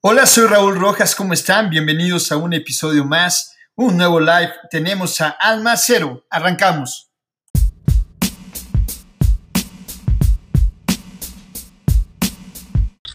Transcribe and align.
Hola, 0.00 0.26
soy 0.26 0.46
Raúl 0.46 0.78
Rojas, 0.78 1.16
¿cómo 1.16 1.32
están? 1.32 1.70
Bienvenidos 1.70 2.30
a 2.30 2.36
un 2.36 2.52
episodio 2.52 3.04
más, 3.04 3.56
un 3.74 3.96
nuevo 3.96 4.20
live. 4.20 4.52
Tenemos 4.70 5.20
a 5.20 5.30
Alma 5.30 5.76
Cero. 5.76 6.24
Arrancamos. 6.30 7.10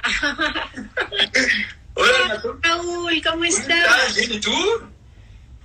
Hola, 1.93 2.43
Raúl, 2.61 3.21
¿cómo 3.23 3.45
estás? 3.45 4.15
Bien, 4.15 4.33
¿y 4.33 4.41
tú? 4.41 4.51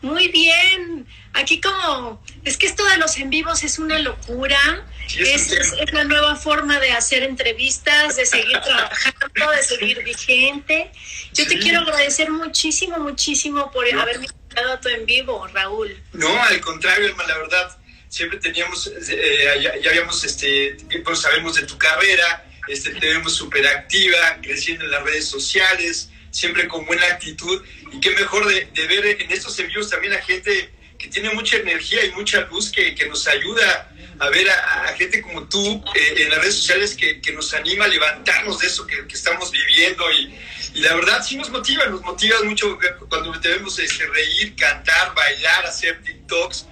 Muy 0.02 0.28
bien. 0.28 1.04
Aquí 1.32 1.60
como, 1.60 2.22
es 2.44 2.56
que 2.56 2.66
esto 2.66 2.84
de 2.84 2.98
los 2.98 3.18
en 3.18 3.30
vivos 3.30 3.64
es 3.64 3.80
una 3.80 3.98
locura. 3.98 4.86
Sí, 5.08 5.22
es 5.22 5.92
la 5.92 6.04
nueva 6.04 6.36
forma 6.36 6.78
de 6.80 6.92
hacer 6.92 7.22
entrevistas, 7.22 8.16
de 8.16 8.26
seguir 8.26 8.60
trabajando, 8.60 9.50
de 9.56 9.62
seguir 9.62 10.04
vigente. 10.04 10.90
Yo 11.32 11.46
te 11.46 11.58
quiero 11.58 11.80
agradecer 11.80 12.30
muchísimo, 12.30 12.98
muchísimo 12.98 13.70
por 13.70 13.86
haberme 13.92 14.26
invitado 14.26 14.74
a 14.74 14.80
tu 14.80 14.88
en 14.88 15.06
vivo, 15.06 15.46
Raúl. 15.48 15.96
No, 16.12 16.42
al 16.42 16.60
contrario, 16.60 17.06
Alma, 17.06 17.24
la 17.26 17.38
verdad, 17.38 17.78
siempre 18.08 18.38
teníamos, 18.38 18.86
eh, 18.86 19.60
ya, 19.62 19.76
ya 19.78 19.90
habíamos, 19.90 20.22
este, 20.24 20.76
pues 21.02 21.20
sabemos 21.20 21.56
de 21.56 21.62
tu 21.62 21.78
carrera, 21.78 22.44
este, 22.68 22.90
te 22.90 23.06
vemos 23.06 23.34
súper 23.34 23.66
activa, 23.66 24.38
creciendo 24.42 24.84
en 24.84 24.90
las 24.90 25.02
redes 25.04 25.26
sociales, 25.26 26.10
siempre 26.30 26.68
con 26.68 26.84
buena 26.84 27.06
actitud, 27.06 27.64
y 27.92 28.00
qué 28.00 28.10
mejor 28.10 28.46
de, 28.46 28.66
de 28.74 28.86
ver 28.86 29.22
en 29.22 29.30
estos 29.30 29.58
envíos 29.58 29.88
también 29.88 30.12
a 30.12 30.20
gente 30.20 30.70
que 30.98 31.08
tiene 31.08 31.30
mucha 31.30 31.56
energía 31.56 32.04
y 32.04 32.10
mucha 32.10 32.42
luz 32.42 32.70
que, 32.70 32.94
que 32.94 33.08
nos 33.08 33.26
ayuda 33.26 33.90
a 34.20 34.28
ver 34.30 34.48
a, 34.50 34.84
a 34.84 34.96
gente 34.96 35.20
como 35.22 35.48
tú 35.48 35.84
eh, 35.94 36.14
en 36.22 36.30
las 36.30 36.38
redes 36.40 36.56
sociales 36.56 36.94
que, 36.96 37.20
que 37.20 37.32
nos 37.32 37.52
anima 37.54 37.84
a 37.84 37.88
levantarnos 37.88 38.58
de 38.58 38.66
eso 38.66 38.86
que, 38.86 39.06
que 39.06 39.14
estamos 39.14 39.50
viviendo 39.50 40.04
y, 40.12 40.38
y 40.74 40.80
la 40.80 40.94
verdad 40.94 41.24
sí 41.26 41.36
nos 41.36 41.50
motiva, 41.50 41.86
nos 41.86 42.02
motiva 42.02 42.40
mucho 42.42 42.78
cuando 43.08 43.38
te 43.40 43.48
vemos 43.48 43.78
este, 43.78 44.06
reír, 44.06 44.54
cantar, 44.56 45.14
bailar, 45.14 45.66
hacer 45.66 46.02
TikToks. 46.02 46.66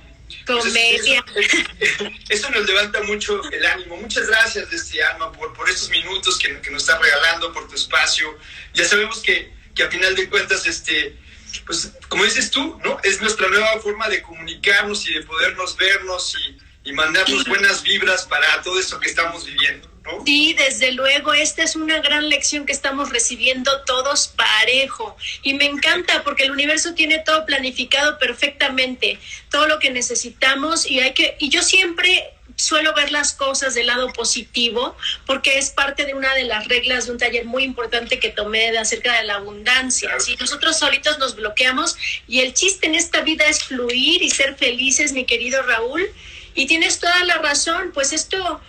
Pues 0.44 0.64
Comedia. 0.64 1.24
eso, 1.36 1.64
eso- 1.80 2.10
eso 2.28 2.50
nos 2.50 2.66
levanta 2.66 3.02
mucho 3.02 3.40
el 3.50 3.64
ánimo. 3.66 3.96
Muchas 3.96 4.26
gracias, 4.26 4.72
este, 4.72 5.02
Alma, 5.02 5.30
por, 5.32 5.52
por 5.54 5.68
estos 5.68 5.88
minutos 5.90 6.38
que, 6.38 6.60
que 6.60 6.70
nos 6.70 6.82
estás 6.82 7.00
regalando, 7.00 7.52
por 7.52 7.68
tu 7.68 7.74
espacio. 7.74 8.36
Ya 8.74 8.84
sabemos 8.84 9.20
que, 9.20 9.52
que 9.74 9.84
a 9.84 9.90
final 9.90 10.14
de 10.14 10.28
cuentas, 10.28 10.66
este, 10.66 11.16
pues 11.64 11.90
como 12.08 12.24
dices 12.24 12.50
tú, 12.50 12.78
¿no? 12.84 12.98
Es 13.02 13.20
nuestra 13.20 13.48
nueva 13.48 13.80
forma 13.80 14.08
de 14.08 14.20
comunicarnos 14.22 15.08
y 15.08 15.14
de 15.14 15.22
podernos 15.22 15.76
vernos 15.76 16.36
y, 16.48 16.58
y 16.86 16.92
mandarnos 16.92 17.44
buenas 17.46 17.82
vibras 17.82 18.24
para 18.26 18.62
todo 18.62 18.78
esto 18.78 19.00
que 19.00 19.08
estamos 19.08 19.44
viviendo, 19.44 19.90
¿no? 20.04 20.24
Sí, 20.24 20.54
desde 20.54 20.92
luego, 20.92 21.34
esta 21.34 21.64
es 21.64 21.74
una 21.74 21.98
gran 21.98 22.28
lección 22.28 22.64
que 22.64 22.72
estamos 22.72 23.10
recibiendo 23.10 23.82
todos 23.82 24.28
parejo. 24.28 25.16
Y 25.42 25.54
me 25.54 25.64
encanta 25.64 26.22
porque 26.22 26.44
el 26.44 26.52
universo 26.52 26.94
tiene 26.94 27.18
todo 27.18 27.44
planificado 27.44 28.18
perfectamente, 28.20 29.18
todo 29.50 29.66
lo 29.66 29.80
que 29.80 29.90
necesitamos 29.90 30.88
y 30.88 31.00
hay 31.00 31.12
que, 31.12 31.36
y 31.40 31.48
yo 31.48 31.60
siempre 31.60 32.32
suelo 32.54 32.94
ver 32.94 33.10
las 33.10 33.32
cosas 33.32 33.74
del 33.74 33.88
lado 33.88 34.12
positivo 34.12 34.96
porque 35.26 35.58
es 35.58 35.70
parte 35.70 36.06
de 36.06 36.14
una 36.14 36.34
de 36.34 36.44
las 36.44 36.68
reglas 36.68 37.06
de 37.06 37.12
un 37.12 37.18
taller 37.18 37.44
muy 37.44 37.64
importante 37.64 38.18
que 38.18 38.30
tomé 38.30 38.70
de 38.70 38.78
acerca 38.78 39.18
de 39.18 39.24
la 39.24 39.34
abundancia. 39.34 40.18
Si 40.20 40.36
nosotros 40.36 40.78
solitos 40.78 41.18
nos 41.18 41.34
bloqueamos 41.34 41.96
y 42.28 42.40
el 42.40 42.54
chiste 42.54 42.86
en 42.86 42.94
esta 42.94 43.22
vida 43.22 43.44
es 43.46 43.64
fluir 43.64 44.22
y 44.22 44.30
ser 44.30 44.54
felices, 44.56 45.12
mi 45.12 45.24
querido 45.24 45.62
Raúl. 45.62 46.08
Y 46.56 46.66
tienes 46.66 46.98
toda 46.98 47.22
la 47.24 47.38
razón, 47.38 47.92
pues 47.94 48.12
esto 48.12 48.60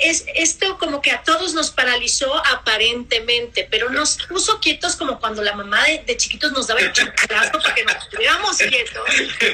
es 0.00 0.24
esto 0.34 0.76
como 0.78 1.00
que 1.00 1.10
a 1.12 1.22
todos 1.22 1.54
nos 1.54 1.70
paralizó 1.70 2.34
aparentemente, 2.46 3.66
pero 3.70 3.90
nos 3.90 4.16
puso 4.28 4.60
quietos 4.60 4.96
como 4.96 5.18
cuando 5.20 5.42
la 5.42 5.54
mamá 5.54 5.84
de, 5.84 6.02
de 6.04 6.16
chiquitos 6.16 6.52
nos 6.52 6.66
daba 6.66 6.80
el 6.80 6.92
chanclazo 6.92 7.58
para 7.60 7.74
que 7.74 7.84
nos 7.84 7.96
estuviéramos 7.96 8.56
quietos 8.58 9.04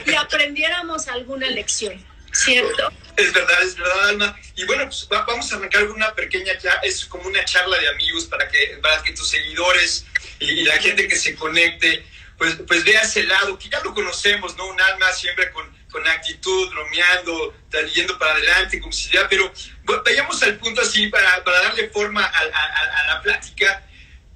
y 0.06 0.14
aprendiéramos 0.14 1.08
alguna 1.08 1.46
lección, 1.48 2.02
¿cierto? 2.32 2.90
Es 3.17 3.33
verdad, 3.34 3.62
es 3.62 3.77
verdad, 3.77 4.08
Alma. 4.08 4.40
Y 4.56 4.64
bueno, 4.64 4.84
pues 4.86 5.06
va- 5.12 5.24
vamos 5.27 5.52
a 5.52 5.56
arrancar 5.56 5.84
una 5.89 6.14
pequeña 6.14 6.56
charla, 6.56 6.80
es 6.84 7.05
como 7.05 7.24
una 7.28 7.45
charla 7.45 7.78
de 7.78 7.89
amigos 7.90 8.24
para 8.24 8.48
que, 8.48 8.78
para 8.83 9.02
que 9.02 9.12
tus 9.12 9.28
seguidores 9.28 10.06
y, 10.39 10.50
y 10.50 10.64
la 10.64 10.78
gente 10.78 11.06
que 11.06 11.16
se 11.16 11.34
conecte, 11.34 12.06
pues, 12.39 12.56
pues 12.66 12.83
vea 12.84 13.02
ese 13.02 13.24
lado, 13.24 13.58
que 13.58 13.68
ya 13.68 13.80
lo 13.80 13.92
conocemos, 13.95 14.56
¿no? 14.56 14.66
Un 14.68 14.80
alma 14.80 15.12
siempre 15.12 15.50
con, 15.52 15.66
con 15.90 16.06
actitud, 16.06 16.70
bromeando, 16.70 17.55
yendo 17.95 18.18
para 18.18 18.33
adelante, 18.33 18.80
como 18.80 18.92
si 18.92 19.11
ya, 19.11 19.28
pero 19.28 19.52
vayamos 20.05 20.42
al 20.42 20.56
punto 20.58 20.80
así 20.80 21.08
para, 21.08 21.42
para 21.45 21.62
darle 21.62 21.89
forma 21.89 22.24
a 22.24 23.06
la 23.06 23.20
plática. 23.23 23.84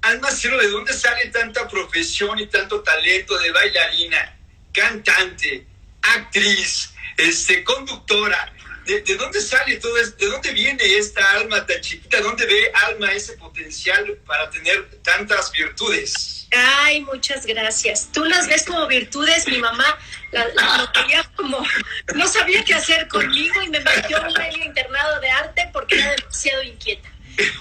Alma 0.01 0.29
Cero, 0.31 0.57
¿de 0.59 0.69
dónde 0.69 0.93
sale 0.93 1.25
tanta 1.27 1.67
profesión 1.67 2.37
y 2.39 2.45
tanto 2.47 2.81
talento 2.81 3.37
de 3.39 3.51
bailarina, 3.51 4.37
cantante, 4.71 5.65
actriz, 6.01 6.93
este, 7.17 7.63
conductora? 7.63 8.54
¿De, 8.85 9.01
de 9.01 9.15
dónde 9.15 9.41
sale 9.41 9.77
todo 9.77 9.97
esto? 9.97 10.15
¿De 10.23 10.31
dónde 10.31 10.51
viene 10.51 10.83
esta 10.97 11.31
alma 11.31 11.65
tan 11.65 11.81
chiquita? 11.81 12.21
¿Dónde 12.21 12.45
ve 12.45 12.71
Alma 12.87 13.11
ese 13.13 13.33
potencial 13.33 14.17
para 14.25 14.49
tener 14.49 14.87
tantas 15.01 15.51
virtudes? 15.51 16.47
Ay, 16.51 17.01
muchas 17.01 17.45
gracias. 17.45 18.09
Tú 18.13 18.23
las 18.25 18.47
ves 18.47 18.63
como 18.63 18.85
virtudes, 18.87 19.47
mi 19.47 19.57
mamá 19.57 19.97
la, 20.31 20.47
la- 20.49 20.77
lo 20.77 21.01
veía 21.03 21.23
como, 21.35 21.65
no 22.13 22.27
sabía 22.27 22.63
qué 22.63 22.75
hacer 22.75 23.07
conmigo 23.07 23.61
y 23.63 23.69
me 23.69 23.79
metió 23.79 24.17
en 24.19 24.53
un 24.55 24.63
internado 24.63 25.19
de 25.19 25.29
arte 25.31 25.69
porque 25.73 25.99
era 25.99 26.11
demasiado 26.15 26.61
inquieta. 26.63 27.09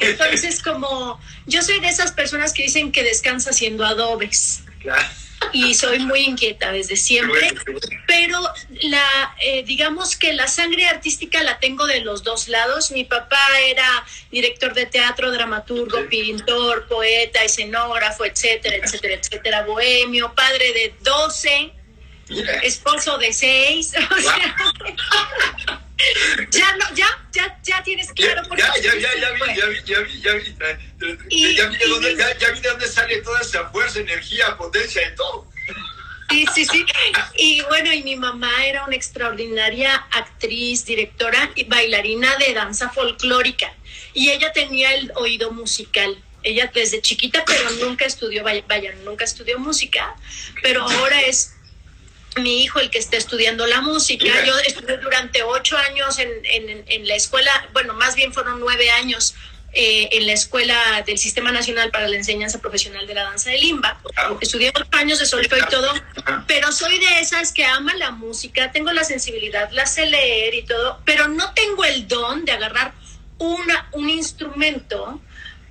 Entonces, 0.01 0.63
como 0.63 1.21
yo 1.47 1.63
soy 1.63 1.81
de 1.81 1.89
esas 1.89 2.13
personas 2.13 2.53
que 2.53 2.63
dicen 2.65 2.93
que 2.93 3.03
descansa 3.03 3.51
haciendo 3.51 3.85
adobes 3.85 4.61
Claro. 4.81 5.09
Y 5.53 5.75
soy 5.75 6.01
muy 6.01 6.21
inquieta 6.21 6.73
desde 6.73 6.97
siempre. 6.97 7.53
pero 8.07 8.41
la 8.83 9.35
eh, 9.43 9.63
digamos 9.65 10.17
que 10.17 10.33
la 10.33 10.47
sangre 10.49 10.87
artística 10.87 11.43
la 11.43 11.59
tengo 11.59 11.87
de 11.87 12.01
los 12.01 12.23
dos 12.23 12.49
lados. 12.49 12.91
Mi 12.91 13.05
papá 13.05 13.39
era 13.67 14.05
director 14.31 14.75
de 14.75 14.87
teatro, 14.87 15.31
dramaturgo, 15.31 15.99
Sí. 16.03 16.07
pintor, 16.09 16.87
poeta, 16.89 17.43
escenógrafo, 17.45 18.25
etcétera, 18.25 18.77
etcétera, 18.77 19.15
etcétera, 19.15 19.63
bohemio, 19.65 20.33
padre 20.35 20.73
de 20.73 20.95
12, 21.03 21.73
Mira, 22.29 22.53
esposo 22.59 23.19
de 23.19 23.33
6. 23.33 23.93
O 24.11 24.21
sea, 24.21 25.84
ya 26.51 26.77
no, 26.77 26.95
ya, 26.95 27.07
ya, 27.33 27.59
ya 27.63 27.83
tienes 27.83 28.09
ya, 28.09 28.15
claro 28.15 28.49
por 28.49 28.59
ya, 28.59 28.73
qué 28.73 28.83
ya, 28.83 28.95
ya, 28.95 29.11
ya 29.21 29.31
vi, 29.33 29.41
ya 29.61 29.67
vi, 29.67 29.83
ya 29.85 30.01
vi, 30.01 30.21
ya 30.23 30.33
vi, 30.35 31.17
Y- 31.31 31.57
ya 31.57 31.67
vi 31.67 31.77
de 31.77 31.87
dónde, 31.89 32.17
ya, 32.17 32.39
ya 32.39 32.51
vi 32.53 32.61
de 32.61 32.69
dónde 32.69 32.89
sale 32.89 33.21
toda 33.23 33.41
esa 33.41 33.69
fuerza, 33.71 34.01
energía, 34.01 34.57
potencia 34.57 35.03
y 35.09 35.15
todo. 35.15 35.47
Sí, 36.31 36.47
sí, 36.55 36.65
sí. 36.65 36.85
Y 37.37 37.61
bueno, 37.63 37.93
y 37.93 38.03
mi 38.03 38.17
mamá 38.17 38.65
era 38.67 38.85
una 38.87 38.97
extraordinaria 38.97 39.95
actriz, 40.11 40.85
directora 40.85 41.51
y 41.55 41.65
bailarina 41.65 42.35
de 42.37 42.55
danza 42.55 42.89
folclórica. 42.91 43.73
Y 44.15 44.31
ella 44.31 44.53
tenía 44.53 44.95
el 44.95 45.13
oído 45.17 45.53
musical. 45.53 46.17
Ella 46.43 46.71
desde 46.75 47.01
chiquita, 47.01 47.45
pero 47.47 47.71
nunca 47.73 48.05
estudió, 48.05 48.43
vaya, 48.43 48.65
vaya, 48.69 48.93
nunca 49.05 49.25
estudió 49.25 49.59
música, 49.59 50.15
pero 50.63 50.83
ahora 50.83 51.21
es 51.23 51.55
mi 52.37 52.63
hijo 52.63 52.81
el 52.81 52.91
que 52.91 52.99
está 52.99 53.17
estudiando 53.17 53.67
la 53.67 53.81
música. 53.81 54.27
Yo 54.45 54.59
estudié 54.61 54.99
durante 54.99 55.43
ocho 55.43 55.77
años 55.77 56.19
en, 56.19 56.31
en, 56.45 56.85
en 56.87 57.09
la 57.09 57.15
escuela, 57.15 57.69
bueno, 57.73 57.95
más 57.95 58.15
bien 58.15 58.33
fueron 58.33 58.61
nueve 58.61 58.91
años 58.91 59.35
eh, 59.73 60.09
en 60.13 60.27
la 60.27 60.33
escuela 60.35 61.03
del 61.05 61.19
Sistema 61.19 61.51
Nacional 61.51 61.91
para 61.91 62.07
la 62.07 62.17
Enseñanza 62.17 62.61
Profesional 62.61 63.07
de 63.07 63.15
la 63.15 63.25
Danza 63.25 63.51
de 63.51 63.59
Limba. 63.59 64.01
Claro. 64.15 64.39
Estudié 64.41 64.73
ocho 64.75 64.87
años 64.93 65.19
de 65.19 65.27
solfeo 65.27 65.59
y 65.59 65.69
todo, 65.69 65.93
Ajá. 66.25 66.45
pero 66.47 66.71
soy 66.71 66.99
de 66.99 67.21
esas 67.21 67.53
que 67.53 67.65
ama 67.65 67.93
la 67.95 68.13
música, 68.13 68.71
tengo 68.71 68.93
la 68.93 69.03
sensibilidad, 69.03 69.71
la 69.73 69.87
sé 69.87 70.07
leer 70.07 70.55
y 70.55 70.63
todo, 70.63 71.01
pero 71.05 71.27
no 71.27 71.53
tengo 71.55 71.85
el 71.85 72.07
don 72.07 72.45
de 72.45 72.53
agarrar 72.53 72.93
una, 73.39 73.89
un 73.93 74.11
instrumento 74.11 75.21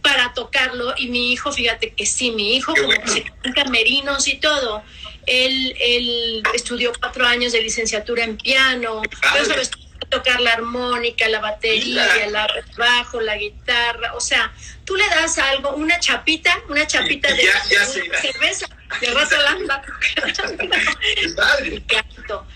para 0.01 0.33
tocarlo 0.33 0.93
y 0.97 1.07
mi 1.07 1.31
hijo, 1.31 1.53
fíjate 1.53 1.93
que 1.93 2.05
sí, 2.05 2.31
mi 2.31 2.57
hijo 2.57 2.73
como 2.73 2.87
bueno. 2.87 3.07
se 3.07 3.23
canta 3.23 3.63
merinos 3.69 4.27
y 4.27 4.35
todo, 4.35 4.83
él, 5.27 5.75
él 5.79 6.43
estudió 6.53 6.91
cuatro 6.99 7.25
años 7.25 7.53
de 7.53 7.61
licenciatura 7.61 8.23
en 8.23 8.37
piano, 8.37 9.01
pero 9.47 9.61
tocar 10.09 10.41
la 10.41 10.53
armónica, 10.53 11.27
la 11.29 11.39
batería, 11.39 12.05
el 12.25 12.35
bajo, 12.77 13.19
la 13.21 13.37
guitarra, 13.37 14.13
o 14.15 14.21
sea, 14.21 14.51
tú 14.85 14.95
le 14.95 15.07
das 15.07 15.37
algo, 15.39 15.71
una 15.75 15.99
chapita, 15.99 16.59
una 16.69 16.85
chapita 16.85 17.31
Y 17.31 17.37
de, 17.37 17.43
ya- 17.43 17.63
ya 17.69 17.79
de 17.79 17.85
cerveza, 18.21 18.67
de 19.01 19.07
rato 19.11 19.35
la. 19.41 19.81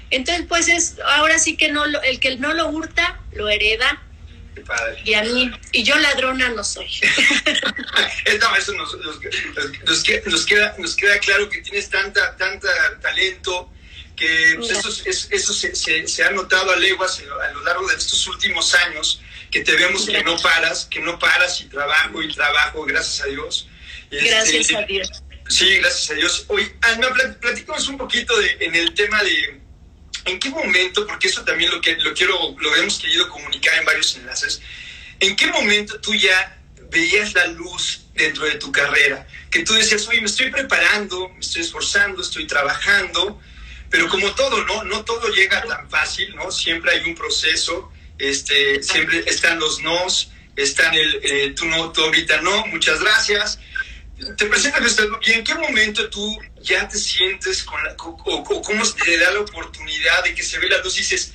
Entonces, 0.10 0.46
pues 0.48 0.68
es, 0.68 0.96
ahora 1.04 1.40
sí 1.40 1.58
que 1.58 1.70
no 1.72 1.86
el 1.86 2.20
que 2.20 2.36
no 2.38 2.54
lo 2.54 2.70
hurta, 2.70 3.20
lo 3.34 3.50
hereda, 3.50 4.02
Qué 4.58 4.64
padre. 4.66 5.00
y 5.06 5.14
a 5.14 5.22
mí, 5.24 5.52
y 5.72 5.84
yo 5.84 5.96
ladrona 5.98 6.50
no 6.50 6.64
soy. 6.64 6.90
No, 8.42 8.56
eso 8.56 8.74
nos, 8.74 8.94
nos- 9.00 9.20
nos- 9.22 9.84
nos 9.86 10.04
queda, 10.46 10.76
nos 10.80 10.96
queda- 10.96 11.20
claro 11.20 11.48
que 11.50 11.62
tienes 11.62 11.90
tanta, 11.90 12.36
tanta 12.38 12.68
talento 13.02 13.72
que 14.16 14.56
pues, 14.58 14.72
eso, 14.72 14.90
es- 15.06 15.28
eso 15.32 15.54
se, 15.54 15.76
se- 15.76 16.08
se 16.08 16.24
ha 16.24 16.32
notado 16.32 16.72
a 16.72 16.76
leguas 16.76 17.20
a 17.20 17.24
lo- 17.54 17.62
largo 17.64 17.88
de 17.88 17.96
estos 17.96 18.26
últimos 18.28 18.74
años, 18.74 19.22
que 19.52 19.62
te 19.62 19.76
vemos 19.76 20.06
que 20.08 20.24
no 20.24 20.38
paras, 20.40 20.86
que 20.90 21.00
no 21.02 21.20
paras 21.20 21.62
y 21.62 21.66
trabajo 21.66 22.22
y 22.24 22.34
trabajo, 22.34 22.84
gracias 22.86 23.22
a 23.22 23.30
Dios. 23.30 23.68
Este, 24.10 24.30
Gracias 24.30 24.74
a 24.74 24.82
Dios. 24.84 25.10
Sí, 25.50 25.78
gracias 25.78 26.10
a 26.12 26.14
Dios. 26.16 26.46
Hoy, 26.48 26.72
Alma, 26.82 27.08
platícanos 27.40 27.88
un 27.90 27.98
poquito 27.98 28.38
de, 28.40 28.58
en 28.60 28.76
el 28.76 28.94
tema 28.96 29.24
de 29.24 29.62
en 30.28 30.40
qué 30.40 30.50
momento, 30.50 31.08
porque 31.08 31.28
eso 31.28 31.44
también 31.44 31.72
lo 31.72 31.82
que 31.82 31.96
lo 31.96 32.14
quiero, 32.14 32.56
lo 32.60 32.76
hemos 32.76 33.00
querido 33.00 33.30
comunicar 33.30 33.78
en 33.80 33.86
varios 33.86 34.16
enlaces. 34.16 34.62
¿En 35.20 35.36
qué 35.36 35.48
momento 35.48 36.00
tú 36.00 36.14
ya 36.14 36.60
veías 36.90 37.34
la 37.34 37.48
luz 37.48 38.06
dentro 38.14 38.46
de 38.46 38.56
tu 38.56 38.72
carrera? 38.72 39.28
Que 39.50 39.64
tú 39.64 39.74
decías, 39.74 40.08
oye, 40.08 40.22
me 40.22 40.28
estoy 40.28 40.52
preparando, 40.52 41.30
me 41.30 41.40
estoy 41.40 41.62
esforzando, 41.62 42.22
estoy 42.22 42.46
trabajando, 42.46 43.42
pero 43.90 44.08
como 44.10 44.34
todo, 44.36 44.64
¿no? 44.66 44.84
No 44.84 45.06
todo 45.06 45.30
llega 45.30 45.64
tan 45.64 45.90
fácil, 45.90 46.36
¿no? 46.36 46.52
Siempre 46.52 46.92
hay 46.92 47.10
un 47.10 47.16
proceso, 47.16 47.92
este, 48.18 48.84
siempre 48.84 49.24
están 49.28 49.60
los 49.60 49.82
nos, 49.82 50.32
están 50.56 50.94
el, 50.94 51.20
eh, 51.24 51.54
tú 51.56 51.66
no, 51.66 51.92
tú 51.92 52.04
ahorita 52.04 52.42
no, 52.42 52.66
muchas 52.68 53.00
gracias. 53.00 53.60
Te 54.36 54.46
presentas 54.46 54.98
y 55.22 55.32
en 55.32 55.44
qué 55.44 55.54
momento 55.54 56.10
tú 56.10 56.38
ya 56.62 56.88
te 56.88 56.98
sientes 56.98 57.64
con 57.64 57.84
la, 57.84 57.96
o, 57.98 58.44
cómo 58.64 58.84
te 58.94 59.18
da 59.18 59.32
la 59.32 59.42
oportunidad 59.42 60.24
de 60.24 60.34
que 60.34 60.42
se 60.42 60.58
ve 60.58 60.70
la 60.70 60.80
luz 60.80 60.96
y 60.96 61.00
dices, 61.00 61.34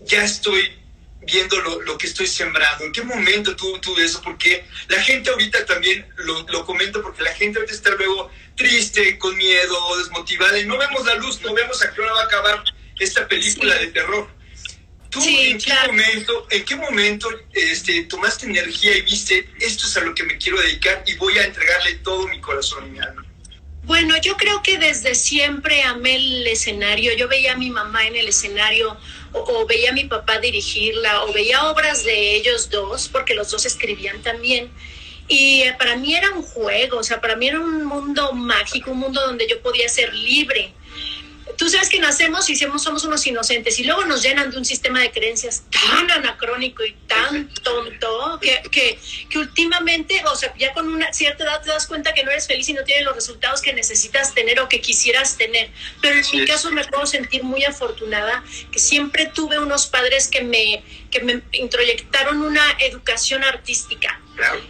ya 0.00 0.24
estoy 0.24 0.78
viendo 1.20 1.60
lo, 1.60 1.98
que 1.98 2.06
estoy 2.06 2.26
sembrando? 2.26 2.84
¿En 2.84 2.92
qué 2.92 3.02
momento 3.02 3.54
tú, 3.54 3.78
tú 3.80 3.96
eso? 3.98 4.20
Porque 4.22 4.64
la 4.88 5.00
gente 5.02 5.30
ahorita 5.30 5.64
también 5.66 6.06
lo, 6.16 6.42
lo 6.48 6.64
comento, 6.64 7.02
porque 7.02 7.22
la 7.22 7.34
gente 7.34 7.58
ahorita 7.58 7.74
está 7.74 7.90
luego 7.90 8.30
triste, 8.56 9.18
con 9.18 9.36
miedo, 9.36 9.98
desmotivada, 9.98 10.58
y 10.58 10.66
no 10.66 10.78
vemos 10.78 11.04
la 11.06 11.14
luz, 11.16 11.40
no 11.42 11.54
vemos 11.54 11.82
a 11.82 11.92
qué 11.92 12.00
hora 12.00 12.12
va 12.12 12.22
a 12.22 12.24
acabar 12.24 12.64
esta 12.98 13.28
película 13.28 13.74
de 13.76 13.88
terror. 13.88 14.28
¿Tú 15.12 15.20
en, 15.22 15.58
qué 15.58 15.74
momento, 15.86 16.46
en 16.48 16.64
qué 16.64 16.74
momento 16.74 17.28
este, 17.52 18.04
tomaste 18.04 18.46
energía 18.46 18.96
y 18.96 19.02
viste, 19.02 19.46
esto 19.60 19.86
es 19.86 19.96
a 19.98 20.00
lo 20.00 20.14
que 20.14 20.22
me 20.22 20.38
quiero 20.38 20.58
dedicar 20.58 21.04
y 21.06 21.14
voy 21.16 21.36
a 21.36 21.44
entregarle 21.44 21.96
todo 21.96 22.26
mi 22.28 22.40
corazón 22.40 22.86
y 22.86 22.92
mi 22.92 22.98
alma? 22.98 23.22
Bueno, 23.84 24.16
yo 24.22 24.38
creo 24.38 24.62
que 24.62 24.78
desde 24.78 25.14
siempre 25.14 25.82
amé 25.82 26.16
el 26.16 26.46
escenario. 26.46 27.14
Yo 27.14 27.28
veía 27.28 27.52
a 27.52 27.56
mi 27.58 27.68
mamá 27.68 28.06
en 28.06 28.16
el 28.16 28.26
escenario 28.28 28.96
o, 29.32 29.66
veía 29.66 29.90
a 29.90 29.92
mi 29.92 30.04
papá 30.04 30.38
dirigirla 30.38 31.24
o 31.24 31.32
veía 31.34 31.62
obras 31.64 32.04
de 32.04 32.36
ellos 32.36 32.70
dos, 32.70 33.08
porque 33.08 33.34
los 33.34 33.50
dos 33.50 33.66
escribían 33.66 34.22
también. 34.22 34.70
Y 35.28 35.60
eh, 35.60 35.74
para 35.78 35.96
mí 35.96 36.14
era 36.14 36.30
un 36.30 36.42
juego, 36.42 36.98
o 36.98 37.04
sea, 37.04 37.20
para 37.20 37.36
mí 37.36 37.48
era 37.48 37.60
un 37.60 37.84
mundo 37.84 38.32
mágico, 38.32 38.92
un 38.92 39.00
mundo 39.00 39.20
donde 39.26 39.46
yo 39.46 39.60
podía 39.60 39.90
ser 39.90 40.14
libre 40.14 40.72
tú 41.56 41.68
sabes 41.68 41.88
que 41.88 41.98
nacemos 41.98 42.48
y 42.50 42.56
somos 42.56 43.04
unos 43.04 43.26
inocentes 43.26 43.78
y 43.78 43.84
luego 43.84 44.04
nos 44.04 44.22
llenan 44.22 44.50
de 44.50 44.58
un 44.58 44.64
sistema 44.64 45.00
de 45.00 45.10
creencias 45.10 45.64
tan 45.70 46.10
anacrónico 46.10 46.84
y 46.84 46.92
tan 47.06 47.48
tonto 47.62 48.38
que, 48.40 48.62
que, 48.70 48.98
que, 49.28 49.38
últimamente, 49.38 50.22
o 50.26 50.36
sea, 50.36 50.54
ya 50.56 50.72
con 50.72 50.88
una 50.88 51.12
cierta 51.12 51.44
edad 51.44 51.62
te 51.62 51.68
das 51.68 51.86
cuenta 51.86 52.12
que 52.14 52.24
no 52.24 52.30
eres 52.30 52.46
feliz 52.46 52.68
y 52.68 52.72
no 52.72 52.84
tienes 52.84 53.04
los 53.04 53.14
resultados 53.14 53.62
que 53.62 53.72
necesitas 53.72 54.34
tener 54.34 54.60
o 54.60 54.68
que 54.68 54.80
quisieras 54.80 55.36
tener. 55.36 55.70
Pero 56.00 56.18
en 56.18 56.40
mi 56.40 56.46
caso 56.46 56.70
me 56.70 56.84
puedo 56.84 57.06
sentir 57.06 57.42
muy 57.42 57.64
afortunada 57.64 58.44
que 58.70 58.78
siempre 58.78 59.26
tuve 59.26 59.58
unos 59.58 59.86
padres 59.86 60.28
que 60.28 60.42
me, 60.42 60.82
que 61.10 61.20
me 61.20 61.42
introyectaron 61.52 62.42
una 62.42 62.64
educación 62.80 63.44
artística. 63.44 64.20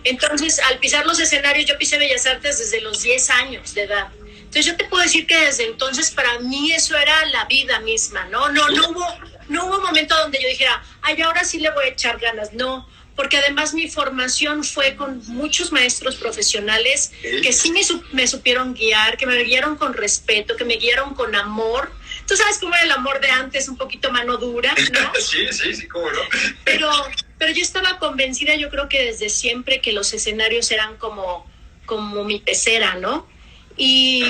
Entonces, 0.05 0.58
al 0.61 0.78
pisar 0.78 1.06
los 1.06 1.20
escenarios, 1.20 1.67
yo 1.67 1.78
pisé 1.78 1.99
Bellas 1.99 2.26
Artes 2.26 2.58
desde 2.58 2.81
los 2.81 3.02
10 3.02 3.31
años 3.31 3.75
de 3.75 3.82
edad. 3.82 4.08
Entonces 4.52 4.70
yo 4.70 4.76
te 4.76 4.84
puedo 4.84 5.02
decir 5.02 5.26
que 5.26 5.46
desde 5.46 5.64
entonces 5.64 6.10
para 6.10 6.38
mí 6.40 6.72
eso 6.72 6.94
era 6.94 7.25
la 7.31 7.46
vida 7.46 7.81
misma, 7.81 8.26
¿no? 8.26 8.50
No, 8.50 8.69
no 8.69 8.90
hubo, 8.90 9.06
no 9.49 9.64
hubo 9.64 9.81
momento 9.81 10.14
donde 10.14 10.43
yo 10.43 10.46
dijera, 10.46 10.84
ay, 11.00 11.22
ahora 11.22 11.43
sí 11.43 11.58
le 11.58 11.70
voy 11.70 11.87
a 11.87 11.88
echar 11.88 12.20
ganas, 12.20 12.52
no, 12.52 12.87
porque 13.16 13.38
además 13.38 13.72
mi 13.72 13.88
formación 13.88 14.62
fue 14.62 14.94
con 14.94 15.26
muchos 15.28 15.72
maestros 15.72 16.16
profesionales 16.16 17.12
que 17.22 17.50
sí 17.50 17.72
me, 17.72 17.81
me 18.12 18.26
supieron 18.26 18.75
guiar, 18.75 19.16
que 19.16 19.25
me 19.25 19.43
guiaron 19.43 19.76
con 19.76 19.94
respeto, 19.94 20.54
que 20.54 20.66
me 20.66 20.76
guiaron 20.76 21.14
con 21.14 21.34
amor. 21.34 21.90
Tú 22.28 22.37
sabes 22.37 22.58
cómo 22.58 22.75
era 22.75 22.84
el 22.84 22.93
amor 22.93 23.22
de 23.22 23.31
antes, 23.31 23.70
un 23.70 23.78
poquito 23.78 24.12
mano 24.12 24.37
dura, 24.37 24.75
¿no? 24.93 25.12
sí, 25.19 25.46
sí, 25.50 25.75
sí, 25.75 25.88
cómo 25.88 26.10
no. 26.10 26.20
Pero, 26.66 26.90
pero 27.38 27.52
yo 27.54 27.62
estaba 27.62 27.99
convencida, 27.99 28.54
yo 28.56 28.69
creo 28.69 28.90
que 28.90 29.02
desde 29.02 29.31
siempre, 29.31 29.81
que 29.81 29.93
los 29.93 30.12
escenarios 30.12 30.70
eran 30.70 30.99
como, 30.99 31.50
como 31.87 32.22
mi 32.25 32.38
pecera, 32.38 32.96
¿no? 32.96 33.31
Y, 33.77 34.25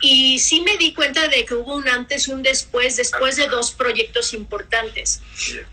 y, 0.00 0.38
sí 0.38 0.60
me 0.60 0.76
di 0.76 0.92
cuenta 0.92 1.28
de 1.28 1.44
que 1.44 1.54
hubo 1.54 1.76
un 1.76 1.88
antes 1.88 2.28
y 2.28 2.32
un 2.32 2.42
después, 2.42 2.96
después 2.96 3.36
de 3.36 3.46
dos 3.46 3.70
proyectos 3.72 4.34
importantes. 4.34 5.20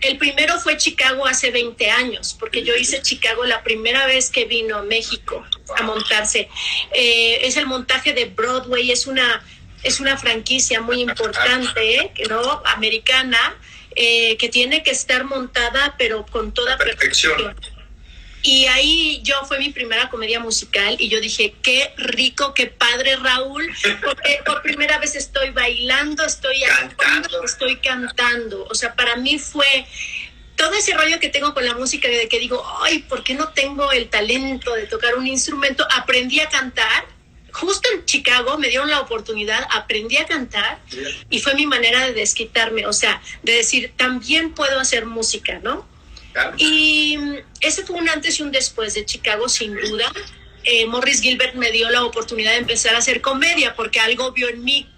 El 0.01 0.18
primero 0.18 0.60
fue 0.60 0.77
Chicago 0.77 1.25
hace 1.25 1.51
20 1.51 1.89
años, 1.89 2.36
porque 2.39 2.63
yo 2.63 2.75
hice 2.75 3.01
Chicago 3.01 3.44
la 3.45 3.63
primera 3.63 4.06
vez 4.06 4.30
que 4.30 4.45
vino 4.45 4.77
a 4.77 4.83
México 4.83 5.44
a 5.75 5.83
montarse. 5.83 6.50
Eh, 6.94 7.39
es 7.42 7.57
el 7.57 7.66
montaje 7.66 8.13
de 8.13 8.25
Broadway, 8.25 8.92
es 8.92 9.07
una, 9.07 9.44
es 9.83 10.00
una 10.00 10.18
franquicia 10.18 10.81
muy 10.81 11.01
importante, 11.01 12.13
¿no? 12.30 12.62
Americana, 12.66 13.57
eh, 13.95 14.38
que 14.38 14.50
tiene 14.50 14.83
que 14.83 14.92
estar 14.92 15.24
montada, 15.24 15.95
pero 15.98 16.25
con 16.25 16.54
toda 16.54 16.77
perfección. 16.77 17.56
Y 18.47 18.68
ahí 18.68 19.21
yo 19.24 19.44
fue 19.45 19.57
mi 19.57 19.71
primera 19.71 20.07
comedia 20.12 20.39
musical 20.39 20.97
y 21.00 21.09
yo 21.09 21.19
dije, 21.19 21.56
qué 21.63 21.92
rico, 21.97 22.53
qué 22.53 22.68
padre 22.68 23.15
Raúl, 23.15 23.68
porque 24.03 24.39
por 24.45 24.62
primera 24.62 25.00
vez 25.00 25.15
estoy 25.15 25.50
bailando, 25.50 26.24
estoy 26.24 26.62
cantando, 26.62 27.44
estoy 27.44 27.77
cantando. 27.77 28.68
O 28.69 28.75
sea, 28.75 28.94
para 28.94 29.15
mí 29.15 29.39
fue 29.39 29.88
todo 30.56 30.75
ese 30.75 30.94
rollo 30.94 31.19
que 31.19 31.30
tengo 31.30 31.56
con 31.56 31.65
la 31.65 31.74
música 31.74 32.07
de 32.07 32.27
que 32.30 32.38
digo, 32.38 32.63
ay, 32.83 33.00
¿por 33.00 33.24
qué 33.24 33.33
no 33.33 33.50
tengo 33.50 33.92
el 33.92 34.09
talento 34.09 34.75
de 34.75 34.86
tocar 34.86 35.15
un 35.15 35.25
instrumento? 35.25 35.83
Aprendí 35.89 36.39
a 36.39 36.48
cantar. 36.48 37.07
Justo 37.51 37.89
en 37.95 38.06
Chicago 38.06 38.59
me 38.59 38.68
dieron 38.68 38.91
la 38.91 39.00
oportunidad, 39.00 39.68
aprendí 39.71 40.18
a 40.18 40.27
cantar 40.27 40.77
y 41.31 41.39
fue 41.39 41.56
mi 41.56 41.65
manera 41.65 42.06
de 42.06 42.13
desquitarme, 42.13 42.86
o 42.86 42.94
sea, 42.94 43.24
de 43.41 43.53
decir, 43.53 43.94
también 43.98 44.53
puedo 44.53 44.80
hacer 44.80 45.07
música, 45.07 45.59
¿no? 45.63 45.94
Y 46.57 47.17
ese 47.61 47.85
fue 47.85 47.97
un 47.97 48.09
antes 48.09 48.39
y 48.39 48.43
un 48.43 48.51
después 48.51 48.93
de 48.93 49.05
Chicago, 49.05 49.47
sin 49.49 49.75
duda. 49.75 50.11
Eh, 50.63 50.85
Morris 50.87 51.21
Gilbert 51.21 51.55
me 51.55 51.71
dio 51.71 51.89
la 51.89 52.03
oportunidad 52.03 52.51
de 52.51 52.57
empezar 52.57 52.95
a 52.95 52.97
hacer 52.97 53.21
comedia 53.21 53.75
porque 53.75 53.99
algo 53.99 54.31
vio 54.31 54.49
en 54.49 54.63
mí. 54.63 54.89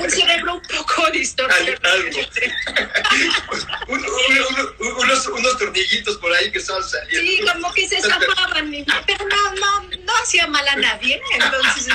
un 0.00 0.10
cerebro 0.10 0.54
un 0.56 0.62
poco 0.62 1.10
distorsionado. 1.10 1.72
unos, 3.88 5.26
unos 5.28 5.58
tornillitos 5.58 6.18
por 6.18 6.32
ahí 6.32 6.50
que 6.50 6.58
estaban 6.58 6.82
saliendo. 6.82 7.30
Sí, 7.30 7.40
como 7.52 7.72
que 7.72 7.88
se 7.88 8.00
zafaban, 8.00 8.70
pero 9.06 9.26
no, 9.26 9.54
no, 9.54 9.82
no 10.04 10.12
hacía 10.22 10.46
mal 10.46 10.66
a 10.68 10.76
nadie. 10.76 11.22
Entonces 11.34 11.88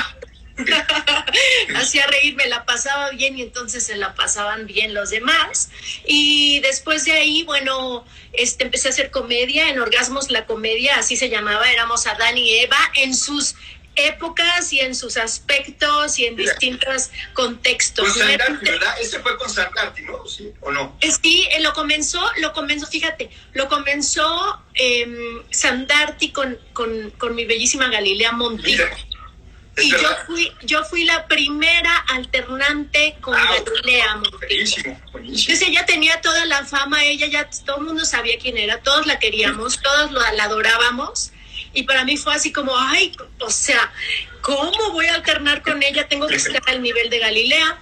hacía 1.75 2.07
reír, 2.07 2.35
me 2.35 2.47
la 2.47 2.65
pasaba 2.65 3.11
bien 3.11 3.37
y 3.37 3.41
entonces 3.41 3.85
se 3.85 3.95
la 3.95 4.15
pasaban 4.15 4.65
bien 4.65 4.93
los 4.93 5.09
demás. 5.09 5.69
Y 6.05 6.59
después 6.61 7.05
de 7.05 7.13
ahí, 7.13 7.43
bueno, 7.43 8.05
este, 8.33 8.63
empecé 8.63 8.87
a 8.87 8.91
hacer 8.91 9.11
comedia, 9.11 9.69
en 9.69 9.79
Orgasmos 9.79 10.31
la 10.31 10.45
comedia, 10.45 10.97
así 10.97 11.17
se 11.17 11.29
llamaba, 11.29 11.71
éramos 11.71 12.07
Adán 12.07 12.37
y 12.37 12.53
Eva 12.59 12.79
en 12.95 13.15
sus 13.15 13.55
épocas 13.97 14.71
y 14.71 14.79
en 14.79 14.95
sus 14.95 15.17
aspectos 15.17 16.19
y 16.19 16.25
en 16.25 16.35
distintos 16.35 17.09
contextos. 17.33 18.13
Con 18.13 18.59
¿verdad? 18.61 18.95
Ese 19.01 19.19
fue 19.19 19.37
con 19.37 19.49
Sandarti, 19.49 20.03
¿no? 20.03 20.25
¿Sí 20.27 20.53
o 20.61 20.71
no? 20.71 20.95
Eh, 21.01 21.11
sí, 21.11 21.47
eh, 21.51 21.61
lo 21.61 21.73
comenzó, 21.73 22.21
lo 22.37 22.53
comenzó, 22.53 22.85
fíjate, 22.87 23.29
lo 23.53 23.67
comenzó 23.67 24.61
eh, 24.75 25.07
Sandarti 25.49 26.31
con, 26.31 26.57
con, 26.73 27.11
con, 27.17 27.35
mi 27.35 27.45
bellísima 27.45 27.89
Galilea 27.89 28.31
Montijo. 28.31 28.83
Y 29.79 29.91
yo 29.91 30.09
fui, 30.25 30.51
yo 30.63 30.83
fui 30.85 31.03
la 31.03 31.27
primera 31.27 31.97
alternante 32.09 33.15
con 33.21 33.35
ah, 33.35 33.55
Galilea 33.63 34.21
Buenísimo, 34.39 34.99
buenísimo. 35.11 35.53
Entonces 35.53 35.61
ella 35.61 35.85
tenía 35.85 36.19
toda 36.21 36.45
la 36.45 36.65
fama, 36.65 37.03
ella 37.05 37.27
ya 37.27 37.47
todo 37.65 37.77
el 37.77 37.83
mundo 37.83 38.03
sabía 38.03 38.39
quién 38.39 38.57
era, 38.57 38.81
todos 38.81 39.05
la 39.05 39.19
queríamos, 39.19 39.79
todos 39.81 40.11
la 40.11 40.43
adorábamos. 40.43 41.31
Y 41.73 41.83
para 41.83 42.05
mí 42.05 42.17
fue 42.17 42.33
así 42.33 42.51
como, 42.51 42.75
ay, 42.75 43.15
o 43.39 43.51
sea, 43.51 43.91
¿cómo 44.41 44.91
voy 44.93 45.05
a 45.07 45.15
alternar 45.15 45.61
con 45.61 45.83
ella? 45.83 46.07
Tengo 46.07 46.27
que 46.27 46.35
estar 46.35 46.61
al 46.65 46.81
nivel 46.81 47.09
de 47.11 47.19
Galilea. 47.19 47.77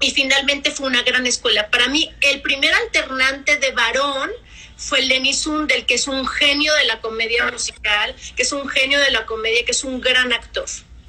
Y 0.00 0.10
finalmente 0.12 0.70
fue 0.70 0.88
una 0.88 1.02
gran 1.02 1.26
escuela. 1.26 1.68
Para 1.68 1.86
mí, 1.88 2.10
el 2.22 2.40
primer 2.40 2.72
alternante 2.74 3.56
de 3.58 3.70
varón 3.72 4.30
fue 4.76 5.02
Lenny 5.02 5.34
Sundel, 5.34 5.84
que 5.84 5.94
es 5.94 6.08
un 6.08 6.26
genio 6.26 6.74
de 6.74 6.84
la 6.86 7.00
comedia 7.00 7.46
musical, 7.52 8.16
que 8.34 8.42
es 8.42 8.50
un 8.50 8.66
genio 8.68 8.98
de 8.98 9.10
la 9.10 9.26
comedia, 9.26 9.64
que 9.64 9.72
es 9.72 9.84
un 9.84 10.00
gran 10.00 10.32
actor 10.32 10.66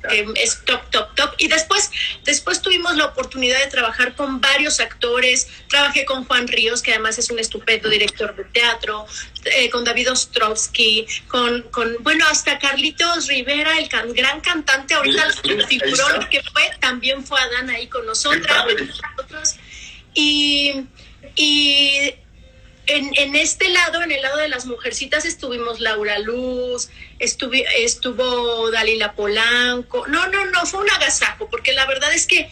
que 0.07 0.27
es 0.35 0.63
top, 0.65 0.89
top, 0.89 1.15
top. 1.15 1.33
Y 1.37 1.47
después, 1.47 1.91
después 2.23 2.61
tuvimos 2.61 2.95
la 2.95 3.05
oportunidad 3.05 3.59
de 3.59 3.67
trabajar 3.67 4.15
con 4.15 4.41
varios 4.41 4.79
actores. 4.79 5.47
Trabajé 5.67 6.05
con 6.05 6.25
Juan 6.25 6.47
Ríos, 6.47 6.81
que 6.81 6.91
además 6.91 7.17
es 7.17 7.29
un 7.29 7.39
estupendo 7.39 7.89
director 7.89 8.35
de 8.35 8.43
teatro, 8.45 9.05
eh, 9.45 9.69
con 9.69 9.83
David 9.83 10.11
Ostrovsky, 10.11 11.07
con, 11.27 11.63
con, 11.71 11.97
bueno, 12.01 12.25
hasta 12.29 12.59
Carlitos 12.59 13.27
Rivera, 13.27 13.77
el 13.77 13.87
gran 14.13 14.41
cantante, 14.41 14.93
ahorita 14.93 15.27
el 15.43 15.65
figurón 15.65 16.27
que 16.29 16.41
fue, 16.43 16.71
también 16.79 17.25
fue 17.25 17.39
Adán 17.39 17.69
ahí 17.69 17.87
con 17.87 18.05
nosotras. 18.05 18.65
Y, 20.13 20.83
y 21.35 22.13
en, 22.87 23.11
en, 23.15 23.35
este 23.35 23.69
lado, 23.69 24.01
en 24.01 24.11
el 24.11 24.21
lado 24.21 24.37
de 24.37 24.49
las 24.49 24.65
mujercitas, 24.65 25.25
estuvimos 25.25 25.79
Laura 25.79 26.19
Luz, 26.19 26.89
estuvi, 27.19 27.63
estuvo 27.77 28.71
Dalila 28.71 29.13
Polanco. 29.13 30.07
No, 30.07 30.27
no, 30.27 30.45
no, 30.45 30.65
fue 30.65 30.81
un 30.81 30.89
agasajo, 30.89 31.49
porque 31.49 31.73
la 31.73 31.85
verdad 31.85 32.13
es 32.13 32.27
que 32.27 32.49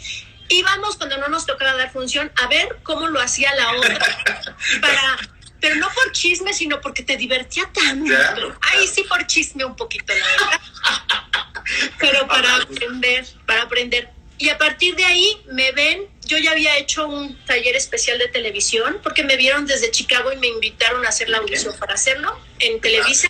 íbamos 0.50 0.98
cuando 0.98 1.18
no 1.18 1.28
nos 1.28 1.46
tocaba 1.46 1.76
dar 1.76 1.92
función 1.92 2.32
a 2.36 2.48
ver 2.48 2.80
cómo 2.84 3.08
lo 3.08 3.20
hacía 3.20 3.54
la 3.56 3.74
otra, 3.74 4.00
para, 4.82 5.18
pero 5.60 5.76
no 5.76 5.90
por 5.90 6.12
chisme, 6.12 6.54
sino 6.54 6.82
porque 6.82 7.04
te 7.04 7.18
divertía 7.18 7.70
tanto. 7.74 8.14
Ahí 8.62 8.88
sí 8.88 9.04
por 9.04 9.26
chisme 9.28 9.66
un 9.66 9.76
poquito, 9.76 10.14
la 10.14 10.26
verdad. 10.26 10.62
Pero 12.00 12.28
para 12.28 12.56
aprender, 12.56 13.28
para 13.46 13.62
aprender. 13.62 14.10
Y 14.40 14.50
a 14.50 14.58
partir 14.58 14.96
de 14.96 15.06
ahí 15.06 15.40
me 15.52 15.72
ven, 15.72 16.08
yo 16.30 16.38
ya 16.38 16.52
había 16.52 16.78
hecho 16.78 17.08
un 17.08 17.36
taller 17.46 17.76
especial 17.76 18.20
de 18.20 18.28
televisión 18.28 19.00
porque 19.02 19.24
me 19.24 19.36
vieron 19.36 19.66
desde 19.66 19.90
Chicago 19.90 20.32
y 20.32 20.38
me 20.38 20.48
invitaron 20.48 21.04
a 21.04 21.10
hacer 21.10 21.28
la 21.28 21.40
audición 21.40 21.76
para 21.80 21.96
hacerlo 21.96 22.40
en 22.60 22.80
Televisa. 22.80 23.28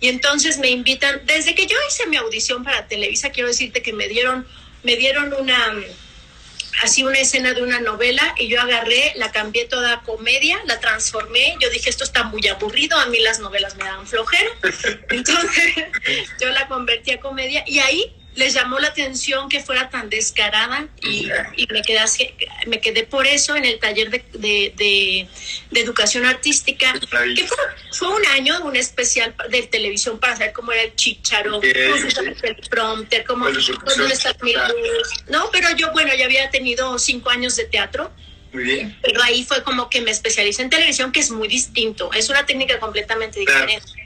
Y 0.00 0.08
entonces 0.08 0.58
me 0.58 0.68
invitan, 0.68 1.22
desde 1.24 1.54
que 1.54 1.66
yo 1.66 1.76
hice 1.88 2.08
mi 2.08 2.16
audición 2.16 2.64
para 2.64 2.88
Televisa, 2.88 3.30
quiero 3.30 3.48
decirte 3.48 3.80
que 3.80 3.92
me 3.92 4.08
dieron, 4.08 4.44
me 4.82 4.96
dieron 4.96 5.32
una, 5.34 5.72
así 6.82 7.04
una 7.04 7.20
escena 7.20 7.54
de 7.54 7.62
una 7.62 7.78
novela 7.78 8.34
y 8.36 8.48
yo 8.48 8.60
agarré, 8.60 9.12
la 9.14 9.30
cambié 9.30 9.66
toda 9.66 9.92
a 9.92 10.02
comedia, 10.02 10.58
la 10.66 10.80
transformé, 10.80 11.54
yo 11.60 11.70
dije 11.70 11.90
esto 11.90 12.02
está 12.02 12.24
muy 12.24 12.44
aburrido, 12.48 12.98
a 12.98 13.06
mí 13.06 13.20
las 13.20 13.38
novelas 13.38 13.76
me 13.76 13.84
dan 13.84 14.04
flojera, 14.04 14.50
entonces 15.10 15.74
yo 16.40 16.48
la 16.48 16.66
convertí 16.66 17.12
a 17.12 17.20
comedia 17.20 17.62
y 17.68 17.78
ahí 17.78 18.12
les 18.34 18.54
llamó 18.54 18.78
la 18.78 18.88
atención 18.88 19.48
que 19.48 19.60
fuera 19.60 19.90
tan 19.90 20.08
descarada 20.08 20.88
y, 21.02 21.28
y 21.56 21.66
me, 21.70 21.82
quedé 21.82 22.00
me 22.66 22.80
quedé 22.80 23.04
por 23.04 23.26
eso 23.26 23.56
en 23.56 23.64
el 23.64 23.78
taller 23.78 24.10
de, 24.10 24.24
de, 24.32 24.72
de, 24.76 25.28
de 25.70 25.80
educación 25.80 26.24
artística, 26.24 26.94
que 26.94 27.46
fue, 27.46 27.56
fue, 27.92 28.08
un 28.08 28.26
año, 28.28 28.64
un 28.64 28.76
especial 28.76 29.34
de 29.50 29.62
televisión 29.64 30.18
para 30.18 30.36
saber 30.36 30.52
cómo 30.52 30.72
era 30.72 30.82
el 30.82 30.94
chicharo, 30.94 31.60
cómo 31.60 31.62
sí. 31.62 32.16
el 32.42 32.56
prompter, 32.70 33.24
cómo, 33.24 33.46
cómo 33.46 34.04
está 34.06 34.34
mi 34.42 34.54
luz. 34.54 35.24
No, 35.28 35.50
pero 35.52 35.68
yo, 35.76 35.92
bueno, 35.92 36.14
ya 36.14 36.24
había 36.24 36.50
tenido 36.50 36.98
cinco 36.98 37.30
años 37.30 37.56
de 37.56 37.64
teatro. 37.64 38.10
Muy 38.52 38.64
bien. 38.64 38.98
Pero 39.02 39.22
ahí 39.22 39.44
fue 39.44 39.62
como 39.62 39.88
que 39.88 40.02
me 40.02 40.10
especialicé 40.10 40.62
en 40.62 40.70
televisión, 40.70 41.10
que 41.10 41.20
es 41.20 41.30
muy 41.30 41.48
distinto, 41.48 42.12
es 42.12 42.28
una 42.28 42.44
técnica 42.44 42.78
completamente 42.78 43.40
diferente. 43.40 43.80
Claro. 43.80 44.01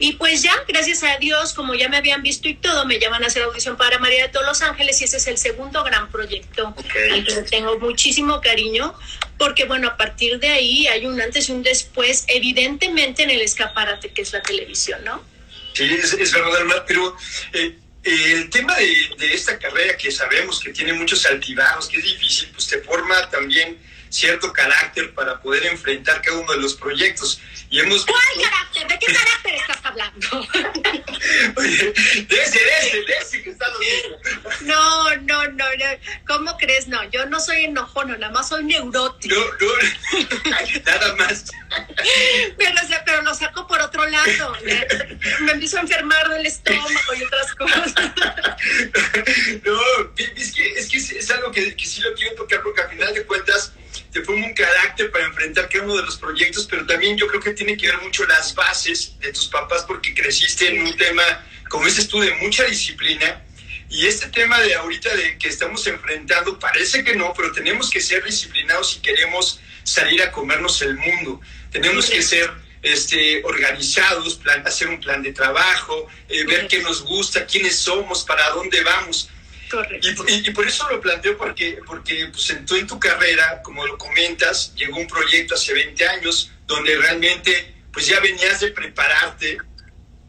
Y 0.00 0.12
pues 0.12 0.42
ya, 0.42 0.54
gracias 0.68 1.02
a 1.02 1.16
Dios, 1.18 1.52
como 1.54 1.74
ya 1.74 1.88
me 1.88 1.96
habían 1.96 2.22
visto 2.22 2.48
y 2.48 2.54
todo, 2.54 2.86
me 2.86 3.00
llaman 3.00 3.24
a 3.24 3.26
hacer 3.26 3.42
audición 3.42 3.76
para 3.76 3.98
María 3.98 4.24
de 4.24 4.28
todos 4.28 4.46
los 4.46 4.62
Ángeles 4.62 5.00
y 5.00 5.04
ese 5.04 5.16
es 5.16 5.26
el 5.26 5.38
segundo 5.38 5.82
gran 5.82 6.08
proyecto 6.10 6.68
okay. 6.76 7.10
al 7.10 7.26
que 7.26 7.42
tengo 7.42 7.78
muchísimo 7.80 8.40
cariño, 8.40 8.94
porque 9.38 9.64
bueno, 9.64 9.88
a 9.88 9.96
partir 9.96 10.38
de 10.38 10.50
ahí 10.50 10.86
hay 10.86 11.04
un 11.04 11.20
antes 11.20 11.48
y 11.48 11.52
un 11.52 11.64
después, 11.64 12.24
evidentemente 12.28 13.24
en 13.24 13.30
el 13.30 13.42
escaparate 13.42 14.10
que 14.10 14.22
es 14.22 14.32
la 14.32 14.40
televisión, 14.40 15.02
¿no? 15.04 15.24
Sí, 15.72 15.84
es, 15.84 16.12
es 16.12 16.32
verdad, 16.32 16.56
Alma, 16.58 16.84
pero 16.86 17.16
eh, 17.52 17.76
el 18.04 18.50
tema 18.50 18.76
de, 18.76 19.10
de, 19.18 19.34
esta 19.34 19.58
carrera 19.58 19.96
que 19.96 20.12
sabemos 20.12 20.60
que 20.60 20.70
tiene 20.70 20.92
muchos 20.92 21.26
altibajos, 21.26 21.88
que 21.88 21.98
es 21.98 22.04
difícil, 22.04 22.50
pues 22.52 22.68
te 22.68 22.78
forma 22.82 23.28
también 23.30 23.76
cierto 24.10 24.52
carácter 24.52 25.12
para 25.14 25.40
poder 25.40 25.66
enfrentar 25.66 26.22
cada 26.22 26.38
uno 26.38 26.52
de 26.52 26.60
los 26.60 26.74
proyectos. 26.74 27.40
Y 27.70 27.80
hemos 27.80 28.06
¿Cuál 28.06 28.22
carácter? 28.42 28.88
¿De 28.88 28.98
qué 28.98 29.12
carácter 29.12 29.54
estás 29.54 29.78
hablando? 29.84 30.48
Oye, 31.56 31.92
de 32.22 32.42
ese, 32.42 32.58
de 32.58 32.78
ese, 32.80 33.02
de 33.02 33.12
ese 33.20 33.42
que 33.42 33.50
está 33.50 33.68
lo 33.68 33.78
mismo. 33.78 34.16
No, 34.62 35.16
no, 35.16 35.48
no, 35.48 35.64
no. 35.64 35.84
¿Cómo 36.26 36.56
crees? 36.56 36.88
No, 36.88 37.04
yo 37.10 37.26
no 37.26 37.40
soy 37.40 37.66
enojón, 37.66 38.08
nada 38.08 38.30
más 38.30 38.48
soy 38.48 38.64
neurótico. 38.64 39.34
No, 39.34 39.44
no, 39.44 40.80
nada 40.86 41.14
más. 41.16 41.44
Pero, 42.56 42.74
o 42.82 42.86
sea, 42.86 43.04
pero 43.04 43.22
lo 43.22 43.34
saco 43.34 43.66
por 43.66 43.80
otro 43.80 44.06
lado. 44.06 44.56
Me 45.40 45.52
empiezo 45.52 45.76
a 45.76 45.80
enfermar 45.80 46.28
del 46.30 46.46
estómago 46.46 47.14
y 47.18 47.22
otras 47.22 47.54
cosas. 47.54 47.94
No, 49.64 49.80
es 50.16 50.52
que 50.52 50.72
es, 50.72 50.88
que 50.88 50.96
es 50.96 51.30
algo 51.30 51.50
que, 51.52 51.74
que 51.76 51.86
sí 51.86 52.00
lo 52.00 52.12
quiero 52.14 52.34
tocar 52.34 52.62
porque 52.62 52.80
al 52.82 52.90
final 52.90 53.14
de 53.14 53.24
cuentas 53.24 53.72
te 54.18 54.24
forma 54.24 54.46
un 54.46 54.54
carácter 54.54 55.10
para 55.12 55.26
enfrentar 55.26 55.68
cada 55.68 55.84
uno 55.84 55.96
de 55.96 56.02
los 56.02 56.16
proyectos, 56.16 56.66
pero 56.68 56.84
también 56.86 57.16
yo 57.16 57.28
creo 57.28 57.40
que 57.40 57.52
tiene 57.52 57.76
que 57.76 57.86
ver 57.86 58.00
mucho 58.02 58.26
las 58.26 58.54
bases 58.54 59.18
de 59.20 59.32
tus 59.32 59.46
papás 59.46 59.84
porque 59.86 60.12
creciste 60.12 60.68
en 60.68 60.82
un 60.82 60.96
tema, 60.96 61.22
como 61.68 61.86
dices 61.86 62.08
tú, 62.08 62.20
de 62.20 62.32
mucha 62.42 62.64
disciplina. 62.64 63.44
Y 63.90 64.06
este 64.06 64.26
tema 64.28 64.60
de 64.60 64.74
ahorita 64.74 65.14
de 65.14 65.38
que 65.38 65.48
estamos 65.48 65.86
enfrentando, 65.86 66.58
parece 66.58 67.04
que 67.04 67.14
no, 67.14 67.32
pero 67.34 67.52
tenemos 67.52 67.90
que 67.90 68.00
ser 68.00 68.24
disciplinados 68.24 68.94
si 68.94 69.00
queremos 69.00 69.60
salir 69.84 70.20
a 70.22 70.32
comernos 70.32 70.82
el 70.82 70.96
mundo. 70.96 71.40
Tenemos 71.70 72.10
que 72.10 72.20
ser 72.20 72.50
este, 72.82 73.42
organizados, 73.44 74.34
plan, 74.34 74.66
hacer 74.66 74.88
un 74.88 75.00
plan 75.00 75.22
de 75.22 75.32
trabajo, 75.32 76.08
eh, 76.28 76.44
ver 76.44 76.66
qué 76.66 76.80
nos 76.80 77.02
gusta, 77.02 77.46
quiénes 77.46 77.76
somos, 77.76 78.24
para 78.24 78.50
dónde 78.50 78.82
vamos. 78.82 79.30
Y, 80.00 80.08
y, 80.08 80.48
y, 80.48 80.50
por 80.52 80.66
eso 80.66 80.88
lo 80.90 81.00
planteo, 81.00 81.36
porque, 81.36 81.78
porque 81.86 82.28
pues, 82.32 82.50
en, 82.50 82.64
tú 82.64 82.76
en 82.76 82.86
tu 82.86 82.98
carrera, 82.98 83.62
como 83.62 83.86
lo 83.86 83.98
comentas, 83.98 84.74
llegó 84.74 84.98
un 84.98 85.06
proyecto 85.06 85.54
hace 85.54 85.72
20 85.74 86.08
años 86.08 86.50
donde 86.66 86.96
realmente 86.96 87.74
pues 87.92 88.06
ya 88.06 88.20
venías 88.20 88.60
de 88.60 88.70
prepararte 88.70 89.58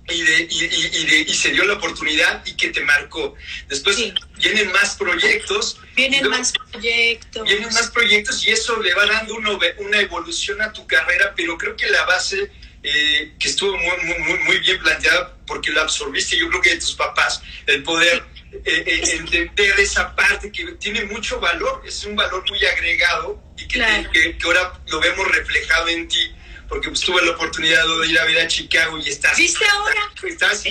y, 0.07 0.21
de, 0.21 0.47
y, 0.49 1.05
de, 1.05 1.19
y, 1.19 1.33
se 1.33 1.51
dio 1.51 1.65
la 1.65 1.73
oportunidad 1.73 2.43
y 2.45 2.53
que 2.53 2.69
te 2.69 2.81
marcó. 2.81 3.35
Después 3.67 3.95
sí. 3.95 4.13
vienen 4.37 4.71
más 4.71 4.95
proyectos. 4.95 5.79
Vienen 5.95 6.21
luego, 6.23 6.37
más 6.37 6.53
proyectos. 6.71 7.43
Vienen 7.43 7.73
más 7.73 7.91
proyectos 7.91 8.47
y 8.47 8.51
eso 8.51 8.81
le 8.81 8.93
va 8.95 9.05
dando 9.05 9.35
una, 9.35 9.51
una 9.77 9.99
evolución 9.99 10.61
a 10.61 10.73
tu 10.73 10.87
carrera, 10.87 11.33
pero 11.35 11.57
creo 11.57 11.75
que 11.75 11.87
la 11.87 12.05
base 12.05 12.51
eh, 12.81 13.33
que 13.37 13.49
estuvo 13.49 13.77
muy, 13.77 13.97
muy, 14.25 14.39
muy 14.39 14.59
bien 14.59 14.79
planteada 14.79 15.37
porque 15.45 15.71
lo 15.71 15.81
absorbiste, 15.81 16.37
yo 16.37 16.49
creo 16.49 16.61
que 16.61 16.71
de 16.71 16.77
tus 16.77 16.95
papás, 16.95 17.41
el 17.67 17.83
poder... 17.83 18.23
Sí 18.33 18.38
eh, 18.51 18.61
eh, 18.65 19.01
entender 19.13 19.79
esa 19.79 20.15
parte 20.15 20.51
que 20.51 20.65
tiene 20.73 21.03
mucho 21.05 21.39
valor, 21.39 21.83
es 21.85 22.03
un 22.05 22.15
valor 22.15 22.43
muy 22.49 22.65
agregado 22.65 23.41
y 23.55 23.67
que, 23.67 23.75
claro. 23.75 24.09
que, 24.11 24.37
que, 24.37 24.45
ahora 24.47 24.73
lo 24.87 24.99
vemos 24.99 25.27
reflejado 25.27 25.87
en 25.89 26.07
ti, 26.07 26.31
porque 26.67 26.89
pues, 26.89 27.01
tuve 27.01 27.23
la 27.23 27.31
oportunidad 27.31 27.83
de 27.85 28.07
ir 28.07 28.17
a 28.17 28.25
ver 28.25 28.39
a 28.39 28.47
Chicago 28.47 28.97
y 28.97 29.07
estás... 29.07 29.37
¿Viste 29.37 29.63
ahora? 29.65 30.11
Estás, 30.23 30.63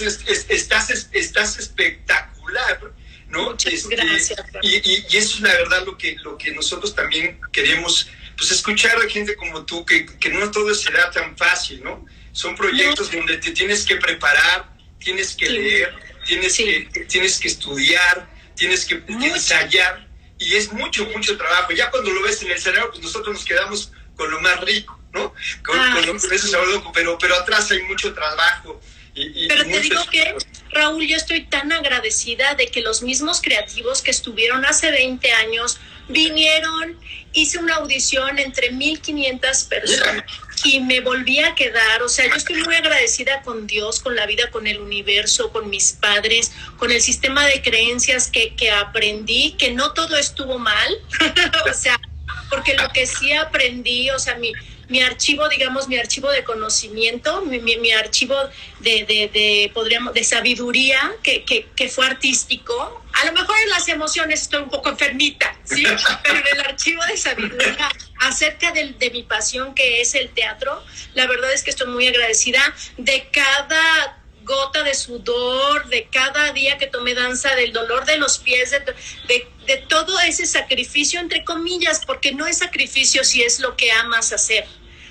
estás, 0.00 0.20
estás, 0.48 1.10
estás 1.12 1.58
espectacular, 1.58 2.80
¿no? 3.28 3.54
Este, 3.62 3.94
gracias. 3.94 4.40
Y, 4.62 4.76
y, 4.76 5.06
y, 5.10 5.16
eso 5.18 5.36
es 5.36 5.40
la 5.40 5.52
verdad 5.52 5.84
lo 5.84 5.98
que, 5.98 6.16
lo 6.22 6.38
que 6.38 6.52
nosotros 6.52 6.94
también 6.94 7.38
queremos, 7.52 8.08
pues 8.38 8.52
escuchar 8.52 8.96
a 8.96 9.08
gente 9.10 9.36
como 9.36 9.66
tú, 9.66 9.84
que, 9.84 10.06
que 10.06 10.30
no 10.30 10.50
todo 10.50 10.74
será 10.74 11.10
tan 11.10 11.36
fácil, 11.36 11.84
¿no? 11.84 12.06
Son 12.32 12.56
proyectos 12.56 13.12
no. 13.12 13.18
donde 13.18 13.36
te 13.36 13.50
tienes 13.50 13.84
que 13.84 13.96
preparar, 13.96 14.74
tienes 14.98 15.34
que 15.34 15.46
sí. 15.46 15.52
leer 15.52 16.05
tienes, 16.26 16.54
sí. 16.54 16.88
que, 16.92 17.00
tienes 17.06 17.38
que 17.40 17.48
estudiar, 17.48 18.28
tienes 18.54 18.84
que 18.84 18.96
mucho. 18.96 19.34
ensayar, 19.34 20.06
y 20.38 20.54
es 20.54 20.72
mucho, 20.72 21.06
mucho 21.06 21.36
trabajo. 21.36 21.72
Ya 21.72 21.90
cuando 21.90 22.10
lo 22.10 22.22
ves 22.22 22.42
en 22.42 22.50
el 22.50 22.58
cerebro, 22.58 22.90
pues 22.90 23.02
nosotros 23.02 23.34
nos 23.34 23.44
quedamos 23.44 23.92
con 24.16 24.30
lo 24.30 24.40
más 24.40 24.60
rico, 24.60 24.98
¿no? 25.12 25.32
Con, 25.64 25.78
ah, 25.78 25.94
con 25.94 26.06
lo, 26.06 26.20
sí. 26.20 26.28
eso 26.32 26.64
loco, 26.66 26.92
pero, 26.92 27.16
pero 27.18 27.36
atrás 27.36 27.70
hay 27.70 27.82
mucho 27.84 28.12
trabajo. 28.14 28.80
Y, 29.14 29.44
y, 29.44 29.48
pero 29.48 29.64
te 29.64 29.80
digo 29.80 30.04
que, 30.10 30.36
Raúl, 30.72 31.06
yo 31.06 31.16
estoy 31.16 31.46
tan 31.46 31.72
agradecida 31.72 32.54
de 32.54 32.68
que 32.68 32.82
los 32.82 33.02
mismos 33.02 33.40
creativos 33.40 34.02
que 34.02 34.10
estuvieron 34.10 34.66
hace 34.66 34.90
20 34.90 35.32
años 35.32 35.78
vinieron, 36.08 36.98
hice 37.32 37.58
una 37.58 37.76
audición 37.76 38.38
entre 38.38 38.70
1500 38.70 39.64
personas 39.64 40.24
y 40.64 40.80
me 40.80 41.00
volví 41.00 41.40
a 41.40 41.54
quedar, 41.54 42.02
o 42.02 42.08
sea, 42.08 42.26
yo 42.26 42.34
estoy 42.34 42.62
muy 42.62 42.74
agradecida 42.74 43.42
con 43.42 43.66
Dios, 43.66 44.00
con 44.00 44.16
la 44.16 44.26
vida, 44.26 44.50
con 44.50 44.66
el 44.66 44.80
universo, 44.80 45.50
con 45.52 45.68
mis 45.68 45.92
padres, 45.92 46.52
con 46.78 46.90
el 46.90 47.00
sistema 47.00 47.44
de 47.46 47.62
creencias 47.62 48.30
que, 48.30 48.54
que 48.54 48.70
aprendí, 48.70 49.52
que 49.58 49.72
no 49.72 49.92
todo 49.92 50.16
estuvo 50.16 50.58
mal, 50.58 50.98
o 51.70 51.74
sea, 51.74 52.00
porque 52.48 52.74
lo 52.74 52.88
que 52.90 53.06
sí 53.06 53.32
aprendí, 53.32 54.10
o 54.10 54.18
sea, 54.18 54.36
mi, 54.36 54.52
mi 54.88 55.02
archivo, 55.02 55.48
digamos, 55.48 55.88
mi 55.88 55.96
archivo 55.96 56.30
de 56.30 56.44
conocimiento, 56.44 57.42
mi, 57.42 57.58
mi, 57.58 57.92
archivo 57.92 58.36
de, 58.80 59.04
de, 59.04 59.30
de, 59.32 59.70
podríamos, 59.74 60.14
de 60.14 60.22
sabiduría, 60.22 60.98
que, 61.22 61.44
que, 61.44 61.88
fue 61.88 62.06
artístico. 62.06 63.02
A 63.16 63.24
lo 63.24 63.32
mejor 63.32 63.56
en 63.62 63.70
las 63.70 63.88
emociones 63.88 64.42
estoy 64.42 64.62
un 64.62 64.68
poco 64.68 64.90
enfermita, 64.90 65.56
¿sí? 65.64 65.84
Pero 66.22 66.38
en 66.38 66.46
el 66.46 66.60
archivo 66.60 67.02
de 67.06 67.16
sabiduría 67.16 67.88
acerca 68.20 68.72
de, 68.72 68.92
de 68.92 69.10
mi 69.10 69.22
pasión, 69.22 69.74
que 69.74 70.00
es 70.00 70.14
el 70.14 70.28
teatro, 70.30 70.82
la 71.14 71.26
verdad 71.26 71.52
es 71.52 71.62
que 71.62 71.70
estoy 71.70 71.88
muy 71.88 72.06
agradecida 72.06 72.60
de 72.98 73.28
cada 73.32 74.22
gota 74.46 74.82
de 74.82 74.94
sudor, 74.94 75.88
de 75.88 76.08
cada 76.10 76.52
día 76.52 76.78
que 76.78 76.86
tomé 76.86 77.14
danza, 77.14 77.54
del 77.54 77.72
dolor 77.72 78.04
de 78.04 78.16
los 78.16 78.38
pies, 78.38 78.70
de, 78.70 78.80
de, 79.26 79.48
de, 79.66 79.76
todo 79.88 80.18
ese 80.20 80.46
sacrificio, 80.46 81.18
entre 81.18 81.44
comillas, 81.44 82.04
porque 82.06 82.32
no 82.32 82.46
es 82.46 82.58
sacrificio 82.58 83.24
si 83.24 83.42
es 83.42 83.58
lo 83.60 83.76
que 83.76 83.90
amas 83.92 84.32
hacer. 84.32 84.66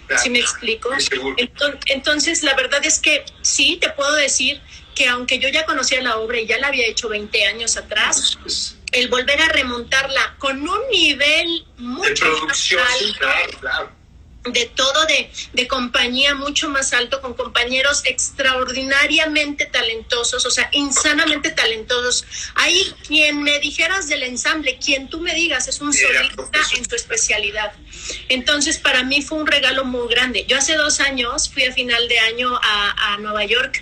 Claro, 0.07 0.21
¿Sí 0.21 0.29
me 0.29 0.39
explico? 0.39 0.89
Entonces, 1.37 1.79
entonces, 1.87 2.43
la 2.43 2.53
verdad 2.53 2.85
es 2.85 2.99
que 2.99 3.25
sí, 3.41 3.77
te 3.81 3.89
puedo 3.89 4.13
decir 4.15 4.61
que 4.95 5.07
aunque 5.07 5.39
yo 5.39 5.49
ya 5.49 5.65
conocía 5.65 6.01
la 6.01 6.17
obra 6.17 6.39
y 6.39 6.47
ya 6.47 6.57
la 6.57 6.67
había 6.67 6.87
hecho 6.87 7.09
20 7.09 7.45
años 7.45 7.77
atrás, 7.77 8.37
el 8.91 9.09
volver 9.09 9.41
a 9.41 9.49
remontarla 9.49 10.35
con 10.39 10.67
un 10.67 10.89
nivel 10.89 11.65
mucho 11.77 12.25
de 12.25 12.31
producción, 12.31 12.81
más 12.81 12.91
alto, 12.93 13.05
sí, 13.05 13.13
claro, 13.19 13.59
claro 13.59 14.05
de 14.51 14.65
todo, 14.65 15.05
de, 15.05 15.29
de, 15.53 15.67
compañía 15.67 16.35
mucho 16.35 16.69
más 16.69 16.93
alto, 16.93 17.21
con 17.21 17.33
compañeros 17.33 18.03
extraordinariamente 18.05 19.65
talentosos, 19.65 20.45
o 20.45 20.51
sea, 20.51 20.69
insanamente 20.71 21.51
talentosos. 21.51 22.25
Ahí 22.55 22.93
quien 23.07 23.41
me 23.41 23.59
dijeras 23.59 24.07
del 24.07 24.23
ensamble, 24.23 24.77
quien 24.77 25.09
tú 25.09 25.19
me 25.19 25.33
digas, 25.33 25.67
es 25.67 25.81
un 25.81 25.93
solista 25.93 26.43
en 26.77 26.85
tu 26.85 26.95
especialidad. 26.95 27.73
Entonces, 28.29 28.77
para 28.77 29.03
mí 29.03 29.21
fue 29.21 29.39
un 29.39 29.47
regalo 29.47 29.83
muy 29.83 30.07
grande. 30.09 30.45
Yo 30.47 30.57
hace 30.57 30.75
dos 30.75 30.99
años 30.99 31.49
fui 31.49 31.63
a 31.63 31.73
final 31.73 32.07
de 32.07 32.19
año 32.19 32.55
a, 32.61 33.13
a 33.13 33.17
Nueva 33.17 33.45
York 33.45 33.81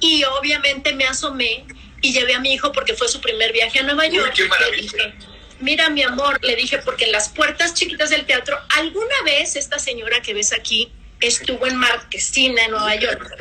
y 0.00 0.24
obviamente 0.24 0.92
me 0.92 1.04
asomé 1.04 1.64
y 2.02 2.12
llevé 2.12 2.34
a 2.34 2.40
mi 2.40 2.52
hijo 2.52 2.72
porque 2.72 2.94
fue 2.94 3.08
su 3.08 3.20
primer 3.20 3.52
viaje 3.52 3.80
a 3.80 3.82
Nueva 3.82 4.06
York. 4.06 4.34
Uy, 4.36 4.42
qué 4.42 4.48
maravilla 4.48 5.14
mira 5.60 5.88
mi 5.88 6.02
amor, 6.02 6.38
le 6.42 6.56
dije, 6.56 6.78
porque 6.78 7.04
en 7.06 7.12
las 7.12 7.28
puertas 7.30 7.74
chiquitas 7.74 8.10
del 8.10 8.26
teatro, 8.26 8.58
alguna 8.76 9.14
vez 9.24 9.56
esta 9.56 9.78
señora 9.78 10.20
que 10.20 10.34
ves 10.34 10.52
aquí 10.52 10.92
estuvo 11.20 11.66
en 11.66 11.76
Marquesina, 11.76 12.64
en 12.64 12.70
Nueva 12.72 12.94
York. 12.96 13.34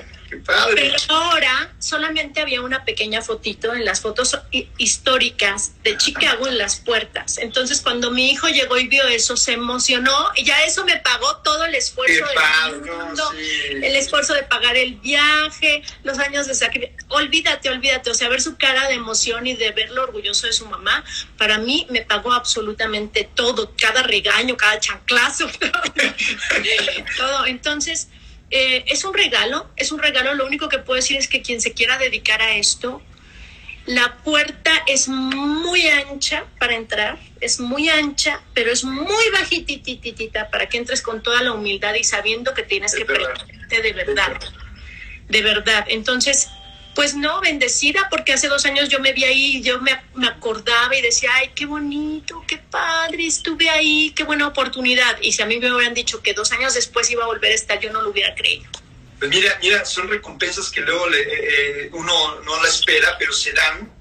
Pero 0.45 0.95
ahora 1.09 1.73
solamente 1.79 2.41
había 2.41 2.61
una 2.61 2.85
pequeña 2.85 3.21
fotito 3.21 3.73
en 3.73 3.85
las 3.85 4.01
fotos 4.01 4.37
históricas 4.77 5.73
de 5.83 5.97
Chicago 5.97 6.47
en 6.47 6.57
las 6.57 6.77
puertas. 6.77 7.37
Entonces, 7.37 7.81
cuando 7.81 8.11
mi 8.11 8.31
hijo 8.31 8.47
llegó 8.47 8.77
y 8.77 8.87
vio 8.87 9.07
eso, 9.07 9.37
se 9.37 9.53
emocionó 9.53 10.29
y 10.35 10.43
ya 10.43 10.63
eso 10.63 10.85
me 10.85 10.97
pagó 10.97 11.37
todo 11.37 11.65
el 11.65 11.75
esfuerzo 11.75 12.25
del 12.25 12.81
mundo, 12.81 13.31
el 13.71 13.95
esfuerzo 13.95 14.33
de 14.33 14.43
pagar 14.43 14.75
el 14.77 14.95
viaje, 14.95 15.83
los 16.03 16.19
años 16.19 16.47
de 16.47 16.55
sacrificio. 16.55 16.95
Olvídate, 17.09 17.69
olvídate. 17.69 18.09
O 18.09 18.13
sea, 18.13 18.29
ver 18.29 18.41
su 18.41 18.57
cara 18.57 18.87
de 18.87 18.95
emoción 18.95 19.47
y 19.47 19.53
de 19.53 19.71
verlo 19.71 20.03
orgulloso 20.03 20.47
de 20.47 20.53
su 20.53 20.65
mamá, 20.65 21.03
para 21.37 21.57
mí 21.57 21.87
me 21.89 22.01
pagó 22.01 22.33
absolutamente 22.33 23.29
todo, 23.33 23.73
cada 23.77 24.03
regaño, 24.03 24.57
cada 24.57 24.79
chanclazo, 24.79 25.47
todo. 27.17 27.45
Entonces, 27.45 28.09
eh, 28.55 28.83
es 28.86 29.03
un 29.03 29.15
regalo, 29.15 29.67
es 29.75 29.91
un 29.91 29.98
regalo. 29.98 30.36
Lo 30.36 30.45
único 30.45 30.69
que 30.69 30.77
puedo 30.77 30.98
decir 30.98 31.17
es 31.17 31.27
que 31.27 31.41
quien 31.41 31.60
se 31.60 31.74
quiera 31.74 31.98
dedicar 31.98 32.39
a 32.39 32.55
esto, 32.55 33.01
la 33.88 34.17
puerta 34.24 34.72
es 34.86 35.07
muy 35.07 35.88
ancha 35.88 36.45
para 36.60 36.75
entrar, 36.75 37.17
es 37.41 37.60
muy 37.60 37.89
ancha, 37.89 38.41
pero 38.53 38.72
es 38.72 38.83
muy 38.83 39.29
bajitititita 39.31 40.51
para 40.51 40.69
que 40.69 40.77
entres 40.77 41.01
con 41.01 41.24
toda 41.24 41.41
la 41.41 41.51
humildad 41.51 41.95
y 41.95 42.03
sabiendo 42.03 42.53
que 42.53 42.62
tienes 42.62 42.93
que 42.93 43.05
prepararte 43.05 43.81
de 43.81 43.91
verdad, 43.91 44.39
de 45.29 45.41
verdad. 45.41 45.86
Entonces, 45.89 46.50
pues 46.95 47.15
no, 47.15 47.41
bendecida, 47.41 48.07
porque 48.09 48.33
hace 48.33 48.47
dos 48.47 48.65
años 48.65 48.89
yo 48.89 49.00
me 49.00 49.13
vi 49.13 49.23
ahí 49.23 49.62
yo 49.62 49.81
me, 49.81 50.00
me, 50.15 50.27
acordaba 50.27 50.95
y 50.95 51.01
decía, 51.01 51.31
ay, 51.33 51.51
qué 51.55 51.65
bonito, 51.65 52.43
qué 52.47 52.57
padre, 52.57 53.25
estuve 53.25 53.69
ahí, 53.69 54.13
qué 54.15 54.23
buena 54.23 54.47
oportunidad. 54.47 55.17
Y 55.21 55.31
si 55.31 55.41
a 55.41 55.45
mí 55.45 55.59
me 55.59 55.73
hubieran 55.73 55.93
dicho 55.93 56.21
que 56.21 56.33
dos 56.33 56.51
años 56.51 56.73
después 56.73 57.09
iba 57.09 57.23
a 57.23 57.27
volver 57.27 57.51
a 57.51 57.55
estar, 57.55 57.79
yo 57.79 57.91
no 57.91 58.01
lo 58.01 58.09
hubiera 58.09 58.35
creído. 58.35 58.69
Pues 59.17 59.31
mira, 59.31 59.57
mira, 59.62 59.85
son 59.85 60.07
recompensas 60.07 60.69
que 60.69 60.81
luego 60.81 61.09
le, 61.09 61.21
eh, 61.21 61.25
eh 61.31 61.89
uno 61.93 62.41
no 62.41 62.62
la 62.62 62.69
espera, 62.69 63.15
pero 63.17 63.33
se 63.33 63.53
dan. 63.53 63.91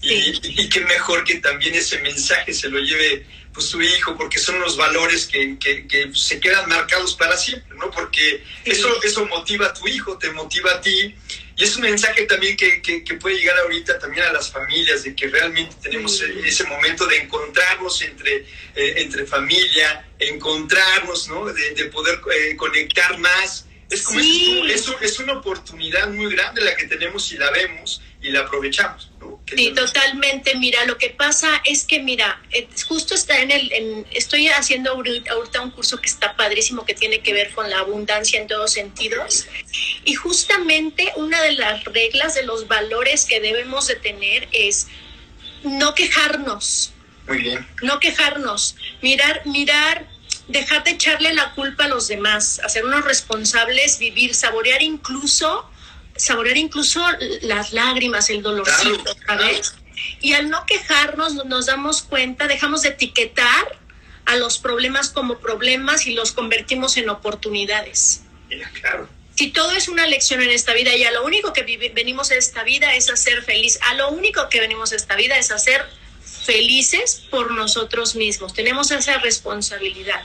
Sí. 0.00 0.40
Y, 0.42 0.62
y, 0.62 0.68
qué 0.68 0.80
mejor 0.80 1.22
que 1.22 1.36
también 1.36 1.76
ese 1.76 2.00
mensaje 2.00 2.52
se 2.52 2.68
lo 2.68 2.80
lleve 2.80 3.24
pues 3.54 3.66
su 3.66 3.80
hijo, 3.80 4.16
porque 4.16 4.38
son 4.38 4.58
los 4.60 4.76
valores 4.76 5.26
que, 5.26 5.58
que, 5.58 5.86
que 5.86 6.10
se 6.14 6.40
quedan 6.40 6.68
marcados 6.68 7.14
para 7.14 7.36
siempre, 7.36 7.76
¿no? 7.76 7.90
Porque 7.90 8.42
sí. 8.64 8.70
eso, 8.70 9.00
eso 9.04 9.26
motiva 9.26 9.66
a 9.66 9.74
tu 9.74 9.86
hijo, 9.86 10.18
te 10.18 10.30
motiva 10.32 10.72
a 10.72 10.80
ti 10.80 11.14
y 11.62 11.64
es 11.64 11.76
un 11.76 11.82
mensaje 11.82 12.24
también 12.24 12.56
que, 12.56 12.82
que, 12.82 13.04
que, 13.04 13.14
puede 13.14 13.36
llegar 13.36 13.56
ahorita 13.60 13.96
también 13.96 14.24
a 14.24 14.32
las 14.32 14.50
familias, 14.50 15.04
de 15.04 15.14
que 15.14 15.28
realmente 15.28 15.76
tenemos 15.80 16.18
sí. 16.18 16.24
ese 16.44 16.64
momento 16.64 17.06
de 17.06 17.18
encontrarnos 17.18 18.02
entre, 18.02 18.38
eh, 18.74 18.94
entre 18.96 19.26
familia, 19.26 20.08
encontrarnos, 20.18 21.28
¿no? 21.28 21.44
De, 21.44 21.70
de 21.70 21.84
poder 21.84 22.20
eh, 22.34 22.56
conectar 22.56 23.16
más. 23.18 23.66
Es 23.88 24.02
como 24.02 24.18
sí. 24.18 24.64
es, 24.66 24.88
es, 24.88 24.96
es, 25.02 25.18
una 25.20 25.34
oportunidad 25.34 26.08
muy 26.08 26.34
grande 26.34 26.62
la 26.62 26.74
que 26.74 26.88
tenemos 26.88 27.30
y 27.30 27.38
la 27.38 27.52
vemos 27.52 28.02
y 28.20 28.30
la 28.30 28.40
aprovechamos. 28.40 29.12
¿no? 29.20 29.31
Sí, 29.46 29.72
totalmente. 29.74 30.54
Mira, 30.56 30.84
lo 30.86 30.96
que 30.96 31.10
pasa 31.10 31.60
es 31.64 31.84
que, 31.84 32.00
mira, 32.00 32.40
justo 32.88 33.14
está 33.14 33.40
en 33.40 33.50
el, 33.50 33.72
en, 33.72 34.06
estoy 34.12 34.48
haciendo 34.48 34.92
ahorita, 34.92 35.32
ahorita, 35.32 35.60
un 35.60 35.70
curso 35.70 36.00
que 36.00 36.08
está 36.08 36.36
padrísimo, 36.36 36.84
que 36.84 36.94
tiene 36.94 37.20
que 37.20 37.32
ver 37.32 37.50
con 37.52 37.68
la 37.68 37.80
abundancia 37.80 38.40
en 38.40 38.46
todos 38.46 38.72
sentidos. 38.72 39.46
Y 40.04 40.14
justamente 40.14 41.12
una 41.16 41.42
de 41.42 41.52
las 41.52 41.84
reglas, 41.84 42.34
de 42.34 42.44
los 42.44 42.66
valores 42.68 43.24
que 43.24 43.40
debemos 43.40 43.88
de 43.88 43.96
tener 43.96 44.48
es 44.52 44.88
no 45.62 45.94
quejarnos. 45.94 46.92
Muy 47.26 47.38
bien. 47.38 47.66
No 47.82 48.00
quejarnos. 48.00 48.76
Mirar, 49.00 49.42
mirar 49.46 50.08
dejar 50.48 50.84
de 50.84 50.92
echarle 50.92 51.32
la 51.34 51.52
culpa 51.54 51.84
a 51.84 51.88
los 51.88 52.08
demás, 52.08 52.60
hacernos 52.64 53.04
responsables, 53.04 53.98
vivir, 53.98 54.34
saborear 54.34 54.82
incluso 54.82 55.68
saborear 56.22 56.56
incluso 56.56 57.04
las 57.42 57.72
lágrimas, 57.72 58.30
el 58.30 58.42
dolorcito, 58.42 59.16
¿sabes? 59.26 59.74
Y 60.20 60.34
al 60.34 60.50
no 60.50 60.64
quejarnos 60.66 61.44
nos 61.46 61.66
damos 61.66 62.02
cuenta, 62.02 62.46
dejamos 62.46 62.82
de 62.82 62.90
etiquetar 62.90 63.78
a 64.24 64.36
los 64.36 64.58
problemas 64.58 65.10
como 65.10 65.38
problemas 65.38 66.06
y 66.06 66.14
los 66.14 66.32
convertimos 66.32 66.96
en 66.96 67.08
oportunidades. 67.08 68.22
Claro. 68.80 69.08
Si 69.34 69.50
todo 69.50 69.72
es 69.72 69.88
una 69.88 70.06
lección 70.06 70.42
en 70.42 70.50
esta 70.50 70.74
vida 70.74 70.94
y 70.94 71.02
a 71.04 71.10
lo 71.10 71.24
único 71.24 71.52
que 71.52 71.62
venimos 71.92 72.30
a 72.30 72.36
esta 72.36 72.62
vida 72.62 72.94
es 72.94 73.10
a 73.10 73.16
ser 73.16 73.42
feliz, 73.42 73.80
a 73.82 73.94
lo 73.94 74.10
único 74.10 74.48
que 74.48 74.60
venimos 74.60 74.92
a 74.92 74.96
esta 74.96 75.16
vida 75.16 75.38
es 75.38 75.50
a 75.50 75.58
ser 75.58 75.84
felices 76.44 77.22
por 77.30 77.52
nosotros 77.52 78.14
mismos. 78.14 78.52
Tenemos 78.52 78.90
esa 78.90 79.18
responsabilidad. 79.18 80.22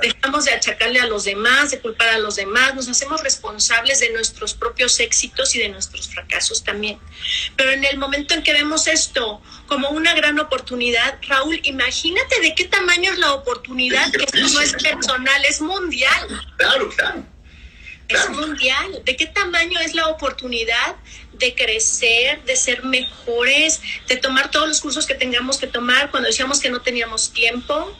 Dejamos 0.00 0.46
de 0.46 0.52
achacarle 0.52 1.00
a 1.00 1.06
los 1.06 1.24
demás, 1.24 1.70
de 1.70 1.80
culpar 1.80 2.08
a 2.08 2.18
los 2.18 2.36
demás, 2.36 2.74
nos 2.74 2.88
hacemos 2.88 3.22
responsables 3.22 4.00
de 4.00 4.10
nuestros 4.10 4.54
propios 4.54 4.98
éxitos 5.00 5.54
y 5.54 5.58
de 5.58 5.68
nuestros 5.68 6.08
fracasos 6.08 6.64
también. 6.64 6.98
Pero 7.56 7.72
en 7.72 7.84
el 7.84 7.98
momento 7.98 8.34
en 8.34 8.42
que 8.42 8.52
vemos 8.52 8.86
esto 8.86 9.42
como 9.66 9.90
una 9.90 10.14
gran 10.14 10.38
oportunidad, 10.40 11.18
Raúl, 11.28 11.60
imagínate 11.64 12.40
de 12.40 12.54
qué 12.54 12.64
tamaño 12.64 13.12
es 13.12 13.18
la 13.18 13.34
oportunidad, 13.34 14.10
que 14.10 14.24
esto 14.24 14.38
no 14.38 14.60
es 14.60 14.72
personal, 14.72 15.44
es 15.44 15.60
mundial. 15.60 16.28
Claro, 16.56 16.88
claro. 16.88 17.37
Es 18.08 18.30
mundial. 18.30 19.02
¿De 19.04 19.16
qué 19.16 19.26
tamaño 19.26 19.78
es 19.80 19.94
la 19.94 20.08
oportunidad 20.08 20.96
de 21.34 21.54
crecer, 21.54 22.42
de 22.44 22.56
ser 22.56 22.84
mejores, 22.84 23.80
de 24.08 24.16
tomar 24.16 24.50
todos 24.50 24.66
los 24.66 24.80
cursos 24.80 25.06
que 25.06 25.14
tengamos 25.14 25.58
que 25.58 25.66
tomar 25.66 26.10
cuando 26.10 26.28
decíamos 26.28 26.60
que 26.60 26.70
no 26.70 26.80
teníamos 26.80 27.32
tiempo? 27.32 27.96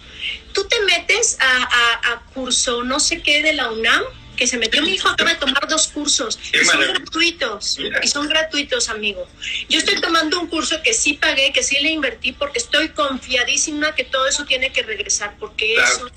Tú 0.53 0.67
te 0.67 0.81
metes 0.81 1.37
a, 1.41 1.63
a, 1.63 2.13
a 2.13 2.21
curso 2.35 2.83
no 2.83 3.01
sé 3.01 3.23
qué 3.23 3.43
de 3.43 3.53
la 3.53 3.71
UNAM, 3.71 4.03
que 4.39 4.47
se 4.47 4.57
metió 4.57 4.81
mi 4.83 4.93
hijo 4.93 5.09
acaba 5.09 5.31
de 5.31 5.37
tomar 5.37 5.69
dos 5.69 5.89
cursos 5.89 6.39
y 6.53 6.65
son 6.65 6.81
gratuitos 6.81 7.77
Mira. 7.79 8.01
y 8.03 8.09
son 8.09 8.29
gratuitos 8.29 8.89
amigo 8.89 9.29
yo 9.69 9.79
estoy 9.81 10.01
tomando 10.01 10.41
un 10.41 10.47
curso 10.47 10.81
que 10.83 10.95
sí 10.95 11.15
pagué 11.15 11.53
que 11.53 11.63
sí 11.63 11.77
le 11.81 11.91
invertí 11.91 12.33
porque 12.33 12.61
estoy 12.61 12.91
confiadísima 12.91 13.95
que 13.97 14.05
todo 14.05 14.27
eso 14.29 14.45
tiene 14.45 14.73
que 14.73 14.83
regresar 14.83 15.37
porque 15.41 15.75
claro. 15.75 16.07
eso 16.07 16.11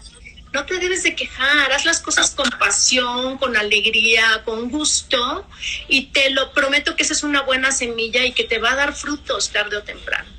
no 0.53 0.65
te 0.65 0.77
debes 0.79 1.03
de 1.03 1.15
quejar, 1.15 1.71
haz 1.71 1.85
las 1.85 2.01
cosas 2.01 2.31
con 2.31 2.49
pasión, 2.51 3.37
con 3.37 3.55
alegría, 3.55 4.41
con 4.43 4.69
gusto 4.69 5.47
y 5.87 6.07
te 6.07 6.29
lo 6.31 6.53
prometo 6.53 6.95
que 6.95 7.03
esa 7.03 7.13
es 7.13 7.23
una 7.23 7.41
buena 7.41 7.71
semilla 7.71 8.25
y 8.25 8.33
que 8.33 8.43
te 8.43 8.59
va 8.59 8.71
a 8.71 8.75
dar 8.75 8.93
frutos 8.93 9.51
tarde 9.51 9.77
o 9.77 9.83
temprano. 9.83 10.29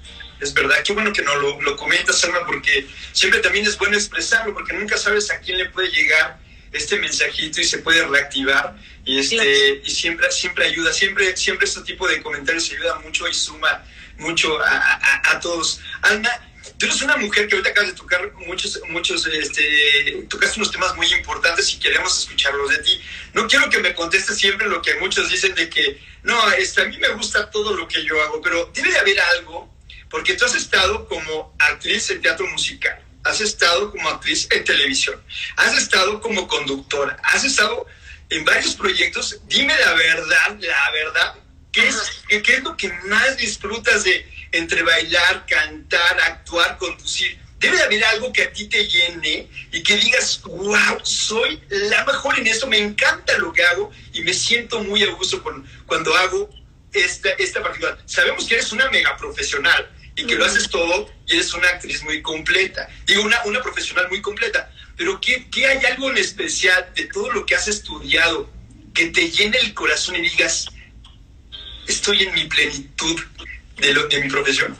Es 0.41 0.53
verdad, 0.53 0.77
qué 0.85 0.93
bueno 0.93 1.13
que 1.13 1.23
no 1.23 1.37
lo, 1.37 1.61
lo 1.63 1.77
comentas, 1.77 2.23
Alma, 2.25 2.41
porque 2.45 2.87
siempre 3.13 3.41
también 3.41 3.65
es 3.65 3.79
bueno 3.79 3.97
expresarlo, 3.97 4.53
porque 4.53 4.73
nunca 4.73 4.99
sabes 4.99 5.31
a 5.31 5.39
quién 5.39 5.57
le 5.57 5.71
puede 5.71 5.89
llegar 5.91 6.41
este 6.73 6.99
mensajito 6.99 7.61
y 7.61 7.65
se 7.65 7.79
puede 7.79 8.05
reactivar 8.07 8.77
y 9.05 9.19
este 9.19 9.37
claro. 9.37 9.81
y 9.85 9.91
siempre 9.91 10.33
siempre 10.33 10.67
ayuda 10.67 10.93
siempre 10.93 11.37
siempre 11.37 11.67
este 11.67 11.83
tipo 11.83 12.09
de 12.09 12.23
comentarios 12.23 12.71
ayuda 12.71 12.99
mucho 13.01 13.29
y 13.29 13.35
suma 13.35 13.85
mucho 14.17 14.59
a, 14.63 14.71
a, 14.71 15.33
a 15.33 15.41
todos 15.41 15.81
Alma 16.01 16.31
tú 16.83 16.89
eres 16.89 17.03
una 17.03 17.17
mujer 17.17 17.47
que 17.47 17.55
ahorita 17.55 17.71
acabas 17.71 17.91
de 17.91 17.97
tocar 17.97 18.33
muchos, 18.45 18.81
muchos, 18.89 19.25
este, 19.29 20.27
tocaste 20.29 20.59
unos 20.59 20.73
temas 20.73 20.97
muy 20.97 21.07
importantes 21.13 21.73
y 21.73 21.79
queremos 21.79 22.19
escucharlos 22.19 22.71
de 22.71 22.79
ti. 22.79 23.01
No 23.35 23.47
quiero 23.47 23.71
que 23.71 23.79
me 23.79 23.95
contestes 23.95 24.37
siempre 24.37 24.67
lo 24.69 24.83
que 24.83 24.97
muchos 24.97 25.31
dicen 25.31 25.55
de 25.55 25.71
que, 25.71 26.03
no, 26.25 26.51
este, 26.55 26.83
a 26.83 26.87
mí 26.87 26.99
me 26.99 27.11
gusta 27.11 27.49
todo 27.53 27.77
lo 27.77 27.87
que 27.87 28.05
yo 28.05 28.21
hago, 28.25 28.43
pero 28.43 28.69
debe 28.75 28.91
de 28.91 28.99
haber 28.99 29.21
algo, 29.21 29.73
porque 30.11 30.35
tú 30.35 30.45
has 30.45 30.57
estado 30.57 31.07
como 31.07 31.55
actriz 31.61 32.11
en 32.11 32.21
teatro 32.21 32.49
musical, 32.49 33.01
has 33.23 33.41
estado 33.41 33.93
como 33.93 34.09
actriz 34.09 34.49
en 34.51 34.65
televisión, 34.65 35.23
has 35.59 35.79
estado 35.79 36.21
como 36.21 36.49
conductora, 36.49 37.17
has 37.23 37.45
estado 37.45 37.87
en 38.29 38.45
varios 38.45 38.75
proyectos. 38.75 39.39
Dime 39.47 39.73
la 39.79 39.95
verdad, 39.95 40.59
la 40.59 40.91
verdad, 40.91 41.35
¿qué 41.71 41.87
es, 41.87 42.23
qué, 42.29 42.43
qué 42.43 42.55
es 42.55 42.65
lo 42.65 42.77
que 42.77 42.93
más 43.05 43.37
disfrutas 43.37 44.03
de 44.03 44.32
entre 44.53 44.83
bailar, 44.83 45.47
cantar, 45.47 46.21
actuar, 46.21 46.79
conducir. 46.79 47.39
Debe 47.59 47.77
de 47.77 47.83
haber 47.85 48.05
algo 48.05 48.33
que 48.33 48.43
a 48.43 48.53
ti 48.53 48.67
te 48.67 48.87
llene 48.87 49.49
y 49.73 49.83
que 49.83 49.97
digas, 49.97 50.41
wow, 50.45 50.99
soy 51.03 51.61
la 51.69 52.05
mejor 52.05 52.39
en 52.39 52.47
eso, 52.47 52.67
me 52.67 52.79
encanta 52.79 53.39
lo 53.39 53.53
que 53.53 53.65
hago 53.65 53.91
y 54.13 54.21
me 54.23 54.35
siento 54.35 54.83
muy 54.83 55.03
a 55.05 55.13
gusto 55.13 55.43
con, 55.43 55.67
cuando 55.87 56.15
hago 56.17 56.51
esta, 56.93 57.31
esta 57.31 57.63
particular. 57.63 57.99
Sabemos 58.07 58.47
que 58.47 58.55
eres 58.55 58.73
una 58.73 58.91
mega 58.91 59.17
profesional 59.17 59.91
y 60.17 60.27
que 60.27 60.35
lo 60.35 60.45
haces 60.45 60.69
todo 60.69 61.11
y 61.27 61.35
eres 61.35 61.55
una 61.55 61.69
actriz 61.69 62.03
muy 62.03 62.21
completa. 62.21 62.89
Digo, 63.07 63.23
una, 63.23 63.43
una 63.45 63.63
profesional 63.63 64.09
muy 64.09 64.21
completa. 64.21 64.71
pero 64.97 65.21
¿qué, 65.21 65.49
¿qué 65.51 65.67
hay 65.67 65.85
algo 65.87 66.11
en 66.11 66.19
especial 66.19 66.93
de 66.95 67.05
todo 67.05 67.31
lo 67.33 67.47
que 67.47 67.55
has 67.55 67.69
estudiado 67.69 68.51
que 68.93 69.07
te 69.07 69.31
llene 69.31 69.59
el 69.59 69.73
corazón 69.75 70.17
y 70.17 70.23
digas, 70.23 70.67
estoy 71.87 72.25
en 72.25 72.35
mi 72.35 72.45
plenitud 72.45 73.21
de, 73.83 73.93
lo, 73.93 74.07
de 74.07 74.21
mi 74.21 74.29
profesión? 74.29 74.79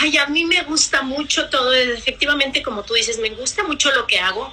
Ay, 0.00 0.16
a 0.18 0.26
mí 0.26 0.44
me 0.44 0.62
gusta 0.62 1.02
mucho 1.02 1.48
todo, 1.48 1.72
efectivamente, 1.72 2.62
como 2.62 2.84
tú 2.84 2.94
dices, 2.94 3.18
me 3.18 3.30
gusta 3.30 3.62
mucho 3.64 3.92
lo 3.92 4.06
que 4.06 4.18
hago, 4.18 4.52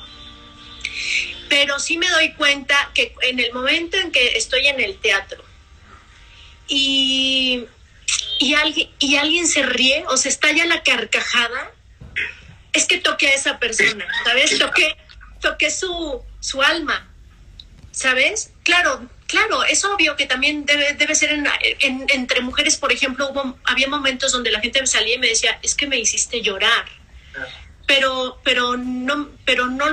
pero 1.49 1.79
sí 1.79 1.97
me 1.97 2.09
doy 2.09 2.33
cuenta 2.33 2.91
que 2.93 3.13
en 3.21 3.39
el 3.39 3.51
momento 3.53 3.97
en 3.97 4.11
que 4.11 4.37
estoy 4.37 4.67
en 4.67 4.79
el 4.79 4.97
teatro 4.97 5.43
y, 6.67 7.65
y, 8.39 8.53
alguien, 8.53 8.89
y 8.99 9.15
alguien 9.17 9.47
se 9.47 9.63
ríe 9.63 10.05
o 10.07 10.17
se 10.17 10.29
estalla 10.29 10.65
la 10.65 10.83
carcajada, 10.83 11.71
es 12.73 12.85
que 12.85 12.99
toqué 12.99 13.27
a 13.27 13.33
esa 13.33 13.59
persona, 13.59 14.07
¿sabes? 14.23 14.57
Toqué, 14.57 14.95
toqué 15.41 15.71
su, 15.71 16.23
su 16.39 16.61
alma, 16.61 17.11
¿sabes? 17.91 18.51
Claro, 18.63 19.09
claro, 19.31 19.63
es 19.63 19.83
obvio 19.85 20.17
que 20.17 20.25
también 20.25 20.65
debe, 20.65 20.93
debe 20.93 21.15
ser 21.15 21.31
entre 21.79 22.41
mujeres, 22.41 22.75
por 22.75 22.91
ejemplo, 22.91 23.29
hubo, 23.29 23.57
había 23.63 23.87
momentos 23.87 24.33
donde 24.33 24.51
la 24.51 24.59
gente 24.59 24.81
me 24.81 24.87
salía 24.87 25.15
y 25.15 25.19
me 25.19 25.27
decía, 25.27 25.57
es 25.63 25.73
que 25.73 25.87
me 25.87 25.97
hiciste 25.97 26.41
llorar. 26.41 26.85
Pero, 27.87 28.39
pero 28.43 28.75
no, 28.75 29.29
pero 29.45 29.67
no, 29.67 29.85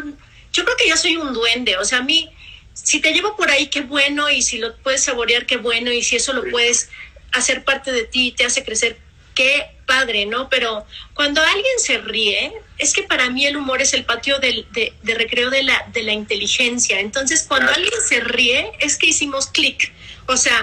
yo 0.52 0.64
creo 0.64 0.76
que 0.76 0.88
yo 0.88 0.96
soy 0.96 1.16
un 1.16 1.32
duende, 1.32 1.76
o 1.76 1.84
sea, 1.84 1.98
a 1.98 2.02
mí, 2.02 2.30
si 2.74 3.00
te 3.00 3.12
llevo 3.12 3.36
por 3.36 3.48
ahí, 3.50 3.68
qué 3.68 3.82
bueno, 3.82 4.28
y 4.28 4.42
si 4.42 4.58
lo 4.58 4.76
puedes 4.78 5.04
saborear, 5.04 5.46
qué 5.46 5.56
bueno, 5.56 5.92
y 5.92 6.02
si 6.02 6.16
eso 6.16 6.32
lo 6.32 6.50
puedes 6.50 6.90
hacer 7.32 7.64
parte 7.64 7.92
de 7.92 8.04
ti, 8.04 8.32
te 8.32 8.44
hace 8.44 8.64
crecer, 8.64 8.98
qué 9.36 9.70
padre, 9.86 10.26
¿no? 10.26 10.48
Pero 10.48 10.84
cuando 11.14 11.40
alguien 11.40 11.78
se 11.78 11.98
ríe, 11.98 12.52
es 12.78 12.92
que 12.92 13.02
para 13.02 13.28
mí 13.30 13.44
el 13.44 13.56
humor 13.56 13.82
es 13.82 13.92
el 13.92 14.04
patio 14.04 14.38
de, 14.38 14.64
de, 14.72 15.14
recreo 15.14 15.50
de 15.50 15.64
la, 15.64 15.86
de 15.92 16.02
la 16.04 16.12
inteligencia. 16.12 17.00
Entonces, 17.00 17.44
cuando 17.46 17.72
alguien 17.72 18.00
se 18.06 18.20
ríe, 18.20 18.72
es 18.78 18.96
que 18.96 19.08
hicimos 19.08 19.48
clic. 19.48 19.92
O 20.26 20.36
sea, 20.36 20.62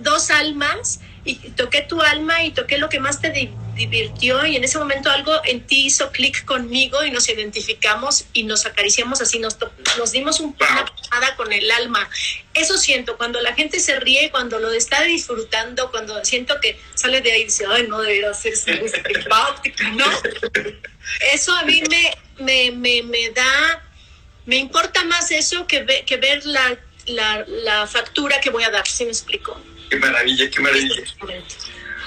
dos 0.00 0.30
almas 0.30 1.00
y 1.24 1.36
toqué 1.50 1.82
tu 1.82 2.00
alma 2.00 2.42
y 2.44 2.50
toqué 2.50 2.78
lo 2.78 2.88
que 2.88 3.00
más 3.00 3.20
te 3.20 3.30
divirtió 3.74 4.44
y 4.46 4.56
en 4.56 4.64
ese 4.64 4.78
momento 4.78 5.10
algo 5.10 5.32
en 5.44 5.60
ti 5.66 5.86
hizo 5.86 6.10
clic 6.10 6.44
conmigo 6.44 7.02
y 7.04 7.10
nos 7.10 7.28
identificamos 7.28 8.24
y 8.32 8.42
nos 8.44 8.66
acariciamos 8.66 9.20
así, 9.20 9.38
nos, 9.38 9.56
nos 9.98 10.12
dimos 10.12 10.40
un, 10.40 10.56
una 10.58 10.84
pasada 10.84 11.36
con 11.36 11.52
el 11.52 11.70
alma. 11.70 12.08
Eso 12.54 12.76
siento, 12.76 13.16
cuando 13.16 13.40
la 13.40 13.54
gente 13.54 13.80
se 13.80 13.98
ríe, 14.00 14.30
cuando 14.30 14.58
lo 14.58 14.70
está 14.72 15.02
disfrutando, 15.02 15.90
cuando 15.90 16.24
siento 16.24 16.60
que 16.60 16.78
sale 16.94 17.20
de 17.20 17.32
ahí 17.32 17.42
y 17.42 17.44
dice, 17.44 17.64
ay, 17.68 17.86
no 17.88 18.00
debería 18.00 18.30
hacerse 18.30 18.82
¿no? 19.94 20.04
Eso 21.32 21.52
a 21.54 21.64
mí 21.64 21.82
me, 21.88 22.14
me, 22.44 22.70
me, 22.72 23.02
me 23.02 23.30
da, 23.30 23.82
me 24.46 24.56
importa 24.56 25.04
más 25.04 25.30
eso 25.30 25.66
que, 25.66 26.04
que 26.06 26.16
ver 26.16 26.44
la, 26.44 26.78
la, 27.06 27.44
la 27.46 27.86
factura 27.86 28.40
que 28.40 28.50
voy 28.50 28.64
a 28.64 28.70
dar, 28.70 28.86
¿sí 28.86 29.04
me 29.04 29.10
explico? 29.10 29.60
Qué 29.88 29.96
maravilla, 29.96 30.50
qué 30.50 30.60
maravilla. 30.60 31.02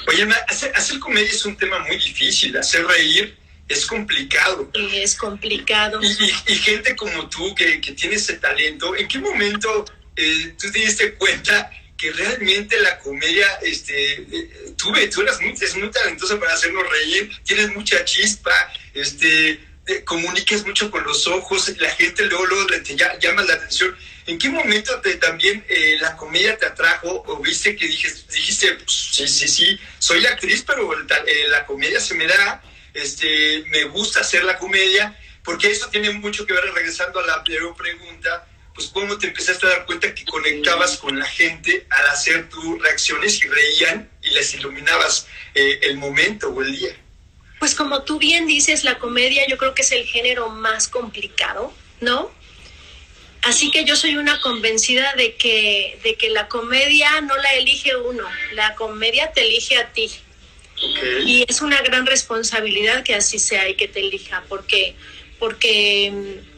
Oye, 0.07 0.27
hacer, 0.47 0.99
comedia 0.99 1.29
es 1.29 1.45
un 1.45 1.57
tema 1.57 1.79
muy 1.79 1.97
difícil, 1.97 2.55
hacer 2.57 2.85
reír 2.85 3.37
es 3.67 3.85
complicado. 3.85 4.69
Es 4.93 5.15
complicado. 5.15 5.99
Y, 6.01 6.55
gente 6.55 6.95
como 6.95 7.27
tú 7.29 7.55
que, 7.55 7.81
que, 7.81 7.93
tiene 7.93 8.15
ese 8.15 8.35
talento, 8.35 8.95
¿en 8.95 9.07
qué 9.07 9.17
momento 9.17 9.85
eh, 10.15 10.53
tú 10.59 10.71
te 10.71 10.79
diste 10.79 11.15
cuenta 11.15 11.71
que 11.97 12.11
realmente 12.11 12.79
la 12.79 12.99
comedia, 12.99 13.47
este, 13.63 14.13
eh, 14.13 14.73
tú, 14.77 14.93
tú 15.13 15.21
eras 15.21 15.41
muy, 15.41 15.55
muy 15.77 15.91
talentosa 15.91 16.39
para 16.39 16.53
hacernos 16.53 16.87
reír, 16.89 17.31
tienes 17.43 17.73
mucha 17.73 18.03
chispa, 18.05 18.53
este, 18.93 19.59
comunicas 20.03 20.65
mucho 20.65 20.91
con 20.91 21.03
los 21.03 21.25
ojos, 21.27 21.71
la 21.79 21.89
gente 21.91 22.25
luego, 22.25 22.45
luego 22.45 22.67
te 22.67 22.95
llama 22.95 23.43
la 23.43 23.53
atención. 23.53 23.95
¿En 24.27 24.39
qué 24.39 24.49
momento 24.49 24.99
te, 25.01 25.15
también 25.15 25.63
eh, 25.69 25.97
la 26.01 26.15
comedia 26.17 26.57
te 26.57 26.65
atrajo 26.65 27.23
o 27.27 27.37
viste 27.41 27.75
que 27.75 27.87
dijiste, 27.87 28.33
dijiste 28.33 28.73
pues, 28.73 29.09
sí, 29.11 29.27
sí, 29.27 29.47
sí, 29.47 29.79
soy 29.99 30.25
actriz, 30.25 30.63
pero 30.65 30.91
eh, 30.93 31.47
la 31.49 31.65
comedia 31.65 31.99
se 31.99 32.15
me 32.15 32.25
da, 32.25 32.63
este, 32.93 33.63
me 33.67 33.83
gusta 33.85 34.21
hacer 34.21 34.43
la 34.43 34.57
comedia? 34.57 35.15
Porque 35.43 35.69
eso 35.69 35.89
tiene 35.89 36.09
mucho 36.09 36.45
que 36.47 36.53
ver, 36.53 36.63
regresando 36.73 37.19
a 37.19 37.27
la 37.27 37.43
primera 37.43 37.71
pregunta, 37.75 38.47
pues 38.73 38.87
cómo 38.87 39.17
te 39.17 39.27
empezaste 39.27 39.67
a 39.67 39.69
dar 39.69 39.85
cuenta 39.85 40.13
que 40.13 40.25
conectabas 40.25 40.97
con 40.97 41.17
la 41.19 41.25
gente 41.25 41.85
al 41.89 42.07
hacer 42.07 42.49
tus 42.49 42.81
reacciones 42.81 43.41
y 43.43 43.47
reían 43.47 44.09
y 44.23 44.31
les 44.31 44.53
iluminabas 44.55 45.27
eh, 45.53 45.79
el 45.83 45.97
momento 45.97 46.49
o 46.49 46.61
el 46.63 46.75
día. 46.75 46.95
Pues 47.59 47.73
como 47.73 48.03
tú 48.03 48.19
bien 48.19 48.47
dices, 48.47 48.83
la 48.83 48.97
comedia 48.99 49.47
yo 49.47 49.57
creo 49.57 49.73
que 49.73 49.83
es 49.83 49.91
el 49.91 50.05
género 50.05 50.49
más 50.49 50.87
complicado, 50.87 51.73
¿no? 52.01 52.31
Así 53.43 53.69
que 53.69 53.85
yo 53.85 53.95
soy 53.95 54.17
una 54.17 54.41
convencida 54.41 55.13
de 55.13 55.35
que, 55.35 55.99
de 56.03 56.15
que 56.15 56.29
la 56.29 56.47
comedia 56.47 57.21
no 57.21 57.35
la 57.37 57.53
elige 57.53 57.95
uno, 57.95 58.23
la 58.53 58.73
comedia 58.75 59.31
te 59.33 59.41
elige 59.41 59.77
a 59.77 59.91
ti. 59.91 60.11
Y 61.25 61.45
es 61.47 61.61
una 61.61 61.81
gran 61.81 62.05
responsabilidad 62.05 63.03
que 63.03 63.15
así 63.15 63.39
sea 63.39 63.69
y 63.69 63.75
que 63.75 63.87
te 63.87 64.01
elija, 64.01 64.43
porque, 64.49 64.95
porque 65.39 66.11
mm, 66.11 66.55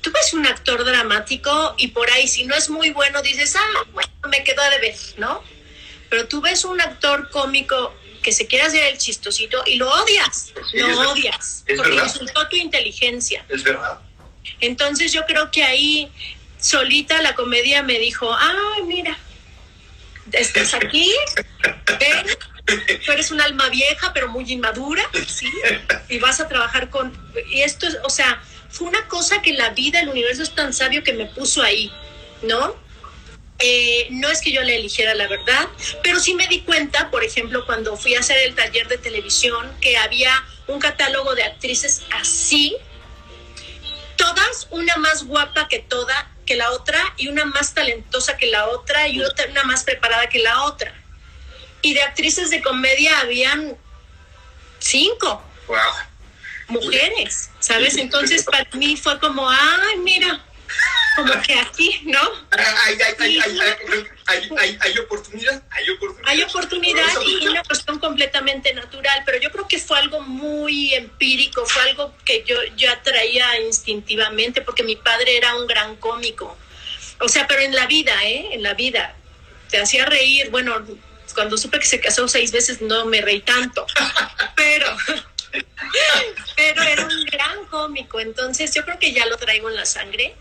tú 0.00 0.12
ves 0.12 0.34
un 0.34 0.46
actor 0.46 0.84
dramático 0.84 1.74
y 1.78 1.88
por 1.88 2.10
ahí 2.10 2.28
si 2.28 2.44
no 2.44 2.54
es 2.54 2.68
muy 2.68 2.90
bueno 2.90 3.20
dices, 3.22 3.56
ah, 3.56 3.84
bueno, 3.92 4.10
me 4.28 4.44
quedo 4.44 4.62
de 4.70 4.78
ver, 4.78 4.96
¿no? 5.16 5.42
Pero 6.08 6.28
tú 6.28 6.40
ves 6.40 6.64
un 6.64 6.80
actor 6.80 7.30
cómico 7.30 7.94
que 8.22 8.32
se 8.32 8.46
quiere 8.46 8.64
hacer 8.64 8.84
el 8.84 8.98
chistosito 8.98 9.62
y 9.66 9.76
lo 9.76 9.90
odias, 9.90 10.52
lo 10.74 11.10
odias, 11.10 11.64
porque 11.76 11.96
insultó 11.96 12.48
tu 12.48 12.56
inteligencia. 12.56 13.44
Es 13.48 13.62
verdad. 13.64 13.98
Entonces 14.60 15.12
yo 15.12 15.24
creo 15.26 15.50
que 15.50 15.62
ahí 15.62 16.10
solita 16.58 17.20
la 17.22 17.34
comedia 17.34 17.82
me 17.82 17.98
dijo, 17.98 18.34
ay, 18.34 18.82
mira, 18.84 19.18
estás 20.32 20.74
aquí, 20.74 21.12
ven, 21.98 22.26
tú 23.04 23.12
eres 23.12 23.30
un 23.30 23.40
alma 23.40 23.68
vieja 23.68 24.12
pero 24.12 24.28
muy 24.28 24.50
inmadura, 24.50 25.08
¿sí? 25.26 25.50
Y 26.08 26.18
vas 26.18 26.40
a 26.40 26.48
trabajar 26.48 26.90
con... 26.90 27.12
Y 27.50 27.62
esto, 27.62 27.86
es, 27.86 27.98
o 28.04 28.10
sea, 28.10 28.40
fue 28.70 28.88
una 28.88 29.06
cosa 29.08 29.42
que 29.42 29.52
la 29.52 29.70
vida, 29.70 30.00
el 30.00 30.08
universo 30.08 30.42
es 30.42 30.54
tan 30.54 30.72
sabio 30.72 31.02
que 31.02 31.12
me 31.12 31.26
puso 31.26 31.62
ahí, 31.62 31.92
¿no? 32.42 32.76
Eh, 33.58 34.08
no 34.10 34.28
es 34.28 34.40
que 34.40 34.50
yo 34.50 34.62
le 34.62 34.76
eligiera 34.76 35.14
la 35.14 35.28
verdad, 35.28 35.68
pero 36.02 36.18
sí 36.18 36.34
me 36.34 36.48
di 36.48 36.62
cuenta, 36.62 37.10
por 37.10 37.22
ejemplo, 37.22 37.64
cuando 37.64 37.96
fui 37.96 38.14
a 38.16 38.20
hacer 38.20 38.38
el 38.38 38.54
taller 38.54 38.88
de 38.88 38.98
televisión, 38.98 39.70
que 39.80 39.96
había 39.96 40.32
un 40.66 40.80
catálogo 40.80 41.34
de 41.34 41.44
actrices 41.44 42.02
así, 42.10 42.76
todas, 44.22 44.68
una 44.70 44.96
más 44.96 45.24
guapa 45.24 45.66
que 45.68 45.80
toda, 45.80 46.30
que 46.46 46.54
la 46.56 46.70
otra, 46.70 46.98
y 47.16 47.28
una 47.28 47.44
más 47.44 47.74
talentosa 47.74 48.36
que 48.36 48.46
la 48.46 48.68
otra, 48.68 49.08
y 49.08 49.20
otra, 49.20 49.46
una 49.50 49.64
más 49.64 49.82
preparada 49.82 50.28
que 50.28 50.38
la 50.38 50.62
otra. 50.62 50.94
Y 51.82 51.94
de 51.94 52.02
actrices 52.02 52.50
de 52.50 52.62
comedia 52.62 53.18
habían 53.20 53.76
cinco 54.78 55.42
mujeres, 56.68 57.50
¿sabes? 57.58 57.96
Entonces 57.96 58.44
para 58.44 58.68
mí 58.74 58.96
fue 58.96 59.18
como, 59.18 59.48
ay, 59.50 59.98
mira, 59.98 60.40
como 61.16 61.32
que 61.42 61.58
aquí, 61.58 62.02
¿no? 62.04 62.20
Hay, 64.32 64.98
oportunidad, 64.98 65.62
hay 65.70 65.90
oportunidad. 65.90 66.30
Hay 66.30 66.42
oportunidad 66.42 67.08
y 67.26 67.46
una 67.46 67.62
cuestión 67.62 67.98
completamente 67.98 68.72
natural, 68.74 69.22
pero 69.24 69.38
yo 69.38 69.50
creo 69.50 69.68
que 69.68 69.78
fue 69.78 69.98
algo 69.98 70.20
muy 70.20 70.94
empírico, 70.94 71.64
fue 71.66 71.82
algo 71.82 72.14
que 72.24 72.44
yo, 72.44 72.56
yo 72.76 72.90
atraía 72.90 73.60
instintivamente, 73.60 74.62
porque 74.62 74.82
mi 74.82 74.96
padre 74.96 75.36
era 75.36 75.54
un 75.56 75.66
gran 75.66 75.96
cómico. 75.96 76.56
O 77.20 77.28
sea, 77.28 77.46
pero 77.46 77.60
en 77.62 77.74
la 77.74 77.86
vida, 77.86 78.12
¿eh? 78.24 78.48
En 78.52 78.62
la 78.62 78.74
vida. 78.74 79.14
Te 79.70 79.78
hacía 79.78 80.04
reír, 80.04 80.50
bueno, 80.50 80.74
cuando 81.34 81.56
supe 81.56 81.78
que 81.78 81.86
se 81.86 82.00
casó 82.00 82.28
seis 82.28 82.52
veces 82.52 82.80
no 82.80 83.06
me 83.06 83.20
reí 83.20 83.40
tanto, 83.40 83.86
pero 84.56 84.86
pero 86.56 86.82
era 86.82 87.06
un 87.06 87.24
gran 87.26 87.64
cómico, 87.66 88.20
entonces 88.20 88.74
yo 88.74 88.84
creo 88.84 88.98
que 88.98 89.12
ya 89.12 89.26
lo 89.26 89.36
traigo 89.36 89.68
en 89.68 89.76
la 89.76 89.86
sangre 89.86 90.34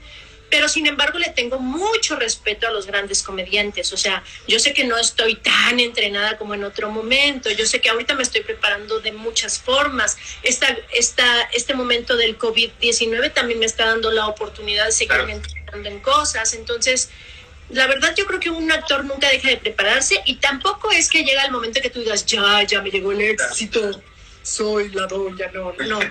pero 0.52 0.68
sin 0.68 0.86
embargo 0.86 1.18
le 1.18 1.30
tengo 1.30 1.60
mucho 1.60 2.18
respeto 2.18 2.68
a 2.68 2.72
los 2.72 2.86
grandes 2.86 3.24
comediantes. 3.24 3.94
O 3.94 3.98
sea, 3.98 4.22
yo 4.48 4.60
sé 4.60 4.74
que 4.74 4.84
no 4.84 4.98
estoy 4.98 5.36
tan 5.36 5.80
entrenada 5.80 6.38
como 6.38 6.54
en 6.54 6.66
otro 6.66 6.92
momento, 6.92 7.50
yo 7.50 7.66
sé 7.66 7.80
que 7.80 7.90
ahorita 7.90 8.14
me 8.16 8.24
estoy 8.24 8.42
preparando 8.42 9.00
de 9.00 9.14
muchas 9.14 9.58
formas. 9.58 10.18
Esta, 10.44 10.78
esta, 10.94 11.44
este 11.54 11.74
momento 11.74 12.18
del 12.18 12.38
COVID-19 12.38 13.34
también 13.34 13.60
me 13.60 13.66
está 13.66 13.86
dando 13.86 14.12
la 14.12 14.28
oportunidad 14.28 14.88
de 14.88 14.92
seguirme 14.92 15.32
entrenando 15.32 15.90
en 15.90 16.00
cosas. 16.02 16.54
Entonces, 16.54 17.10
la 17.70 17.88
verdad 17.88 18.14
yo 18.18 18.26
creo 18.26 18.42
que 18.42 18.50
un 18.50 18.70
actor 18.74 19.06
nunca 19.06 19.30
deja 19.30 19.48
de 19.48 19.58
prepararse 19.58 20.22
y 20.26 20.36
tampoco 20.36 20.92
es 20.92 21.10
que 21.10 21.24
llega 21.24 21.46
el 21.46 21.52
momento 21.52 21.80
que 21.82 21.90
tú 21.90 22.02
digas, 22.02 22.26
ya, 22.26 22.62
ya 22.64 22.82
me 22.82 22.92
llegó 22.92 23.14
el 23.14 23.22
éxito, 23.22 24.02
soy 24.44 24.90
la 24.90 25.08
doña, 25.08 25.50
no, 25.54 25.74
no. 25.88 26.00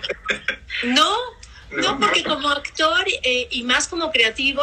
No, 0.82 1.14
no, 1.70 1.98
porque 2.00 2.22
como 2.24 2.48
actor 2.48 3.04
eh, 3.22 3.48
y 3.50 3.62
más 3.62 3.88
como 3.88 4.10
creativo, 4.10 4.62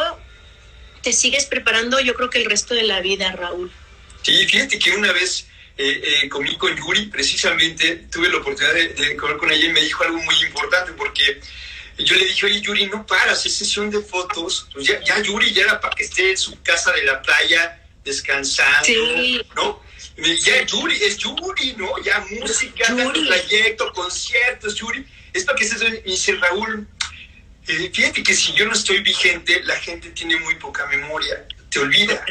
te 1.02 1.14
sigues 1.14 1.46
preparando 1.46 2.00
yo 2.00 2.14
creo 2.16 2.30
que 2.30 2.40
el 2.40 2.46
resto 2.46 2.74
de 2.74 2.84
la 2.84 3.00
vida, 3.02 3.32
Raúl. 3.32 3.72
Sí, 4.24 4.46
fíjate 4.48 4.78
que 4.80 4.92
una 4.92 5.12
vez 5.14 5.48
eh, 5.78 6.02
eh, 6.24 6.30
comí 6.30 6.58
con 6.58 6.76
Yuri, 6.76 7.06
precisamente 7.06 8.08
tuve 8.12 8.30
la 8.30 8.38
oportunidad 8.38 8.74
de, 8.74 8.90
de, 8.90 9.16
comer 9.16 9.38
con 9.38 9.52
ella 9.52 9.68
y 9.68 9.72
me 9.74 9.82
dijo 9.82 10.04
algo 10.04 10.18
muy 10.18 10.36
importante 10.44 10.92
porque 10.94 11.40
yo 12.00 12.16
le 12.16 12.26
dije, 12.26 12.46
oye, 12.46 12.62
Yuri, 12.62 12.88
no 12.88 13.06
paras, 13.06 13.46
es 13.46 13.56
sesión 13.56 13.90
de 13.90 14.02
fotos. 14.02 14.68
Pues 14.74 14.86
ya, 14.88 15.02
ya 15.04 15.22
Yuri 15.22 15.54
ya 15.54 15.64
era 15.64 15.80
para 15.80 15.96
que 15.96 16.04
esté 16.04 16.32
en 16.32 16.38
su 16.38 16.62
casa 16.62 16.92
de 16.92 17.04
la 17.04 17.22
playa 17.22 17.82
descansando, 18.04 18.84
Sí. 18.86 19.42
¿no? 19.56 19.82
Me- 20.18 20.38
Ya 20.40 20.62
Yuri, 20.64 20.96
es 21.04 21.18
Yuri, 21.18 21.74
¿no? 21.78 21.98
Ya 22.04 22.20
música, 22.32 22.88
Yuri. 22.90 23.28
trayecto, 23.28 23.92
conciertos, 23.94 24.76
Yuri. 24.76 25.06
Es 25.34 25.44
para 25.44 25.58
que 25.58 25.66
estés, 25.66 25.82
me 25.82 25.98
dice 26.02 26.34
Raúl, 26.36 26.88
eh, 27.68 27.92
fíjate 27.94 28.24
que 28.24 28.34
si 28.34 28.54
yo 28.54 28.66
no 28.66 28.74
estoy 28.74 29.02
vigente, 29.02 29.62
la 29.64 29.76
gente 29.76 30.10
tiene 30.12 30.38
muy 30.38 30.56
poca 30.56 30.86
memoria, 30.88 31.46
te 31.70 31.80
olvida. 31.80 32.24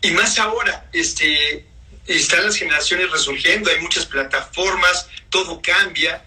Y 0.00 0.10
más 0.12 0.38
ahora, 0.38 0.88
este, 0.92 1.66
están 2.06 2.44
las 2.44 2.56
generaciones 2.56 3.10
resurgiendo, 3.10 3.70
hay 3.70 3.80
muchas 3.80 4.06
plataformas, 4.06 5.08
todo 5.30 5.60
cambia. 5.62 6.24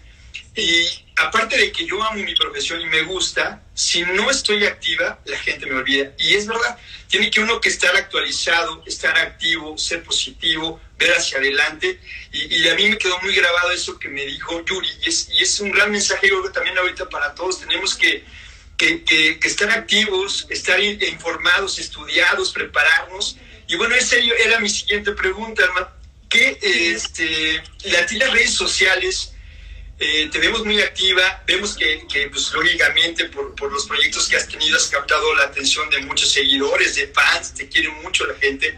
Y 0.54 0.86
aparte 1.16 1.58
de 1.58 1.72
que 1.72 1.86
yo 1.86 2.02
amo 2.02 2.22
mi 2.22 2.34
profesión 2.34 2.80
y 2.80 2.86
me 2.86 3.02
gusta, 3.02 3.62
si 3.74 4.02
no 4.02 4.30
estoy 4.30 4.64
activa, 4.64 5.18
la 5.26 5.38
gente 5.38 5.66
me 5.66 5.74
olvida. 5.74 6.12
Y 6.18 6.34
es 6.34 6.46
verdad, 6.46 6.78
tiene 7.08 7.30
que 7.30 7.40
uno 7.40 7.60
que 7.60 7.68
estar 7.68 7.94
actualizado, 7.96 8.82
estar 8.86 9.18
activo, 9.18 9.76
ser 9.76 10.02
positivo, 10.02 10.80
ver 10.98 11.10
hacia 11.12 11.38
adelante. 11.38 12.00
Y, 12.32 12.54
y 12.56 12.68
a 12.68 12.74
mí 12.74 12.88
me 12.88 12.98
quedó 12.98 13.18
muy 13.20 13.34
grabado 13.34 13.70
eso 13.72 13.98
que 13.98 14.08
me 14.08 14.24
dijo 14.24 14.64
Yuri. 14.64 14.88
Y 15.04 15.08
es, 15.08 15.28
y 15.30 15.42
es 15.42 15.60
un 15.60 15.70
gran 15.72 15.90
mensaje, 15.90 16.28
yo 16.28 16.40
creo 16.40 16.52
también 16.52 16.76
ahorita 16.78 17.08
para 17.08 17.34
todos. 17.34 17.60
Tenemos 17.60 17.94
que, 17.94 18.24
que, 18.76 19.02
que- 19.04 19.38
que 19.38 19.48
estar 19.48 19.70
activos, 19.70 20.46
estar 20.50 20.78
in- 20.80 21.02
informados, 21.02 21.78
estudiados, 21.78 22.52
prepararnos. 22.52 23.36
Y 23.68 23.76
bueno, 23.76 23.94
esa 23.94 24.16
era 24.16 24.60
mi 24.60 24.68
siguiente 24.68 25.12
pregunta, 25.12 25.64
Alma. 25.64 25.92
¿Qué, 26.28 26.58
este, 26.60 27.62
la, 27.84 28.00
las 28.00 28.32
redes 28.32 28.52
sociales, 28.54 29.32
eh, 29.98 30.28
te 30.30 30.38
vemos 30.40 30.64
muy 30.64 30.80
activa, 30.82 31.42
vemos 31.46 31.76
que, 31.76 32.04
que, 32.12 32.28
pues, 32.28 32.50
lógicamente 32.52 33.26
por, 33.26 33.54
por 33.54 33.72
los 33.72 33.86
proyectos 33.86 34.28
que 34.28 34.36
has 34.36 34.48
tenido 34.48 34.76
has 34.76 34.86
captado 34.88 35.34
la 35.36 35.44
atención 35.44 35.88
de 35.88 36.00
muchos 36.00 36.30
seguidores, 36.32 36.96
de 36.96 37.06
fans, 37.08 37.54
te 37.54 37.68
quiere 37.68 37.88
mucho 37.90 38.26
la 38.26 38.34
gente. 38.34 38.76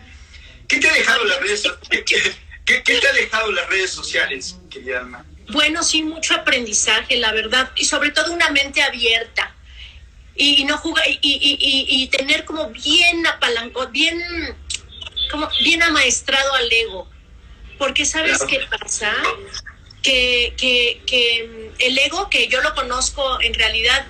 ¿Qué 0.68 0.78
te 0.78 0.88
ha 0.88 0.92
dejado 0.92 1.24
las 1.24 1.40
redes, 1.40 1.62
so- 1.62 1.78
qué, 1.90 2.80
te 2.80 3.08
ha 3.08 3.12
dejado 3.12 3.50
las 3.52 3.68
redes 3.68 3.90
sociales, 3.90 4.56
querida 4.70 5.00
Alma? 5.00 5.24
Bueno, 5.48 5.82
sí, 5.82 6.02
mucho 6.02 6.34
aprendizaje, 6.34 7.16
la 7.16 7.32
verdad, 7.32 7.70
y 7.74 7.86
sobre 7.86 8.10
todo 8.10 8.32
una 8.32 8.50
mente 8.50 8.82
abierta. 8.82 9.54
Y, 10.36 10.64
no 10.66 10.76
jugar, 10.78 11.04
y, 11.08 11.18
y- 11.22 11.58
y- 11.58 12.02
y 12.02 12.06
tener 12.08 12.44
como 12.44 12.68
bien 12.70 13.26
apalancado, 13.26 13.88
bien, 13.88 14.20
como 15.30 15.48
bien 15.64 15.82
amaestrado 15.82 16.52
al 16.54 16.70
ego. 16.70 17.10
Porque 17.78 18.04
¿sabes 18.04 18.38
Claro. 18.38 18.46
qué 18.46 18.60
pasa? 18.78 19.14
Que, 20.02 20.54
que, 20.56 21.00
que 21.06 21.48
mm, 21.48 21.74
el 21.80 21.98
ego, 21.98 22.28
que 22.30 22.46
yo 22.48 22.60
lo 22.60 22.74
conozco 22.74 23.40
en 23.40 23.54
realidad, 23.54 24.06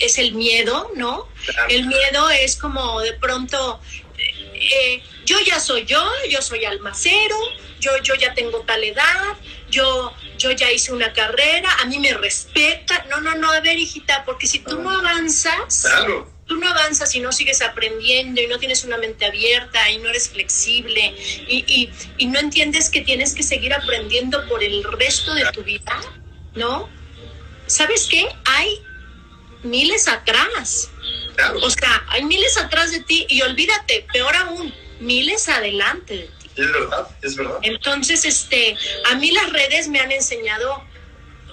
es 0.00 0.18
el 0.18 0.32
miedo, 0.34 0.90
¿no? 0.96 1.28
Claro. 1.46 1.68
El 1.70 1.86
miedo 1.86 2.28
es 2.30 2.56
como 2.56 3.00
de 3.00 3.12
pronto, 3.14 3.80
eh, 4.18 5.02
yo 5.30 5.38
ya 5.46 5.60
soy 5.60 5.84
yo, 5.84 6.04
yo 6.28 6.42
soy 6.42 6.64
almacero, 6.64 7.36
yo, 7.78 7.92
yo 8.02 8.16
ya 8.16 8.34
tengo 8.34 8.62
tal 8.62 8.82
edad, 8.82 9.36
yo, 9.70 10.12
yo 10.36 10.50
ya 10.50 10.72
hice 10.72 10.92
una 10.92 11.12
carrera, 11.12 11.70
a 11.80 11.84
mí 11.84 12.00
me 12.00 12.12
respeta. 12.14 13.06
No, 13.08 13.20
no, 13.20 13.36
no, 13.36 13.52
a 13.52 13.60
ver, 13.60 13.78
hijita, 13.78 14.24
porque 14.24 14.48
si 14.48 14.58
tú 14.58 14.80
no 14.80 14.90
avanzas, 14.90 15.82
Claro, 15.82 16.28
tú 16.46 16.56
no 16.56 16.68
avanzas 16.68 17.14
y 17.14 17.20
no 17.20 17.30
sigues 17.30 17.62
aprendiendo 17.62 18.40
y 18.40 18.48
no 18.48 18.58
tienes 18.58 18.82
una 18.82 18.96
mente 18.96 19.24
abierta 19.24 19.88
y 19.90 19.98
no 19.98 20.08
eres 20.08 20.30
flexible 20.30 21.14
y, 21.46 21.64
y, 21.68 21.90
y 22.18 22.26
no 22.26 22.40
entiendes 22.40 22.90
que 22.90 23.02
tienes 23.02 23.32
que 23.32 23.44
seguir 23.44 23.72
aprendiendo 23.72 24.44
por 24.48 24.64
el 24.64 24.82
resto 24.82 25.32
de 25.34 25.44
tu 25.52 25.62
vida, 25.62 26.00
¿no? 26.56 26.88
¿Sabes 27.68 28.08
qué? 28.10 28.26
Hay 28.46 28.82
miles 29.62 30.08
atrás. 30.08 30.90
claro. 31.36 31.60
O 31.62 31.70
sea, 31.70 32.04
hay 32.08 32.24
miles 32.24 32.56
atrás 32.56 32.90
de 32.90 32.98
ti 33.04 33.26
y 33.28 33.42
olvídate, 33.42 34.06
peor 34.12 34.34
aún, 34.34 34.74
miles 35.00 35.48
adelante 35.48 36.14
de 36.16 36.22
ti. 36.24 36.50
Es 36.56 36.72
verdad, 36.72 37.08
es 37.22 37.36
verdad. 37.36 37.58
Entonces, 37.62 38.24
este, 38.24 38.76
a 39.10 39.14
mí 39.16 39.30
las 39.30 39.50
redes 39.52 39.88
me 39.88 40.00
han 40.00 40.12
enseñado, 40.12 40.84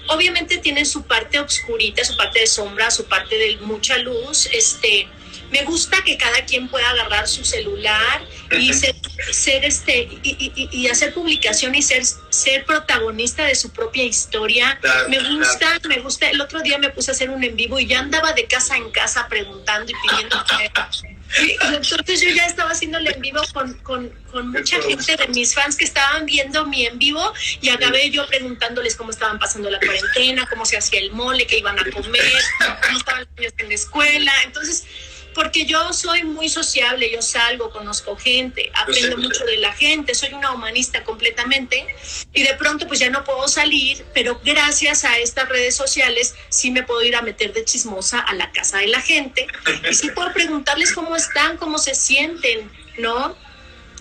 obviamente 0.10 0.58
tienen 0.58 0.86
su 0.86 1.04
parte 1.04 1.40
oscurita, 1.40 2.04
su 2.04 2.16
parte 2.18 2.40
de 2.40 2.48
sombra, 2.48 2.92
su 2.92 3.06
parte 3.06 3.38
de 3.38 3.58
mucha 3.58 3.98
luz, 4.00 4.48
este, 4.52 5.08
me 5.52 5.64
gusta 5.64 6.02
que 6.04 6.18
cada 6.18 6.44
quien 6.46 6.68
pueda 6.68 6.90
agarrar 6.90 7.28
su 7.28 7.46
celular 7.46 8.22
y 8.60 8.74
ser, 8.74 8.96
ser 9.32 9.64
este, 9.64 10.10
y, 10.24 10.36
y- 10.40 10.52
y- 10.56 10.70
y 10.82 10.88
hacer 10.88 11.14
publicación 11.14 11.74
y 11.76 11.82
ser, 11.82 12.04
ser 12.30 12.66
protagonista 12.66 13.46
de 13.46 13.56
su 13.56 13.70
propia 13.72 14.04
historia. 14.04 14.78
Claro, 14.82 15.08
me 15.10 15.20
gusta, 15.20 15.80
me 15.88 16.00
gusta, 16.00 16.30
el 16.30 16.42
otro 16.42 16.62
día 16.62 16.78
me 16.80 16.90
puse 16.90 17.12
a 17.12 17.14
hacer 17.14 17.30
un 17.30 17.44
en 17.46 17.56
vivo 17.56 17.80
y 17.80 17.88
ya 17.88 18.00
andaba 18.00 18.34
de 18.34 18.46
casa 18.46 18.76
en 18.76 18.92
casa 18.92 19.28
preguntando 19.30 19.90
y 19.92 19.96
pidiendo 20.10 20.36
entonces 21.40 22.22
yo 22.22 22.30
ya 22.30 22.46
estaba 22.46 22.72
haciendo 22.72 22.98
el 22.98 23.08
en 23.08 23.22
vivo 23.22 23.42
con, 23.54 23.74
con, 23.80 24.10
con 24.32 24.50
mucha 24.50 24.82
gente 24.82 25.16
de 25.16 25.28
mis 25.30 25.54
fans 25.54 25.76
que 25.76 25.86
estaban 25.86 26.26
viendo 26.26 26.66
mi 26.66 26.86
en 26.86 26.98
vivo 26.98 27.34
y 27.62 27.70
acabé 27.70 28.10
yo 28.10 28.26
preguntándoles 28.28 28.96
cómo 28.96 29.12
estaban 29.12 29.40
pasando 29.40 29.70
la 29.70 29.80
cuarentena, 29.80 30.48
cómo 30.50 30.66
se 30.66 30.78
hacía 30.78 31.00
el 31.00 31.12
mole, 31.12 31.46
qué 31.46 31.60
iban 31.60 31.78
a 31.80 31.84
comer, 31.92 32.22
cómo 32.86 32.98
estaban 32.98 33.22
los 33.22 33.30
niños 33.38 33.54
en 33.58 33.68
la 33.70 33.76
escuela. 33.76 34.32
Entonces, 34.46 34.86
porque 35.38 35.66
yo 35.66 35.94
soy 35.94 36.24
muy 36.24 36.50
sociable, 36.50 37.12
yo 37.12 37.22
salgo, 37.22 37.70
conozco 37.70 38.16
gente, 38.18 38.72
aprendo 38.74 39.16
sé. 39.16 39.22
mucho 39.22 39.46
de 39.46 39.58
la 39.58 39.72
gente, 39.72 40.16
soy 40.16 40.34
una 40.34 40.52
humanista 40.52 41.04
completamente 41.04 41.86
y 42.34 42.42
de 42.44 42.54
pronto 42.56 42.88
pues 42.88 43.00
ya 43.00 43.10
no 43.12 43.24
puedo 43.24 43.48
salir, 43.48 44.04
pero 44.16 44.42
gracias 44.44 45.04
a 45.06 45.18
estas 45.20 45.48
redes 45.48 45.76
sociales 45.76 46.34
sí 46.50 46.72
me 46.72 46.82
puedo 46.84 47.04
ir 47.04 47.16
a 47.16 47.22
meter 47.22 47.54
de 47.54 47.64
chismosa 47.64 48.20
a 48.20 48.34
la 48.34 48.52
casa 48.52 48.80
de 48.80 48.88
la 48.88 49.00
gente 49.00 49.46
y 49.90 49.94
sí 49.94 50.10
puedo 50.10 50.34
preguntarles 50.34 50.92
cómo 50.92 51.16
están, 51.16 51.58
cómo 51.58 51.78
se 51.78 51.94
sienten, 51.94 52.70
¿no? 52.98 53.38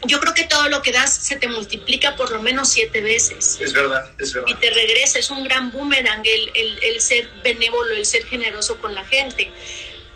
Yo 0.04 0.20
creo 0.20 0.32
que 0.34 0.44
todo 0.44 0.68
lo 0.68 0.82
que 0.82 0.92
das 0.92 1.12
se 1.14 1.36
te 1.36 1.48
multiplica 1.48 2.16
por 2.16 2.30
lo 2.30 2.40
menos 2.42 2.68
siete 2.70 3.00
veces 3.02 3.58
Es 3.60 3.72
verdad, 3.74 4.10
es 4.18 4.30
y 4.30 4.34
verdad. 4.34 4.58
te 4.58 4.70
regresa, 4.70 5.18
es 5.18 5.30
un 5.30 5.44
gran 5.44 5.70
boomerang 5.70 6.22
el, 6.24 6.50
el- 6.54 6.78
el 6.82 7.00
ser 7.00 7.28
benévolo, 7.44 7.94
el 7.94 8.06
ser 8.06 8.24
generoso 8.26 8.78
con 8.78 8.94
la 8.94 9.04
gente. 9.04 9.50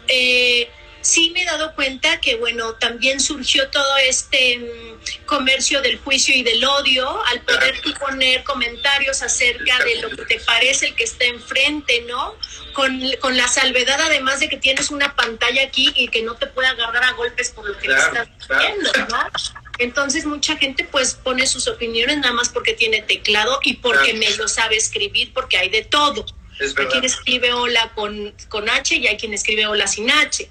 Eh, 0.08 0.68
sí 1.02 1.30
me 1.30 1.42
he 1.42 1.44
dado 1.44 1.74
cuenta 1.74 2.20
que, 2.20 2.36
bueno, 2.36 2.74
también 2.74 3.20
surgió 3.20 3.68
todo 3.70 3.96
este 4.06 4.58
mm, 4.58 5.26
comercio 5.26 5.80
del 5.80 5.98
juicio 5.98 6.34
y 6.34 6.42
del 6.42 6.62
odio 6.64 7.24
al 7.26 7.40
poder 7.42 7.80
tú 7.80 7.92
poner 7.94 8.44
comentarios 8.44 9.22
acerca 9.22 9.78
de 9.84 9.96
lo 10.02 10.10
que 10.10 10.24
te 10.26 10.40
parece 10.40 10.88
el 10.88 10.94
que 10.94 11.04
está 11.04 11.24
enfrente, 11.24 12.04
¿no? 12.08 12.34
Con, 12.74 13.00
con 13.20 13.36
la 13.36 13.48
salvedad 13.48 14.00
además 14.00 14.40
de 14.40 14.48
que 14.48 14.56
tienes 14.56 14.90
una 14.90 15.16
pantalla 15.16 15.64
aquí 15.64 15.92
y 15.96 16.08
que 16.08 16.22
no 16.22 16.36
te 16.36 16.46
puede 16.46 16.68
agarrar 16.68 17.02
a 17.04 17.12
golpes 17.12 17.50
por 17.50 17.66
lo 17.66 17.76
que 17.78 17.86
Claro, 17.86 18.12
le 18.12 18.20
estás 18.20 18.58
viendo, 18.58 18.92
¿no? 19.08 19.30
Entonces 19.78 20.26
mucha 20.26 20.56
gente 20.56 20.84
pues 20.84 21.14
pone 21.14 21.46
sus 21.46 21.66
opiniones 21.66 22.18
nada 22.18 22.34
más 22.34 22.50
porque 22.50 22.74
tiene 22.74 23.00
teclado 23.02 23.58
y 23.64 23.74
porque 23.74 24.12
Claro. 24.12 24.18
me 24.18 24.36
lo 24.36 24.46
sabe 24.48 24.76
escribir 24.76 25.32
porque 25.32 25.56
hay 25.56 25.70
de 25.70 25.82
todo. 25.82 26.26
Es 26.60 26.76
Hay 26.76 26.86
quien 26.86 27.04
escribe 27.04 27.52
hola 27.54 27.90
con, 27.94 28.34
con 28.48 28.68
H 28.68 28.94
y 28.94 29.06
hay 29.06 29.16
quien 29.16 29.32
escribe 29.32 29.66
hola 29.66 29.86
sin 29.86 30.10
H. 30.10 30.46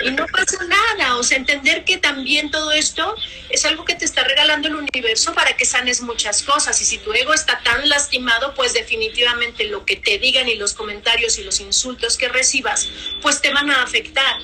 Y 0.00 0.10
no 0.12 0.24
pasa 0.26 0.58
nada. 0.64 1.16
O 1.16 1.24
sea, 1.24 1.38
entender 1.38 1.84
que 1.84 1.98
también 1.98 2.52
todo 2.52 2.70
esto 2.70 3.16
es 3.48 3.64
algo 3.64 3.84
que 3.84 3.96
te 3.96 4.04
está 4.04 4.22
regalando 4.22 4.68
el 4.68 4.76
universo 4.76 5.34
para 5.34 5.56
que 5.56 5.64
sanes 5.64 6.02
muchas 6.02 6.44
cosas. 6.44 6.80
Y 6.80 6.84
si 6.84 6.98
tu 6.98 7.12
ego 7.12 7.34
está 7.34 7.60
tan 7.64 7.88
lastimado, 7.88 8.54
pues 8.54 8.74
definitivamente 8.74 9.64
lo 9.64 9.84
que 9.84 9.96
te 9.96 10.18
digan 10.18 10.48
y 10.48 10.54
los 10.54 10.72
comentarios 10.74 11.36
y 11.38 11.44
los 11.44 11.58
insultos 11.58 12.16
que 12.16 12.28
recibas, 12.28 12.88
pues 13.20 13.40
te 13.40 13.52
van 13.52 13.70
a 13.70 13.82
afectar. 13.82 14.36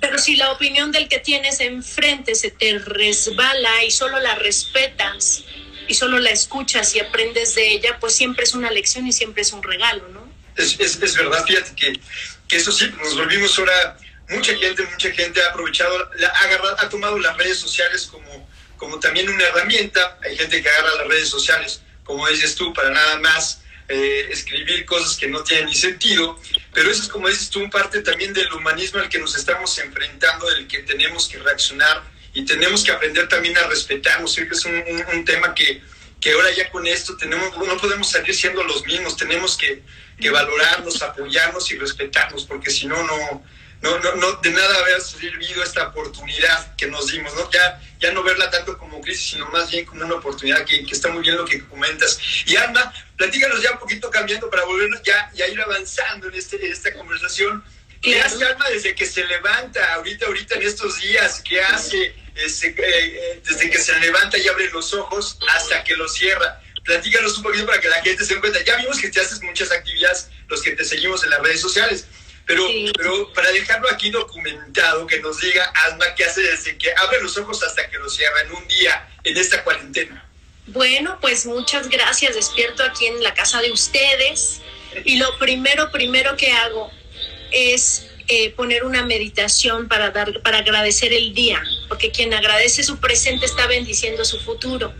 Pero 0.00 0.18
si 0.18 0.36
la 0.36 0.52
opinión 0.52 0.90
del 0.90 1.06
que 1.06 1.18
tienes 1.18 1.60
enfrente 1.60 2.34
se 2.34 2.50
te 2.50 2.78
resbala 2.78 3.84
y 3.84 3.90
solo 3.90 4.18
la 4.18 4.36
respetas 4.36 5.44
y 5.90 5.94
solo 5.94 6.20
la 6.20 6.30
escuchas 6.30 6.94
y 6.94 7.00
aprendes 7.00 7.56
de 7.56 7.68
ella, 7.68 7.98
pues 7.98 8.14
siempre 8.14 8.44
es 8.44 8.54
una 8.54 8.70
lección 8.70 9.08
y 9.08 9.12
siempre 9.12 9.42
es 9.42 9.52
un 9.52 9.60
regalo, 9.60 10.06
¿no? 10.10 10.32
Es, 10.54 10.78
es, 10.78 11.16
verdad, 11.16 11.44
fíjate 11.44 11.74
que, 11.74 12.00
que 12.46 12.56
eso 12.56 12.70
sí, 12.70 12.88
nos 13.02 13.16
volvimos 13.16 13.58
ahora, 13.58 13.98
mucha 14.28 14.54
gente, 14.56 14.84
mucha 14.84 15.10
gente 15.10 15.42
ha 15.42 15.48
aprovechado, 15.48 16.08
la, 16.14 16.28
ha, 16.28 16.44
agarrado, 16.44 16.76
ha 16.78 16.88
tomado 16.88 17.18
las 17.18 17.36
redes 17.36 17.58
sociales 17.58 18.06
como, 18.06 18.48
como 18.76 19.00
también 19.00 19.28
una 19.28 19.42
herramienta. 19.42 20.16
Hay 20.22 20.36
gente 20.36 20.62
que 20.62 20.68
agarra 20.68 20.94
las 20.94 21.08
redes 21.08 21.28
sociales, 21.28 21.82
como 22.04 22.28
dices 22.28 22.54
tú, 22.54 22.72
para 22.72 22.90
nada 22.90 23.18
más 23.18 23.62
eh, 23.88 24.28
escribir 24.30 24.84
cosas 24.84 25.16
que 25.16 25.26
no 25.26 25.42
tienen 25.42 25.66
ni 25.66 25.74
sentido. 25.74 26.38
Pero 26.72 26.88
eso 26.88 27.02
es, 27.02 27.08
como 27.08 27.26
dices 27.26 27.50
tú, 27.50 27.58
un 27.58 27.70
parte 27.70 28.00
también 28.02 28.32
del 28.32 28.52
humanismo 28.52 29.00
al 29.00 29.08
que 29.08 29.18
nos 29.18 29.34
estamos 29.34 29.76
enfrentando, 29.78 30.48
del 30.50 30.68
que 30.68 30.84
tenemos 30.84 31.26
que 31.26 31.38
reaccionar 31.40 32.04
y 32.32 32.44
tenemos 32.44 32.84
que 32.84 32.92
aprender 32.92 33.28
también 33.28 33.56
a 33.58 33.66
respetarnos. 33.66 34.34
Creo 34.34 34.48
que 34.48 34.54
es 34.54 34.64
un, 34.64 34.74
un, 34.74 35.18
un 35.18 35.24
tema 35.24 35.54
que, 35.54 35.82
que 36.20 36.32
ahora 36.32 36.50
ya 36.52 36.70
con 36.70 36.86
esto 36.86 37.16
tenemos, 37.16 37.56
no 37.56 37.76
podemos 37.78 38.10
salir 38.10 38.34
siendo 38.34 38.62
los 38.64 38.84
mismos, 38.84 39.16
tenemos 39.16 39.56
que, 39.56 39.82
que 40.20 40.30
valorarnos, 40.30 41.02
apoyarnos 41.02 41.70
y 41.70 41.78
respetarnos, 41.78 42.44
porque 42.44 42.70
si 42.70 42.86
no, 42.86 43.02
no, 43.02 43.42
no, 43.82 43.98
no, 43.98 44.14
no, 44.16 44.32
de 44.42 44.50
nada 44.50 44.78
haber 44.80 45.00
servido 45.00 45.62
esta 45.62 45.88
oportunidad 45.88 46.76
que 46.76 46.86
nos 46.86 47.10
dimos, 47.10 47.34
¿no? 47.34 47.50
Ya, 47.50 47.80
ya 47.98 48.12
no 48.12 48.22
verla 48.22 48.50
tanto 48.50 48.76
como 48.76 49.00
crisis, 49.00 49.30
sino 49.30 49.46
más 49.46 49.70
bien 49.70 49.86
como 49.86 50.04
una 50.04 50.16
oportunidad 50.16 50.64
que, 50.66 50.84
que 50.84 50.92
está 50.92 51.08
muy 51.08 51.22
bien 51.22 51.36
lo 51.36 51.46
que 51.46 51.64
comentas. 51.66 52.18
Y 52.46 52.56
Alma, 52.56 52.92
platícanos 53.16 53.62
ya 53.62 53.72
un 53.72 53.78
poquito 53.78 54.10
cambiando 54.10 54.50
para 54.50 54.64
volvernos 54.64 55.00
ya, 55.02 55.30
ya 55.34 55.48
ir 55.48 55.60
avanzando 55.60 56.28
en, 56.28 56.34
este, 56.34 56.64
en 56.64 56.72
esta 56.72 56.92
conversación. 56.92 57.64
¿Qué 58.00 58.20
hace 58.20 58.44
Alma 58.44 58.68
desde 58.70 58.94
que 58.94 59.06
se 59.06 59.24
levanta, 59.24 59.94
ahorita, 59.94 60.26
ahorita 60.26 60.54
en 60.56 60.62
estos 60.62 61.00
días? 61.00 61.42
¿Qué 61.46 61.60
hace 61.60 62.14
este, 62.34 62.68
eh, 62.68 62.74
eh, 62.78 63.42
desde 63.44 63.70
que 63.70 63.78
se 63.78 63.98
levanta 64.00 64.38
y 64.38 64.48
abre 64.48 64.70
los 64.70 64.94
ojos 64.94 65.38
hasta 65.54 65.84
que 65.84 65.94
los 65.96 66.14
cierra? 66.14 66.62
Platícanos 66.84 67.36
un 67.36 67.42
poquito 67.42 67.66
para 67.66 67.80
que 67.80 67.88
la 67.88 68.02
gente 68.02 68.24
se 68.24 68.34
dé 68.34 68.40
cuenta. 68.40 68.62
Ya 68.64 68.76
vimos 68.76 68.98
que 68.98 69.10
te 69.10 69.20
haces 69.20 69.42
muchas 69.42 69.70
actividades, 69.70 70.28
los 70.48 70.62
que 70.62 70.72
te 70.72 70.84
seguimos 70.84 71.22
en 71.24 71.30
las 71.30 71.40
redes 71.40 71.60
sociales 71.60 72.06
pero, 72.50 72.66
pero 72.96 73.32
para 73.32 73.52
dejarlo 73.52 73.88
aquí 73.90 74.10
documentado, 74.10 75.06
que 75.06 75.20
nos 75.20 75.40
diga 75.40 75.72
Alma 75.86 76.12
qué 76.16 76.24
hace 76.24 76.42
desde 76.42 76.76
que 76.76 76.92
abre 76.96 77.22
los 77.22 77.38
ojos 77.38 77.62
hasta 77.62 77.88
que 77.88 77.96
los 77.98 78.16
cierra 78.16 78.40
en 78.40 78.52
un 78.52 78.66
día 78.66 79.08
en 79.22 79.36
esta 79.36 79.62
cuarentena. 79.62 80.28
Bueno, 80.66 81.18
pues 81.20 81.46
muchas 81.46 81.88
gracias. 81.88 82.34
Despierto 82.34 82.82
aquí 82.82 83.06
en 83.06 83.22
la 83.22 83.34
casa 83.34 83.62
de 83.62 83.70
ustedes 83.70 84.60
y 85.04 85.18
lo 85.18 85.38
primero, 85.38 85.92
primero 85.92 86.36
que 86.36 86.50
hago 86.50 86.90
es 87.52 88.06
eh, 88.28 88.50
poner 88.50 88.84
una 88.84 89.04
meditación 89.04 89.88
para, 89.88 90.10
dar, 90.10 90.40
para 90.42 90.58
agradecer 90.58 91.12
el 91.12 91.34
día, 91.34 91.62
porque 91.88 92.10
quien 92.10 92.32
agradece 92.32 92.82
su 92.82 92.98
presente 92.98 93.46
está 93.46 93.66
bendiciendo 93.66 94.24
su 94.24 94.38
futuro. 94.40 94.94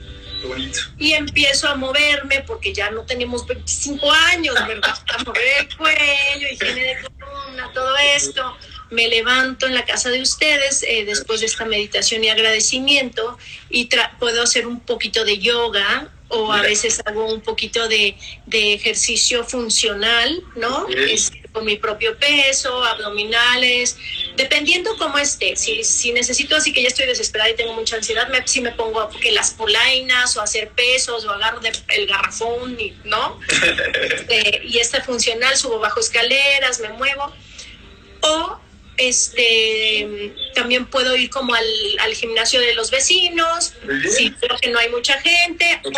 Y 0.98 1.12
empiezo 1.12 1.68
a 1.68 1.74
moverme 1.74 2.42
porque 2.46 2.72
ya 2.72 2.90
no 2.90 3.02
tenemos 3.04 3.46
25 3.46 4.10
años, 4.10 4.54
¿verdad? 4.66 4.94
A 5.14 5.24
mover 5.24 5.42
el 5.60 5.76
cuello, 5.76 6.48
higiene 6.50 6.80
de 6.80 6.96
columna, 7.02 7.70
todo 7.72 7.96
esto. 8.16 8.56
Me 8.90 9.06
levanto 9.08 9.66
en 9.66 9.74
la 9.74 9.84
casa 9.84 10.10
de 10.10 10.20
ustedes 10.20 10.82
eh, 10.82 11.04
después 11.04 11.40
de 11.40 11.46
esta 11.46 11.64
meditación 11.64 12.24
y 12.24 12.30
agradecimiento 12.30 13.38
y 13.68 13.88
puedo 14.18 14.42
hacer 14.42 14.66
un 14.66 14.80
poquito 14.80 15.24
de 15.24 15.38
yoga 15.38 16.10
o 16.28 16.52
a 16.52 16.62
veces 16.62 17.00
hago 17.04 17.32
un 17.32 17.40
poquito 17.40 17.88
de, 17.88 18.16
de 18.46 18.74
ejercicio 18.74 19.44
funcional, 19.44 20.42
¿no? 20.56 20.88
Es, 20.88 21.32
con 21.52 21.64
mi 21.64 21.76
propio 21.76 22.16
peso, 22.16 22.82
abdominales, 22.84 23.96
dependiendo 24.36 24.96
cómo 24.96 25.18
esté. 25.18 25.56
Si, 25.56 25.82
si 25.84 26.12
necesito 26.12 26.56
así 26.56 26.72
que 26.72 26.82
ya 26.82 26.88
estoy 26.88 27.06
desesperada 27.06 27.50
y 27.50 27.56
tengo 27.56 27.74
mucha 27.74 27.96
ansiedad, 27.96 28.28
me, 28.28 28.46
si 28.46 28.60
me 28.60 28.72
pongo 28.72 29.08
que 29.20 29.32
las 29.32 29.50
polainas 29.52 30.36
o 30.36 30.42
hacer 30.42 30.70
pesos 30.70 31.24
o 31.24 31.30
agarro 31.30 31.60
el 31.88 32.06
garrafón, 32.06 32.78
y, 32.78 32.96
¿no? 33.04 33.38
Eh, 34.28 34.60
y 34.64 34.78
este 34.78 35.00
funcional, 35.00 35.56
subo 35.56 35.78
bajo 35.78 35.98
escaleras, 35.98 36.78
me 36.80 36.90
muevo. 36.90 37.32
O 38.22 38.60
este 38.96 40.32
también 40.54 40.86
puedo 40.86 41.16
ir 41.16 41.30
como 41.30 41.54
al, 41.54 41.66
al 42.00 42.14
gimnasio 42.14 42.60
de 42.60 42.74
los 42.74 42.90
vecinos, 42.90 43.72
si 44.14 44.30
creo 44.32 44.56
que 44.58 44.68
no 44.68 44.78
hay 44.78 44.90
mucha 44.90 45.18
gente, 45.20 45.80
o 45.84 45.90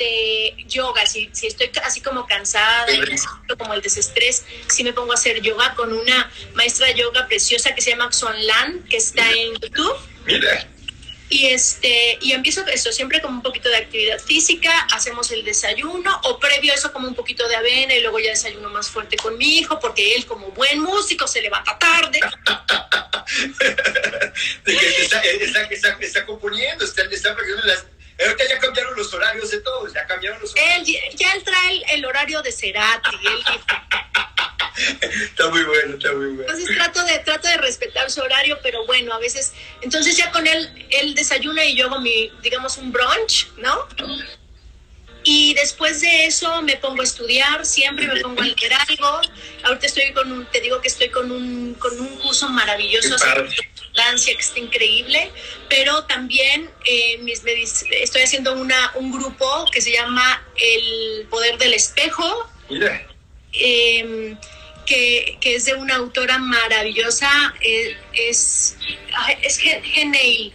de 0.00 0.56
yoga, 0.66 1.06
si, 1.06 1.28
si 1.32 1.46
estoy 1.46 1.70
así 1.84 2.00
como 2.00 2.26
cansada 2.26 2.86
como 3.58 3.74
el 3.74 3.82
desestrés, 3.82 4.44
si 4.68 4.82
me 4.82 4.92
pongo 4.92 5.12
a 5.12 5.14
hacer 5.14 5.40
yoga 5.42 5.74
con 5.74 5.92
una 5.92 6.30
maestra 6.54 6.86
de 6.86 6.94
yoga 6.94 7.28
preciosa 7.28 7.74
que 7.74 7.82
se 7.82 7.90
llama 7.90 8.10
Xuan 8.10 8.46
Lan, 8.46 8.84
que 8.88 8.96
está 8.96 9.30
en 9.30 9.54
YouTube. 9.60 9.96
Mira. 10.24 10.66
Y, 11.28 11.46
este, 11.46 12.18
y 12.22 12.32
empiezo 12.32 12.66
eso, 12.66 12.90
siempre 12.90 13.20
como 13.20 13.36
un 13.36 13.42
poquito 13.42 13.68
de 13.68 13.76
actividad 13.76 14.18
física, 14.18 14.72
hacemos 14.92 15.30
el 15.30 15.44
desayuno 15.44 16.20
o 16.24 16.40
previo 16.40 16.72
a 16.72 16.74
eso 16.74 16.92
como 16.92 17.06
un 17.06 17.14
poquito 17.14 17.46
de 17.46 17.54
avena 17.54 17.94
y 17.94 18.00
luego 18.00 18.18
ya 18.18 18.30
desayuno 18.30 18.68
más 18.70 18.88
fuerte 18.88 19.16
con 19.16 19.38
mi 19.38 19.58
hijo 19.58 19.78
porque 19.78 20.16
él 20.16 20.26
como 20.26 20.48
buen 20.48 20.80
músico 20.80 21.28
se 21.28 21.40
levanta 21.40 21.78
tarde. 21.78 22.18
de 24.64 24.76
que 24.76 25.02
está, 25.02 25.20
está, 25.20 25.98
está, 26.00 26.26
componiendo, 26.26 26.84
está, 26.84 27.02
está 27.02 27.36
las 27.64 27.84
Ahorita 28.20 28.48
ya 28.48 28.58
cambiaron 28.58 28.94
los 28.96 29.12
horarios 29.14 29.50
de 29.50 29.60
todos, 29.60 29.92
ya 29.94 30.06
cambiaron 30.06 30.40
los 30.40 30.52
horarios. 30.52 30.88
Él, 30.88 31.16
ya 31.16 31.32
él 31.32 31.42
trae 31.42 31.82
el, 31.94 32.04
horario 32.04 32.42
de 32.42 32.52
Cerati. 32.52 33.16
está 35.10 35.48
muy 35.48 35.62
bueno, 35.62 35.96
está 35.96 36.12
muy 36.12 36.26
bueno. 36.26 36.42
Entonces 36.42 36.76
trato 36.76 37.02
de, 37.04 37.18
trato 37.20 37.48
de 37.48 37.56
respetar 37.56 38.10
su 38.10 38.20
horario, 38.20 38.58
pero 38.62 38.84
bueno, 38.86 39.14
a 39.14 39.18
veces, 39.18 39.52
entonces 39.80 40.16
ya 40.16 40.30
con 40.30 40.46
él, 40.46 40.86
él 40.90 41.14
desayuna 41.14 41.64
y 41.64 41.76
yo 41.76 41.86
hago 41.86 42.00
mi, 42.00 42.30
digamos, 42.42 42.76
un 42.76 42.92
brunch, 42.92 43.48
¿no? 43.56 43.88
Y 45.22 45.54
después 45.54 46.00
de 46.00 46.26
eso 46.26 46.62
me 46.62 46.76
pongo 46.76 47.02
a 47.02 47.04
estudiar, 47.04 47.66
siempre 47.66 48.06
me 48.06 48.20
pongo 48.20 48.40
a 48.40 48.44
leer 48.44 48.72
algo. 48.88 49.20
Ahorita 49.64 49.86
estoy 49.86 50.12
con 50.12 50.32
un, 50.32 50.46
te 50.46 50.60
digo 50.60 50.80
que 50.80 50.88
estoy 50.88 51.10
con 51.10 51.30
un, 51.30 51.74
con 51.74 51.98
un 51.98 52.16
curso 52.18 52.48
maravilloso 52.48 53.16
que 54.16 54.32
está 54.32 54.58
increíble, 54.58 55.30
pero 55.68 56.04
también 56.04 56.70
eh, 56.84 57.18
mis, 57.18 57.42
estoy 57.44 58.22
haciendo 58.22 58.54
una, 58.54 58.92
un 58.94 59.12
grupo 59.12 59.66
que 59.72 59.80
se 59.80 59.92
llama 59.92 60.44
El 60.56 61.26
Poder 61.28 61.58
del 61.58 61.74
Espejo, 61.74 62.50
em, 63.52 64.36
que, 64.86 65.38
que, 65.40 65.54
es 65.56 65.64
de 65.66 65.74
una 65.74 65.96
autora 65.96 66.38
maravillosa, 66.38 67.30
eh, 67.60 67.96
es, 68.12 68.76
es 69.42 69.58
Genei. 69.58 70.52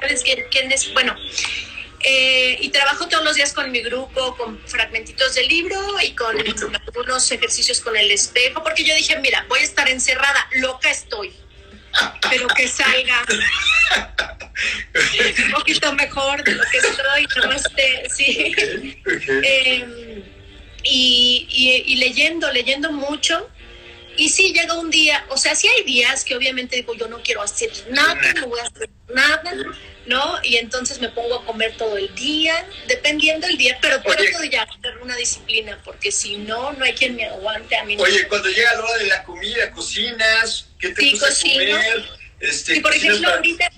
¿Sabes 0.00 0.24
quién, 0.50 0.72
es? 0.72 0.92
Bueno, 0.94 1.14
eh, 2.00 2.56
y 2.60 2.70
trabajo 2.70 3.06
todos 3.08 3.22
los 3.22 3.36
días 3.36 3.52
con 3.52 3.70
mi 3.70 3.80
grupo, 3.80 4.34
con 4.36 4.58
fragmentitos 4.66 5.34
del 5.34 5.46
libro 5.48 5.78
y 6.02 6.14
con 6.14 6.36
algunos 6.86 7.30
ejercicios 7.30 7.80
con 7.80 7.96
el 7.96 8.10
espejo, 8.10 8.62
porque 8.62 8.82
yo 8.82 8.94
dije, 8.94 9.18
mira, 9.18 9.44
voy 9.48 9.60
a 9.60 9.62
estar 9.62 9.88
encerrada, 9.90 10.48
loca 10.52 10.90
estoy 10.90 11.34
pero 12.28 12.48
que 12.48 12.68
salga 12.68 13.24
un 15.46 15.50
poquito 15.52 15.92
mejor 15.94 16.42
de 16.44 16.52
lo 16.54 16.62
que 16.64 16.78
estoy, 16.78 17.26
no 17.44 17.52
esté, 17.52 18.08
sí. 18.10 18.54
Em, 19.42 20.22
y, 20.82 21.84
y, 21.86 21.96
leyendo, 21.96 22.50
leyendo 22.52 22.92
mucho. 22.92 23.48
Y 24.16 24.28
sí, 24.28 24.52
llega 24.52 24.74
un 24.74 24.90
día, 24.90 25.24
o 25.28 25.36
sea, 25.36 25.54
sí 25.54 25.68
hay 25.68 25.84
días 25.84 26.24
que 26.24 26.36
obviamente 26.36 26.76
digo, 26.76 26.94
yo 26.94 27.08
no 27.08 27.22
quiero 27.22 27.42
hacer 27.42 27.70
nada, 27.90 28.14
no 28.34 28.48
voy 28.48 28.60
a 28.60 28.64
hacer 28.64 28.90
nada, 29.14 29.54
¿no? 30.06 30.38
Y 30.42 30.56
entonces 30.56 31.00
me 31.00 31.08
pongo 31.08 31.36
a 31.36 31.46
comer 31.46 31.76
todo 31.76 31.96
el 31.96 32.14
día, 32.14 32.66
dependiendo 32.86 33.46
del 33.46 33.56
día, 33.56 33.78
pero 33.80 34.02
trato 34.02 34.38
de 34.40 34.50
ya 34.50 34.66
tener 34.82 34.98
una 34.98 35.16
disciplina, 35.16 35.80
porque 35.84 36.12
si 36.12 36.36
no, 36.38 36.72
no 36.72 36.84
hay 36.84 36.92
quien 36.92 37.16
me 37.16 37.26
aguante 37.26 37.76
a 37.76 37.84
mí. 37.84 37.96
Oye, 37.98 38.26
cuando 38.28 38.48
llega 38.48 38.74
la 38.74 38.84
hora 38.84 38.98
de 38.98 39.06
la 39.06 39.22
comida, 39.22 39.70
cocinas, 39.70 40.66
¿qué 40.78 40.90
te 40.90 41.02
sí, 41.02 41.10
gusta 41.12 41.28
comer? 41.40 42.04
Este, 42.40 42.76
y 42.76 42.80
por 42.80 42.94
ejemplo, 42.94 43.28
ahorita, 43.30 43.70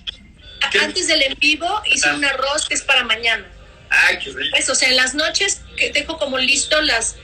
antes 0.81 1.07
del 1.07 1.21
en 1.23 1.35
vivo, 1.39 1.81
hice 1.85 2.11
un 2.11 2.25
arroz 2.25 2.67
que 2.67 2.73
es 2.73 2.81
para 2.81 3.03
mañana. 3.03 3.45
Ay, 3.89 4.17
qué 4.19 4.31
rico. 4.31 4.49
Pues, 4.51 4.69
o 4.69 4.75
sea, 4.75 4.89
en 4.89 4.95
las 4.95 5.13
noches 5.13 5.61
que 5.77 5.91
dejo 5.91 6.17
como 6.17 6.37
listo 6.37 6.81
las 6.81 7.15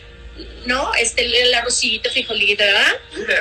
¿no? 0.66 0.94
Este, 0.96 1.26
el 1.26 1.54
arrocito, 1.54 2.10
frijolito, 2.10 2.64
¿verdad? 2.64 2.96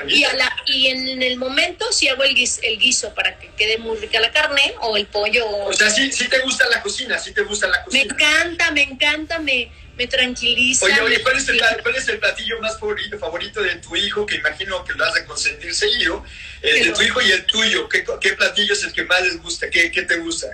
Y, 0.09 0.25
y 0.67 0.87
en 0.89 1.23
el 1.23 1.37
momento 1.37 1.91
sí 1.93 2.09
hago 2.09 2.23
el 2.25 2.35
guiso, 2.35 2.61
el 2.63 2.79
guiso 2.79 3.15
para 3.15 3.39
que 3.39 3.51
quede 3.57 3.79
muy 3.79 3.97
rica 3.99 4.21
la 4.21 4.31
carne 4.31 4.75
o 4.81 4.97
el 4.97 5.07
pollo. 5.07 5.47
O 5.49 5.73
sea, 5.73 5.91
sí, 5.91 6.11
sí 6.13 6.29
te 6.29 6.39
gusta 6.41 6.69
la 6.69 6.83
cocina, 6.83 7.19
sí 7.19 7.33
te 7.33 7.43
gusta 7.43 7.69
la 7.69 7.85
cocina. 7.85 8.05
Me 8.05 8.11
encanta, 8.11 8.71
me 8.71 8.83
encanta, 8.83 9.39
me, 9.39 9.71
me 9.97 10.07
tranquiliza. 10.07 10.87
Oye, 10.87 11.01
oye, 11.01 11.23
¿cuál 11.23 11.37
es, 11.37 11.49
el, 11.49 11.61
¿cuál 11.83 11.97
es 11.97 12.09
el 12.09 12.19
platillo 12.19 12.61
más 12.61 12.79
favorito, 12.79 13.19
favorito 13.19 13.63
de 13.63 13.77
tu 13.77 13.97
hijo? 13.97 14.25
Que 14.25 14.37
imagino 14.37 14.85
que 14.85 14.95
lo 14.95 15.05
has 15.05 15.15
de 15.15 15.25
consentir 15.25 15.75
seguido. 15.75 16.25
El 16.63 16.85
de 16.85 16.93
tu 16.93 17.03
hijo 17.03 17.21
y 17.21 17.31
el 17.33 17.45
tuyo. 17.45 17.89
¿Qué, 17.89 18.05
¿Qué, 18.21 18.33
platillo 18.35 18.73
es 18.73 18.85
el 18.85 18.93
que 18.93 19.05
más 19.05 19.23
les 19.23 19.41
gusta? 19.43 19.69
¿Qué, 19.71 19.91
¿Qué 19.91 20.03
te 20.03 20.17
gusta? 20.17 20.47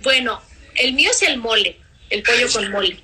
Bueno, 0.00 0.42
el 0.74 0.92
mío 0.92 1.10
es 1.10 1.22
el 1.22 1.38
mole, 1.38 1.78
el 2.10 2.22
pollo 2.22 2.52
con 2.52 2.70
mole. 2.70 2.98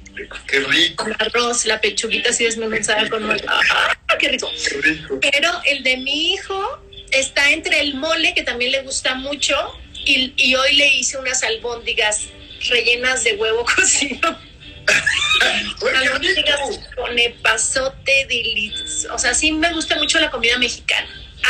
Qué 0.46 0.60
rico. 0.60 1.06
El 1.06 1.16
arroz, 1.18 1.64
la 1.64 1.80
pechuguita 1.80 2.30
así 2.30 2.44
desmenuzada 2.44 3.08
con 3.08 3.24
mole. 3.24 3.42
¡Ah, 3.48 4.18
qué 4.18 4.28
rico! 4.28 4.50
Qué 4.68 4.76
rico. 4.80 5.20
Pero 5.20 5.50
el 5.64 5.82
de 5.82 5.96
mi 5.98 6.32
hijo 6.32 6.82
está 7.12 7.50
entre 7.50 7.80
el 7.80 7.94
mole, 7.94 8.34
que 8.34 8.42
también 8.42 8.72
le 8.72 8.82
gusta 8.82 9.14
mucho, 9.14 9.54
y, 9.94 10.32
y 10.36 10.54
hoy 10.54 10.74
le 10.76 10.88
hice 10.96 11.18
unas 11.18 11.42
albóndigas 11.42 12.28
rellenas 12.68 13.24
de 13.24 13.34
huevo 13.36 13.64
cocido. 13.76 14.38
albóndigas 15.96 16.60
con 16.94 17.18
epazote 17.18 18.26
delicioso. 18.28 19.14
O 19.14 19.18
sea, 19.18 19.34
sí 19.34 19.52
me 19.52 19.72
gusta 19.72 19.96
mucho 19.96 20.18
la 20.18 20.30
comida 20.30 20.58
mexicana. 20.58 21.08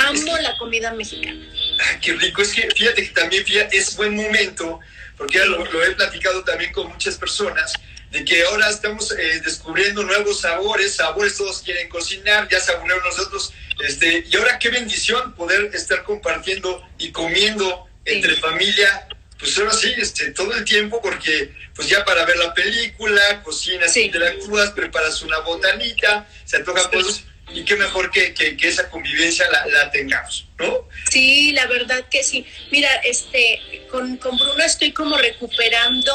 Amo 0.09 0.36
la 0.38 0.57
comida 0.59 0.92
mexicana. 0.92 1.40
Ay, 1.88 1.96
qué 2.02 2.12
rico. 2.14 2.42
Es 2.42 2.52
que 2.52 2.68
fíjate 2.74 3.02
que 3.02 3.14
también 3.14 3.44
fíjate, 3.44 3.76
es 3.76 3.96
buen 3.96 4.14
momento, 4.14 4.80
porque 5.16 5.38
ya 5.38 5.46
lo, 5.46 5.64
lo 5.64 5.84
he 5.84 5.92
platicado 5.92 6.44
también 6.44 6.72
con 6.72 6.88
muchas 6.88 7.16
personas 7.16 7.72
de 8.10 8.24
que 8.24 8.44
ahora 8.44 8.70
estamos 8.70 9.12
eh, 9.12 9.40
descubriendo 9.44 10.02
nuevos 10.02 10.40
sabores, 10.40 10.96
sabores 10.96 11.36
todos 11.36 11.60
quieren 11.62 11.88
cocinar, 11.88 12.48
ya 12.48 12.60
saborearon 12.60 13.04
nosotros, 13.04 13.52
este, 13.84 14.24
y 14.30 14.36
ahora 14.36 14.58
qué 14.58 14.70
bendición 14.70 15.34
poder 15.34 15.70
estar 15.74 16.02
compartiendo 16.04 16.82
y 16.98 17.10
comiendo 17.10 17.86
entre 18.04 18.36
familia, 18.36 19.08
pues 19.38 19.58
ahora 19.58 19.72
sí, 19.72 19.92
este, 19.98 20.30
todo 20.30 20.54
el 20.54 20.64
tiempo, 20.64 21.02
porque 21.02 21.52
pues 21.74 21.88
ya 21.88 22.04
para 22.04 22.24
ver 22.24 22.38
la 22.38 22.54
película, 22.54 23.42
cocinas, 23.42 23.96
interactúas, 23.96 24.70
preparas 24.70 25.20
una 25.22 25.40
botanita, 25.40 26.26
se 26.44 26.60
toca 26.60 26.88
cosas, 26.90 27.24
y 27.53 27.64
qué 27.64 27.76
mejor 27.76 28.11
que, 28.11 28.34
que, 28.34 28.57
esa 28.68 28.88
convivencia 28.90 29.47
la, 29.51 29.66
la, 29.66 29.90
tengamos, 29.90 30.47
¿no? 30.59 30.88
Sí, 31.11 31.53
la 31.53 31.66
verdad 31.66 32.05
que 32.11 32.22
sí. 32.22 32.44
Mira, 32.70 32.92
este, 33.05 33.61
con, 33.90 34.16
con 34.16 34.36
Bruno 34.36 34.62
estoy 34.64 34.92
como 34.92 35.16
recuperando, 35.16 36.12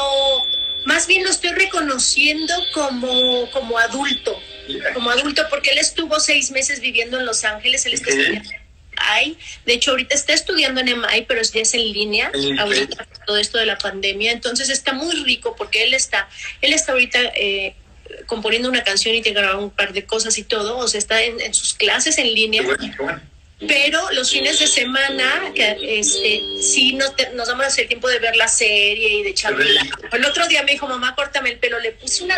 más 0.84 1.06
bien 1.06 1.24
lo 1.24 1.30
estoy 1.30 1.50
reconociendo 1.50 2.54
como, 2.74 3.50
como 3.50 3.78
adulto, 3.78 4.38
como 4.94 5.10
adulto, 5.10 5.46
porque 5.48 5.70
él 5.70 5.78
estuvo 5.78 6.20
seis 6.20 6.50
meses 6.50 6.80
viviendo 6.80 7.18
en 7.18 7.26
Los 7.26 7.44
Ángeles, 7.44 7.86
él 7.86 7.94
está 7.94 8.10
estudiando 8.10 8.50
en 8.50 8.62
de 9.64 9.72
hecho 9.72 9.92
ahorita 9.92 10.14
está 10.14 10.32
estudiando 10.32 10.80
en 10.80 11.00
MI, 11.00 11.24
pero 11.26 11.42
ya 11.42 11.60
es 11.60 11.74
en 11.74 11.92
línea, 11.92 12.30
ahorita 12.58 13.06
todo 13.26 13.36
esto 13.36 13.58
de 13.58 13.66
la 13.66 13.78
pandemia, 13.78 14.32
entonces 14.32 14.68
está 14.68 14.92
muy 14.92 15.14
rico 15.24 15.54
porque 15.56 15.84
él 15.84 15.94
está, 15.94 16.28
él 16.60 16.72
está 16.72 16.92
ahorita 16.92 17.18
eh, 17.36 17.74
componiendo 18.26 18.68
una 18.68 18.82
canción 18.82 19.14
y 19.14 19.22
te 19.22 19.32
graba 19.32 19.58
un 19.58 19.70
par 19.70 19.92
de 19.92 20.04
cosas 20.04 20.38
y 20.38 20.44
todo, 20.44 20.78
o 20.78 20.88
sea, 20.88 20.98
está 20.98 21.22
en, 21.22 21.54
sus 21.54 21.74
clases 21.74 22.18
en 22.18 22.32
línea. 22.34 22.62
Pero 23.68 24.10
los 24.12 24.30
fines 24.30 24.58
de 24.58 24.66
semana, 24.66 25.52
que 25.54 25.76
este, 26.00 26.42
sí 26.60 26.94
nos, 26.94 27.12
nos 27.34 27.46
damos 27.46 27.78
el 27.78 27.86
tiempo 27.86 28.08
de 28.08 28.18
ver 28.18 28.34
la 28.34 28.48
serie 28.48 29.20
y 29.20 29.22
de 29.22 29.30
echarle 29.30 29.64
El 30.10 30.24
otro 30.24 30.48
día 30.48 30.64
me 30.64 30.72
dijo, 30.72 30.88
mamá, 30.88 31.14
córtame 31.14 31.50
el 31.50 31.58
pelo, 31.58 31.78
le 31.78 31.92
puse 31.92 32.24
una... 32.24 32.36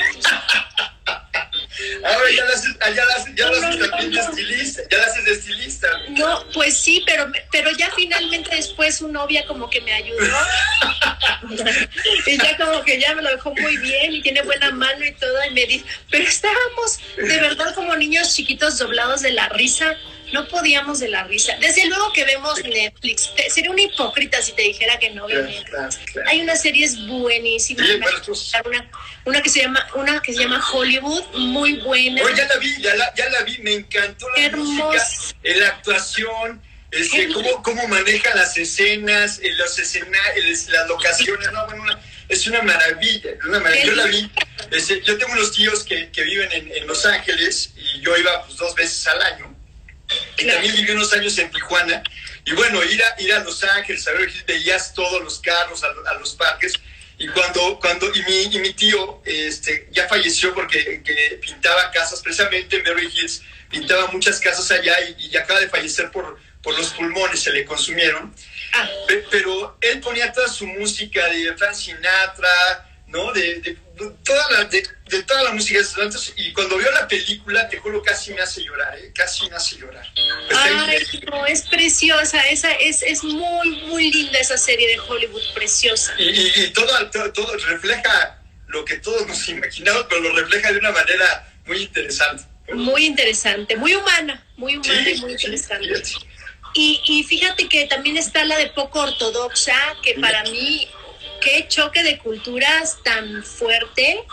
Ahora 2.05 2.30
ya 2.37 2.45
las, 2.45 2.64
ya 2.95 3.05
las, 3.05 3.35
ya 3.35 3.91
también 3.91 4.11
de 4.12 4.20
estilista, 4.20 4.82
ya 4.91 4.99
las 4.99 5.09
haces 5.09 5.24
de 5.24 5.32
estilista. 5.32 5.89
No, 6.11 6.45
pues 6.53 6.76
sí, 6.76 7.03
pero, 7.07 7.30
pero 7.51 7.70
ya 7.72 7.91
finalmente 7.95 8.55
después 8.55 8.97
su 8.97 9.09
novia 9.09 9.47
como 9.47 9.68
que 9.70 9.80
me 9.80 9.93
ayudó. 9.93 10.37
y 12.26 12.37
ya 12.39 12.57
como 12.57 12.82
que 12.82 13.01
ya 13.01 13.14
me 13.14 13.22
lo 13.22 13.30
dejó 13.30 13.55
muy 13.55 13.76
bien 13.78 14.12
y 14.12 14.22
tiene 14.22 14.43
buena 14.43 14.70
mano 14.70 15.05
y 15.05 15.12
todo. 15.12 15.37
Y 15.49 15.55
me 15.55 15.66
dijo, 15.66 15.87
pero 16.11 16.24
estábamos 16.24 16.99
de 17.16 17.41
verdad 17.41 17.74
como 17.74 17.95
niños 17.97 18.35
chiquitos 18.35 18.78
doblados 18.78 19.22
de 19.22 19.32
la 19.32 19.49
risa 19.51 19.97
no 20.32 20.48
podíamos 20.48 21.00
de 21.00 21.08
la 21.08 21.24
risa. 21.24 21.56
Desde 21.60 21.86
luego 21.86 22.12
que 22.12 22.24
vemos 22.24 22.62
Netflix. 22.62 23.30
Sería 23.48 23.70
una 23.70 23.82
hipócrita 23.82 24.40
si 24.42 24.52
te 24.52 24.62
dijera 24.62 24.98
que 24.98 25.10
no 25.10 25.26
veo 25.26 25.42
Netflix. 25.42 25.98
Hay 26.26 26.40
unas 26.40 26.62
series 26.62 27.06
buenísimas. 27.06 27.86
una, 28.64 28.90
una, 29.24 29.42
que 29.42 29.48
se 29.48 29.60
llama 29.62 29.86
una 29.94 30.20
que 30.20 30.32
se 30.32 30.40
llama 30.40 30.62
Hollywood, 30.72 31.24
muy 31.34 31.74
buena. 31.78 32.22
ya 32.34 32.46
la 32.46 32.56
vi, 32.56 32.82
ya 32.82 32.94
la, 32.94 33.14
ya 33.14 33.28
la 33.28 33.42
vi, 33.42 33.58
me 33.58 33.74
encantó 33.74 34.26
la 34.36 34.56
música, 34.56 35.06
la 35.42 35.68
actuación. 35.68 36.62
Este, 36.90 37.26
cómo, 37.32 37.60
cómo 37.64 37.88
manejan 37.88 38.36
las 38.36 38.56
escenas, 38.56 39.40
los 39.42 39.78
escenarios, 39.80 40.68
las 40.68 40.86
locaciones, 40.86 41.50
no, 41.50 41.66
bueno, 41.66 41.86
es 42.28 42.46
una 42.46 42.62
maravilla, 42.62 43.30
una 43.48 43.58
maravilla. 43.58 43.84
Yo 43.84 43.94
la 43.96 44.06
vi, 44.06 44.30
este, 44.70 45.02
yo 45.02 45.18
tengo 45.18 45.32
unos 45.32 45.50
tíos 45.50 45.82
que, 45.82 46.10
que 46.10 46.22
viven 46.22 46.52
en, 46.52 46.70
en, 46.70 46.86
Los 46.86 47.04
Ángeles 47.04 47.72
y 47.76 48.00
yo 48.00 48.16
iba 48.16 48.44
pues, 48.44 48.58
dos 48.58 48.76
veces 48.76 49.04
al 49.08 49.20
año 49.22 49.53
y 50.38 50.46
también 50.46 50.74
viví 50.74 50.90
unos 50.92 51.12
años 51.12 51.36
en 51.38 51.50
Tijuana. 51.50 52.02
Y 52.44 52.52
bueno, 52.52 52.82
ir 52.84 53.02
a, 53.02 53.20
ir 53.20 53.32
a 53.32 53.40
Los 53.40 53.62
Ángeles, 53.64 54.07
a 54.07 54.12
ver, 54.12 54.30
veías 54.46 54.92
todos 54.92 55.22
los 55.22 55.38
carros, 55.40 55.82
a, 55.82 56.14
los 56.14 56.34
parques. 56.34 56.74
Y 57.16 57.28
cuando, 57.28 57.78
cuando 57.80 58.12
y 58.14 58.22
mi, 58.24 58.57
y 58.57 58.59
mi 58.59 58.72
tío 58.72 59.22
este, 59.24 59.88
ya 59.92 60.09
falleció 60.09 60.52
porque 60.52 61.02
que 61.02 61.38
pintaba 61.40 61.90
casas, 61.92 62.20
precisamente 62.20 62.76
en 62.76 62.82
Beverly 62.82 63.11
Hills, 63.14 63.42
pintaba 63.70 64.09
muchas 64.09 64.40
casas 64.40 64.70
allá 64.72 64.94
y, 65.00 65.28
y 65.30 65.36
acaba 65.36 65.61
de 65.61 65.68
fallecer 65.68 66.11
por, 66.11 66.38
por 66.64 66.76
los 66.76 66.88
pulmones, 66.88 67.40
se 67.40 67.52
le 67.52 67.64
consumieron. 67.64 68.34
Ah. 68.72 68.88
Pero 69.30 69.78
él 69.80 70.00
ponía 70.00 70.32
toda 70.32 70.48
su 70.48 70.66
música 70.66 71.28
de 71.28 71.55
Frank 71.57 71.74
Sinatra, 71.74 72.93
¿no? 73.14 73.32
De, 73.32 73.60
de, 73.60 73.76
toda 74.24 74.50
la, 74.50 74.64
de, 74.64 74.82
toda 75.22 75.44
la 75.44 75.52
música 75.52 75.78
de 75.78 76.08
y 76.36 76.52
cuando 76.52 76.76
veo 76.76 76.90
la 76.90 77.06
película, 77.06 77.68
te 77.68 77.78
juro, 77.78 78.02
casi 78.02 78.34
me 78.34 78.42
hace 78.42 78.64
llorar, 78.64 78.98
¿eh? 78.98 79.12
casi 79.14 79.48
me 79.48 79.54
hace 79.54 79.76
llorar. 79.76 80.04
Ay, 80.52 80.74
no, 81.30 81.46
es 81.46 81.62
preciosa, 81.62 82.40
esa, 82.48 82.72
es, 82.72 83.02
es 83.02 83.22
muy, 83.22 83.70
muy 83.86 84.10
linda 84.10 84.40
esa 84.40 84.58
serie 84.58 84.88
de 84.88 84.98
Hollywood, 84.98 85.42
preciosa. 85.54 86.12
Y, 86.18 86.70
todo, 86.70 87.10
todo, 87.32 87.56
refleja 87.68 88.42
lo 88.66 88.84
que 88.84 88.96
todos 88.96 89.26
nos 89.28 89.48
imaginamos, 89.48 90.06
pero 90.08 90.20
lo 90.20 90.34
refleja 90.34 90.72
de 90.72 90.78
una 90.78 90.90
manera 90.90 91.54
muy 91.66 91.82
interesante. 91.82 92.42
Muy 92.72 93.06
interesante, 93.06 93.76
muy 93.76 93.94
humana, 93.94 94.44
muy 94.56 94.76
humana 94.76 95.08
y 95.08 95.20
muy 95.20 95.32
interesante. 95.32 96.02
y, 96.74 97.00
y 97.06 97.22
fíjate 97.22 97.68
que 97.68 97.86
también 97.86 98.16
está 98.16 98.44
la 98.44 98.56
de 98.58 98.70
poco 98.70 99.00
ortodoxa, 99.00 99.76
que 100.02 100.14
para 100.14 100.42
mí 100.44 100.88
qué 101.45 101.68
choque 101.68 102.03
de 102.03 102.18
culturas 102.18 102.99
tan 103.05 103.45
fuerte. 103.45 104.24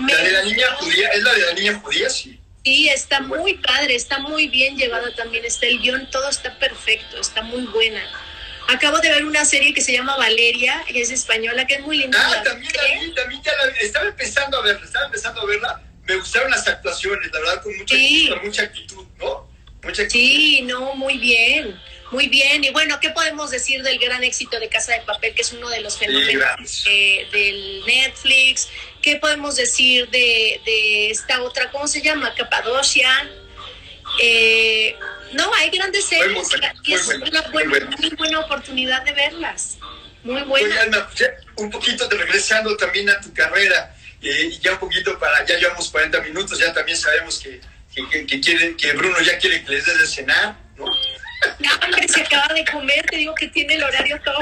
La 0.00 0.16
de 0.16 0.32
la 0.32 0.42
niña 0.42 0.66
judía, 0.78 1.08
es 1.10 1.22
la 1.22 1.32
de 1.32 1.40
la 1.40 1.52
niña 1.52 1.80
judía, 1.80 2.10
sí. 2.10 2.40
Sí, 2.64 2.88
está 2.88 3.20
muy 3.20 3.54
padre, 3.58 3.94
está 3.94 4.18
muy 4.20 4.48
bien 4.48 4.76
llevada 4.78 5.14
también, 5.14 5.44
está 5.44 5.66
el 5.66 5.80
guion, 5.80 6.08
todo 6.10 6.30
está 6.30 6.58
perfecto, 6.58 7.20
está 7.20 7.42
muy 7.42 7.62
buena. 7.66 8.02
Acabo 8.68 8.98
de 9.00 9.10
ver 9.10 9.26
una 9.26 9.44
serie 9.44 9.74
que 9.74 9.82
se 9.82 9.92
llama 9.92 10.16
Valeria, 10.16 10.82
que 10.88 11.02
es 11.02 11.10
española, 11.10 11.66
que 11.66 11.74
es 11.74 11.80
muy 11.82 11.98
linda. 11.98 12.18
Ah, 12.18 12.42
también 12.42 12.72
vi, 13.02 13.12
también 13.14 13.42
ya 13.42 13.52
la. 13.52 13.70
Estaba 13.76 14.06
empezando 14.06 14.56
a 14.56 14.62
verla, 14.62 14.86
estaba 14.86 15.04
empezando 15.04 15.42
a 15.42 15.44
verla. 15.44 15.82
Me 16.06 16.16
gustaron 16.16 16.50
las 16.50 16.66
actuaciones, 16.66 17.30
la 17.30 17.40
verdad, 17.40 17.62
con 17.62 17.76
mucha, 17.76 17.94
mucha 18.42 18.62
actitud, 18.62 19.04
¿no? 19.18 19.50
Mucha 19.82 20.02
actitud. 20.02 20.08
Sí, 20.08 20.62
no, 20.62 20.94
muy 20.94 21.18
bien. 21.18 21.78
Muy 22.10 22.28
bien, 22.28 22.62
y 22.62 22.70
bueno, 22.70 22.98
¿qué 23.00 23.10
podemos 23.10 23.50
decir 23.50 23.82
del 23.82 23.98
gran 23.98 24.22
éxito 24.22 24.60
de 24.60 24.68
Casa 24.68 24.92
de 24.92 25.00
Papel, 25.00 25.34
que 25.34 25.42
es 25.42 25.52
uno 25.52 25.68
de 25.68 25.80
los 25.80 25.98
fenómenos 25.98 26.84
del 27.32 27.82
Netflix? 27.86 28.68
¿Qué 29.02 29.16
podemos 29.16 29.56
decir 29.56 30.08
de, 30.10 31.10
esta 31.10 31.42
otra, 31.42 31.70
¿cómo 31.70 31.86
se 31.88 32.02
llama? 32.02 32.34
Capadocia. 32.34 33.08
Eh, 34.20 34.96
no, 35.32 35.52
hay 35.54 35.70
grandes 35.70 36.04
series 36.04 36.48
y 36.84 36.94
es 36.94 37.08
una 37.08 37.42
buena, 37.50 37.90
muy 37.98 38.10
buena 38.10 38.40
oportunidad 38.40 39.02
de 39.02 39.12
verlas. 39.12 39.78
Muy 40.22 40.42
buena. 40.42 41.08
un 41.56 41.70
poquito 41.70 42.06
de 42.08 42.16
regresando 42.16 42.76
también 42.76 43.10
a 43.10 43.20
tu 43.20 43.32
carrera, 43.34 43.94
eh, 44.22 44.50
y 44.52 44.58
ya 44.58 44.72
un 44.72 44.78
poquito 44.78 45.18
para, 45.18 45.44
ya 45.44 45.58
llevamos 45.58 45.90
40 45.90 46.20
minutos, 46.22 46.58
ya 46.58 46.72
también 46.72 46.96
sabemos 46.96 47.38
que, 47.40 47.60
que, 47.94 48.26
que, 48.26 48.76
que 48.76 48.92
Bruno 48.92 49.20
ya 49.20 49.38
quiere 49.38 49.64
que 49.64 49.72
les 49.72 49.84
des 49.84 49.98
de 49.98 50.06
cenar, 50.06 50.56
¿no? 50.76 50.86
Hombre, 51.82 52.08
se 52.08 52.22
acaba 52.22 52.52
de 52.54 52.64
comer, 52.64 53.06
te 53.06 53.16
digo 53.16 53.34
que 53.34 53.48
tiene 53.48 53.74
el 53.74 53.82
horario 53.82 54.20
todo 54.22 54.38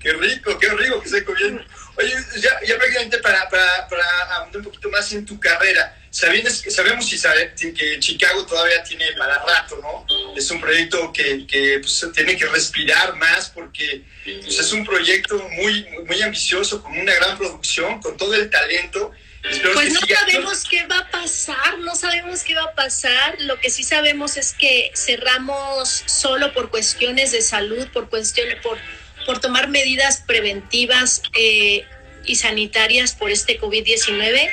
Qué 0.00 0.12
rico, 0.12 0.58
qué 0.58 0.68
rico 0.70 1.00
que 1.00 1.08
se 1.08 1.24
comiendo. 1.24 1.62
Oye, 1.96 2.12
ya, 2.36 2.50
ya 2.66 2.76
prácticamente 2.76 3.18
para, 3.18 3.48
para, 3.48 3.88
para 3.88 4.04
ahondar 4.36 4.58
un 4.58 4.64
poquito 4.64 4.90
más 4.90 5.12
en 5.12 5.24
tu 5.24 5.38
carrera, 5.38 5.96
sabemos, 6.10 6.64
sabemos 6.68 7.12
y 7.12 7.72
que 7.72 7.98
Chicago 8.00 8.44
todavía 8.46 8.82
tiene 8.82 9.12
para 9.18 9.38
rato, 9.44 9.78
¿no? 9.82 10.06
Es 10.36 10.50
un 10.50 10.60
proyecto 10.60 11.12
que, 11.12 11.46
que 11.46 11.78
pues, 11.80 12.06
tiene 12.14 12.36
que 12.36 12.46
respirar 12.46 13.14
más 13.16 13.50
porque 13.50 14.02
pues, 14.24 14.58
es 14.58 14.72
un 14.72 14.84
proyecto 14.84 15.38
muy, 15.50 15.86
muy 16.06 16.22
ambicioso, 16.22 16.82
con 16.82 16.96
una 16.98 17.14
gran 17.14 17.38
producción, 17.38 18.00
con 18.00 18.16
todo 18.16 18.34
el 18.34 18.50
talento 18.50 19.12
pues 19.42 19.92
no 19.92 20.00
sabemos 20.00 20.64
qué 20.68 20.86
va 20.86 20.98
a 20.98 21.10
pasar, 21.10 21.78
no 21.78 21.94
sabemos 21.94 22.44
qué 22.44 22.54
va 22.54 22.64
a 22.64 22.74
pasar. 22.74 23.36
Lo 23.40 23.58
que 23.58 23.70
sí 23.70 23.82
sabemos 23.84 24.36
es 24.36 24.52
que 24.52 24.92
cerramos 24.94 26.02
solo 26.06 26.52
por 26.52 26.70
cuestiones 26.70 27.32
de 27.32 27.40
salud, 27.40 27.88
por 27.88 28.10
cuestiones, 28.10 28.56
por, 28.62 28.78
por 29.26 29.40
tomar 29.40 29.68
medidas 29.68 30.22
preventivas 30.26 31.22
eh, 31.34 31.84
y 32.24 32.36
sanitarias 32.36 33.14
por 33.14 33.30
este 33.30 33.58
COVID-19. 33.58 34.50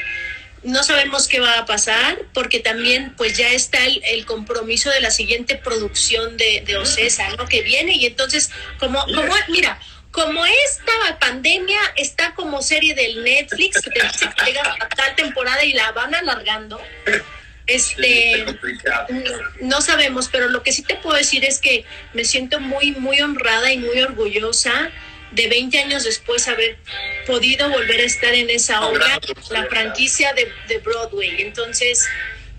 No 0.63 0.83
sabemos 0.83 1.27
qué 1.27 1.39
va 1.39 1.59
a 1.59 1.65
pasar 1.65 2.19
porque 2.33 2.59
también 2.59 3.13
pues 3.15 3.37
ya 3.37 3.51
está 3.51 3.79
el, 3.85 4.25
compromiso 4.25 4.89
de 4.89 5.01
la 5.01 5.11
siguiente 5.11 5.55
producción 5.55 6.37
de, 6.37 6.63
de 6.65 6.77
OCESA, 6.77 7.29
¿no? 7.35 7.47
Que 7.47 7.61
viene 7.61 7.93
y 7.95 8.05
entonces, 8.05 8.49
como, 8.79 8.99
como 9.05 9.33
mira, 9.49 9.79
como 10.11 10.45
esta 10.45 11.19
pandemia 11.19 11.79
está 11.95 12.33
como 12.33 12.61
serie 12.61 12.95
del 12.95 13.23
Netflix, 13.23 13.81
que 13.81 13.91
te 13.91 14.07
dice 14.07 14.29
que 14.35 14.45
llega 14.45 14.75
a 14.79 14.89
tal 14.89 15.15
temporada 15.15 15.63
y 15.63 15.73
la 15.73 15.91
van 15.91 16.15
alargando, 16.15 16.81
este, 17.67 18.45
no 19.61 19.81
sabemos, 19.81 20.29
pero 20.31 20.47
lo 20.47 20.63
que 20.63 20.71
sí 20.71 20.83
te 20.83 20.95
puedo 20.95 21.17
decir 21.17 21.43
es 21.43 21.59
que 21.59 21.83
me 22.13 22.23
siento 22.23 22.59
muy, 22.59 22.91
muy 22.91 23.19
honrada 23.21 23.71
y 23.71 23.77
muy 23.77 23.99
orgullosa 23.99 24.89
de 25.31 25.47
20 25.49 25.77
años 25.79 26.05
después 26.05 26.47
haber 26.47 26.77
podido 27.25 27.69
volver 27.69 27.99
a 27.99 28.03
estar 28.05 28.33
en 28.33 28.49
esa 28.49 28.85
obra, 28.87 29.19
la 29.49 29.65
franquicia 29.65 30.33
de, 30.33 30.49
de 30.69 30.77
Broadway. 30.77 31.41
Entonces, 31.41 32.07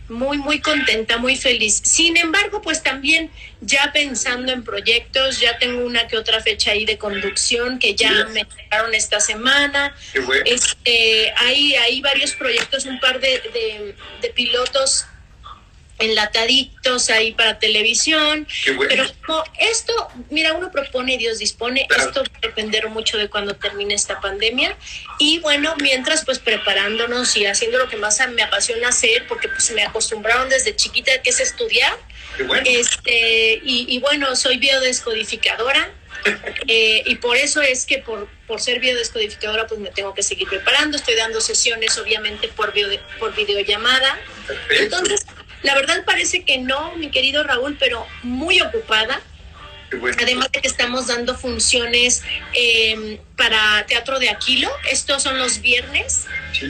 muy, 0.09 0.39
muy 0.39 0.61
contenta, 0.61 1.19
muy 1.19 1.37
feliz. 1.37 1.81
Sin 1.85 2.17
embargo, 2.17 2.63
pues 2.63 2.83
también 2.83 3.31
ya 3.61 3.91
pensando 3.93 4.53
en 4.53 4.65
proyectos, 4.65 5.41
ya 5.41 5.59
tengo 5.59 5.85
una 5.85 6.07
que 6.07 6.17
otra 6.17 6.41
fecha 6.41 6.73
ahí 6.73 6.85
de 6.85 6.99
conducción 6.99 7.79
que 7.79 7.95
ya 7.95 8.27
me 8.33 8.41
entregaron 8.41 8.95
esta 8.95 9.21
semana. 9.21 9.95
Este, 10.45 11.33
hay, 11.37 11.75
hay 11.75 12.01
varios 12.01 12.33
proyectos, 12.33 12.87
un 12.87 12.99
par 13.01 13.21
de, 13.21 13.95
de, 14.21 14.29
pilotos 14.31 15.07
enlataditos 15.99 17.11
ahí 17.11 17.33
para 17.33 17.59
televisión. 17.59 18.47
Pero 18.89 19.05
esto, 19.61 20.09
mira, 20.31 20.53
uno 20.53 20.71
propone 20.71 21.15
y 21.15 21.17
Dios 21.19 21.39
dispone, 21.39 21.87
esto 21.97 22.23
va 22.23 22.39
a 22.39 22.41
depender 22.41 22.89
mucho 22.89 23.19
de 23.19 23.29
cuando 23.29 23.55
termine 23.55 23.95
esta 23.95 24.21
pandemia. 24.21 24.77
Y 25.19 25.41
bueno, 25.41 25.75
mientras 25.81 26.25
pues 26.25 26.39
preparándonos 26.39 27.37
y 27.37 27.47
haciendo 27.47 27.79
lo 27.79 27.89
que 27.89 27.97
más 27.97 28.21
me 28.31 28.43
apasiona 28.43 28.89
hacer, 28.89 29.27
porque 29.27 29.49
pues 29.49 29.71
me 29.73 29.83
acostumbraron 29.83 30.49
desde 30.49 30.75
chiquita 30.75 31.23
que 31.23 31.31
es 31.31 31.41
estudiar. 31.41 31.97
Este, 32.65 33.61
y, 33.65 33.87
y 33.89 33.99
bueno, 33.99 34.35
soy 34.37 34.59
biodescodificadora. 34.59 35.93
Eh, 36.67 37.03
y 37.07 37.15
por 37.15 37.37
eso 37.37 37.63
es 37.63 37.87
que 37.87 37.99
por, 37.99 38.29
por 38.47 38.61
ser 38.61 38.81
biodescodificadora 38.81 39.67
pues 39.67 39.81
me 39.81 39.91
tengo 39.91 40.13
que 40.15 40.23
seguir 40.23 40.49
preparando. 40.49 40.97
Estoy 40.99 41.15
dando 41.15 41.41
sesiones 41.41 41.97
obviamente 41.97 42.49
por, 42.49 42.75
por 43.19 43.35
videollamada. 43.35 44.19
Entonces, 44.69 45.25
la 45.63 45.75
verdad 45.75 46.05
parece 46.05 46.45
que 46.45 46.59
no, 46.59 46.95
mi 46.97 47.11
querido 47.11 47.43
Raúl, 47.43 47.77
pero 47.79 48.07
muy 48.23 48.61
ocupada. 48.61 49.21
Además 50.21 50.53
de 50.53 50.61
que 50.61 50.69
estamos 50.69 51.07
dando 51.07 51.35
funciones 51.35 52.23
em, 52.53 53.19
para 53.37 53.87
Teatro 53.87 54.19
de 54.19 54.29
Aquilo. 54.29 54.71
Estos 54.91 55.23
son 55.23 55.39
los 55.39 55.61
viernes. 55.63 56.27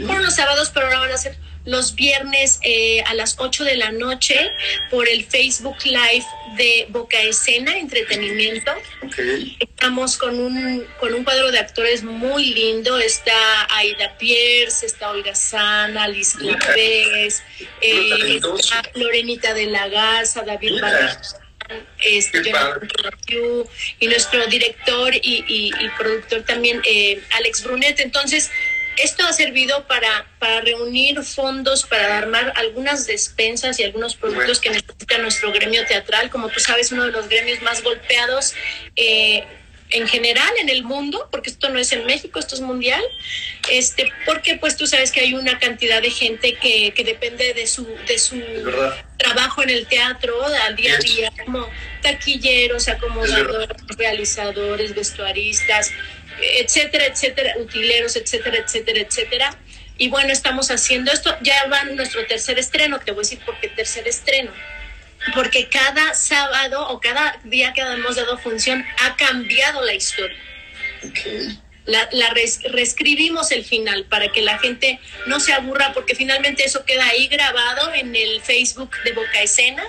Por 0.06 0.22
los 0.22 0.36
sábados, 0.36 0.70
pero 0.72 0.86
ahora 0.86 1.00
van 1.00 1.12
a 1.12 1.16
ser 1.16 1.36
los 1.68 1.94
viernes 1.94 2.58
eh, 2.62 3.02
a 3.06 3.14
las 3.14 3.36
8 3.38 3.64
de 3.64 3.76
la 3.76 3.92
noche 3.92 4.50
por 4.90 5.08
el 5.08 5.24
Facebook 5.24 5.76
Live 5.84 6.24
de 6.56 6.86
Boca 6.88 7.20
Escena 7.20 7.76
Entretenimiento. 7.76 8.72
Estamos 9.60 10.16
con 10.16 10.40
un, 10.40 10.86
con 10.98 11.12
un 11.14 11.24
cuadro 11.24 11.52
de 11.52 11.58
actores 11.58 12.02
muy 12.02 12.46
lindo. 12.54 12.98
Está 12.98 13.66
Aida 13.76 14.16
Pierce, 14.18 14.86
está 14.86 15.10
Olga 15.10 15.34
Sana, 15.34 16.08
Liz 16.08 16.34
López, 16.36 17.42
eh, 17.82 18.40
Lorenita 18.94 19.52
de 19.52 19.66
la 19.66 19.88
Garza, 19.88 20.42
David 20.42 20.80
este, 22.00 22.52
y 24.00 24.06
nuestro 24.06 24.46
director 24.46 25.12
y, 25.14 25.72
productor 25.98 26.42
también, 26.42 26.80
eh, 26.84 27.20
Alex 27.36 27.64
Brunet. 27.64 28.00
Entonces, 28.00 28.50
esto 29.02 29.24
ha 29.24 29.32
servido 29.32 29.86
para, 29.86 30.26
para 30.38 30.60
reunir 30.60 31.22
fondos, 31.22 31.84
para 31.84 32.18
armar 32.18 32.52
algunas 32.56 33.06
despensas 33.06 33.78
y 33.78 33.84
algunos 33.84 34.16
productos 34.16 34.60
que 34.60 34.70
necesita 34.70 35.18
nuestro 35.18 35.52
gremio 35.52 35.84
teatral, 35.86 36.30
como 36.30 36.48
tú 36.48 36.60
sabes, 36.60 36.92
uno 36.92 37.04
de 37.04 37.12
los 37.12 37.28
gremios 37.28 37.62
más 37.62 37.82
golpeados 37.82 38.54
eh, 38.96 39.44
en 39.90 40.06
general 40.06 40.50
en 40.60 40.68
el 40.68 40.82
mundo, 40.82 41.28
porque 41.30 41.50
esto 41.50 41.70
no 41.70 41.78
es 41.78 41.92
en 41.92 42.04
México, 42.04 42.38
esto 42.38 42.54
es 42.54 42.60
mundial, 42.60 43.02
este, 43.70 44.12
porque 44.26 44.56
pues 44.56 44.76
tú 44.76 44.86
sabes 44.86 45.12
que 45.12 45.20
hay 45.20 45.34
una 45.34 45.58
cantidad 45.58 46.02
de 46.02 46.10
gente 46.10 46.54
que, 46.54 46.92
que 46.92 47.04
depende 47.04 47.54
de 47.54 47.66
su, 47.66 47.86
de 48.06 48.18
su 48.18 48.40
trabajo 49.16 49.62
en 49.62 49.70
el 49.70 49.86
teatro 49.86 50.34
al 50.64 50.76
día 50.76 50.94
a 50.94 50.98
día, 50.98 51.32
como 51.44 51.68
taquilleros, 52.02 52.88
acomodadores, 52.88 53.68
realizadores, 53.96 54.94
vestuaristas, 54.94 55.90
etcétera, 56.40 57.06
etcétera, 57.06 57.54
utileros, 57.58 58.16
etcétera, 58.16 58.58
etcétera, 58.58 59.00
etcétera. 59.00 59.58
Y 59.96 60.08
bueno, 60.08 60.32
estamos 60.32 60.70
haciendo 60.70 61.10
esto, 61.10 61.36
ya 61.42 61.66
va 61.66 61.84
nuestro 61.84 62.24
tercer 62.26 62.58
estreno, 62.58 63.00
te 63.00 63.10
voy 63.10 63.20
a 63.20 63.22
decir 63.22 63.40
por 63.44 63.58
qué 63.60 63.68
tercer 63.68 64.06
estreno. 64.06 64.52
Porque 65.34 65.68
cada 65.68 66.14
sábado 66.14 66.88
o 66.88 67.00
cada 67.00 67.38
día 67.44 67.72
que 67.72 67.80
hemos 67.80 68.16
dado 68.16 68.38
función 68.38 68.84
ha 69.00 69.16
cambiado 69.16 69.84
la 69.84 69.94
historia. 69.94 70.36
La, 71.84 72.08
la 72.12 72.30
reescribimos 72.70 73.50
el 73.50 73.64
final 73.64 74.04
para 74.04 74.30
que 74.30 74.42
la 74.42 74.58
gente 74.58 75.00
no 75.26 75.40
se 75.40 75.52
aburra, 75.52 75.92
porque 75.92 76.14
finalmente 76.14 76.64
eso 76.64 76.84
queda 76.84 77.06
ahí 77.06 77.26
grabado 77.28 77.92
en 77.94 78.14
el 78.14 78.40
Facebook 78.42 78.90
de 79.04 79.12
Boca 79.12 79.42
Escena 79.42 79.82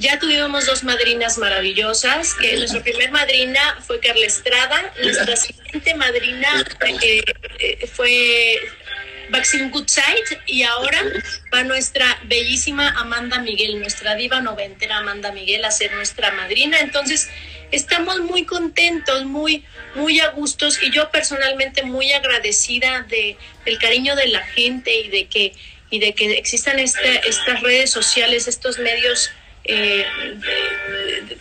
ya 0.00 0.18
tuvimos 0.18 0.64
dos 0.64 0.82
madrinas 0.82 1.36
maravillosas, 1.36 2.34
que 2.34 2.56
nuestra 2.56 2.82
primer 2.82 3.10
madrina 3.10 3.78
fue 3.86 4.00
Carla 4.00 4.24
Estrada, 4.26 4.92
nuestra 5.02 5.36
siguiente 5.36 5.94
madrina 5.94 6.64
eh, 7.02 7.86
fue 7.86 8.58
Maxine 9.28 9.68
Goodside 9.68 10.40
y 10.46 10.62
ahora 10.62 11.02
va 11.52 11.64
nuestra 11.64 12.18
bellísima 12.24 12.88
Amanda 12.98 13.40
Miguel, 13.40 13.78
nuestra 13.78 14.14
diva 14.14 14.40
noventera 14.40 14.98
Amanda 14.98 15.32
Miguel 15.32 15.64
a 15.66 15.70
ser 15.70 15.92
nuestra 15.92 16.32
madrina. 16.32 16.80
Entonces, 16.80 17.28
estamos 17.70 18.20
muy 18.20 18.44
contentos, 18.44 19.26
muy, 19.26 19.64
muy 19.94 20.18
a 20.20 20.30
gustos 20.30 20.82
y 20.82 20.90
yo 20.90 21.10
personalmente 21.10 21.82
muy 21.82 22.10
agradecida 22.12 23.02
de, 23.02 23.36
del 23.66 23.78
cariño 23.78 24.16
de 24.16 24.28
la 24.28 24.40
gente 24.46 24.98
y 24.98 25.10
de 25.10 25.26
que, 25.26 25.52
y 25.90 25.98
de 25.98 26.14
que 26.14 26.38
existan 26.38 26.78
estas 26.78 27.60
redes 27.60 27.90
sociales, 27.90 28.48
estos 28.48 28.78
medios 28.78 29.30
eh, 29.64 30.06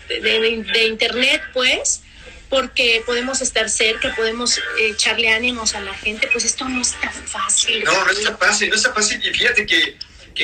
de, 0.08 0.84
internet, 0.88 1.42
pues, 1.54 2.02
porque 2.50 3.04
podemos 3.06 3.42
estar 3.42 3.70
cerca, 3.70 4.16
podemos 4.16 4.60
echarle 4.80 5.30
ánimos 5.30 5.76
a 5.76 5.82
la 5.82 5.94
gente, 5.94 6.28
pues 6.32 6.46
esto 6.46 6.68
no 6.68 6.82
es 6.82 6.94
tan 7.00 7.14
fácil. 7.14 7.84
No, 7.84 8.06
no 8.06 8.12
está 8.12 8.36
fácil, 8.38 8.70
no 8.70 8.76
está 8.76 8.94
fácil. 8.94 9.24
Y 9.26 9.34
fíjate 9.34 9.66
que 9.66 9.98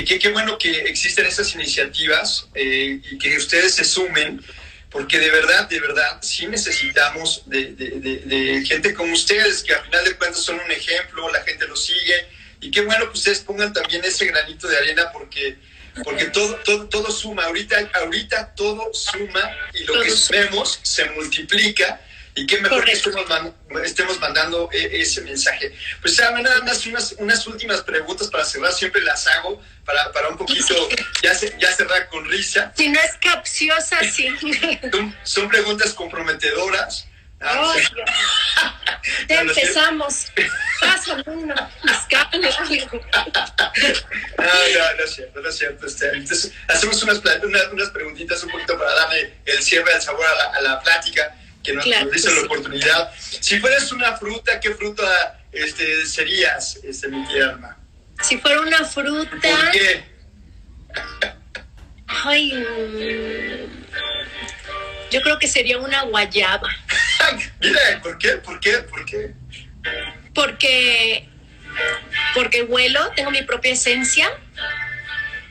qué 0.03 0.29
bueno 0.29 0.57
que 0.57 0.81
existen 0.81 1.25
estas 1.25 1.53
iniciativas 1.55 2.47
eh, 2.53 2.99
y 3.11 3.17
que 3.17 3.37
ustedes 3.37 3.75
se 3.75 3.85
sumen, 3.85 4.41
porque 4.89 5.19
de 5.19 5.29
verdad, 5.29 5.67
de 5.69 5.79
verdad, 5.79 6.19
sí 6.21 6.47
necesitamos 6.47 7.43
de, 7.45 7.73
de, 7.73 8.65
gente 8.65 8.93
como 8.93 9.13
ustedes, 9.13 9.63
que 9.63 9.73
al 9.73 9.83
final 9.85 10.03
de 10.05 10.15
cuentas 10.15 10.41
son 10.41 10.59
un 10.59 10.71
ejemplo, 10.71 11.31
la 11.31 11.43
gente 11.43 11.67
lo 11.67 11.75
sigue, 11.75 12.27
y 12.61 12.71
qué 12.71 12.81
bueno 12.81 13.05
que 13.05 13.17
ustedes 13.17 13.39
pongan 13.39 13.73
también 13.73 14.03
ese 14.03 14.25
granito 14.25 14.67
de 14.67 14.77
arena, 14.77 15.11
porque 15.11 15.57
porque 16.03 16.25
todo, 16.25 16.55
todo, 16.57 16.87
todo 16.89 17.11
suma, 17.11 17.45
ahorita, 17.45 17.89
ahorita 17.93 18.53
todo 18.55 18.93
suma 18.93 19.57
y 19.73 19.83
lo 19.83 20.01
que 20.01 20.13
vemos 20.31 20.79
se 20.83 21.05
multiplica 21.11 22.01
y 22.37 22.45
qué 22.45 22.59
mejor 22.59 22.83
que 22.83 22.91
estemos, 22.91 24.19
mandando 24.19 24.69
e, 24.73 25.01
ese 25.01 25.21
mensaje. 25.21 25.73
Pues 26.01 26.17
nada 26.17 26.61
más 26.63 26.85
unas, 26.85 27.13
unas 27.13 27.47
últimas 27.47 27.81
preguntas 27.81 28.27
para 28.27 28.43
cerrar, 28.43 28.73
siempre 28.73 29.01
las 29.01 29.25
hago 29.27 29.61
para, 29.85 30.11
para 30.11 30.27
un 30.29 30.37
poquito 30.37 30.75
ya, 31.23 31.33
ya 31.57 31.71
cerrar 31.71 32.09
con 32.09 32.25
risa. 32.25 32.73
Si 32.75 32.89
no 32.89 32.99
es 32.99 33.13
capciosa, 33.21 33.99
sí. 34.11 34.27
son 35.23 35.47
preguntas 35.47 35.93
comprometedoras. 35.93 37.07
Oh, 37.57 37.75
ya 39.29 39.41
empezamos. 39.41 40.31
Pásame 40.79 41.23
una 41.27 41.69
fiscal. 41.81 42.27
No, 42.33 42.39
no, 42.39 42.49
no 44.97 45.03
es 45.03 45.15
cierto, 45.15 45.41
no 45.41 45.49
es 45.49 45.57
cierto. 45.57 45.85
Entonces, 45.85 46.51
hacemos 46.67 47.03
unas, 47.03 47.21
unas, 47.43 47.67
unas, 47.71 47.89
preguntitas 47.89 48.43
un 48.43 48.51
poquito 48.51 48.77
para 48.77 48.93
darle 48.95 49.33
el 49.45 49.61
cierre, 49.61 49.93
el 49.93 50.01
sabor 50.01 50.25
a 50.25 50.35
la, 50.35 50.57
a 50.57 50.61
la 50.61 50.81
plática 50.81 51.35
que 51.63 51.73
nos, 51.73 51.83
claro, 51.83 52.09
dice 52.09 52.31
la 52.31 52.41
oportunidad. 52.41 53.11
Si 53.17 53.59
fueras 53.59 53.91
una 53.91 54.15
fruta, 54.17 54.59
¿qué 54.59 54.71
fruta 54.73 55.39
este, 55.51 56.05
serías, 56.05 56.77
este, 56.83 57.07
mi 57.07 57.25
tierna? 57.27 57.77
Si 58.21 58.37
fuera 58.37 58.61
una 58.61 58.85
fruta. 58.85 59.31
¿Por 59.31 59.71
qué? 59.71 60.05
Ay. 62.07 62.53
Mm, 62.53 63.85
yo 65.11 65.21
creo 65.21 65.39
que 65.39 65.47
sería 65.47 65.77
una 65.77 66.03
guayaba. 66.03 66.69
Mira, 67.61 67.79
¿por 68.01 68.17
qué? 68.17 68.29
¿Por 68.37 68.59
qué? 68.59 68.77
¿Por 68.79 69.05
qué? 69.05 69.33
Porque, 70.33 71.27
porque 72.33 72.63
huelo, 72.63 73.11
tengo 73.15 73.31
mi 73.31 73.41
propia 73.43 73.73
esencia. 73.73 74.29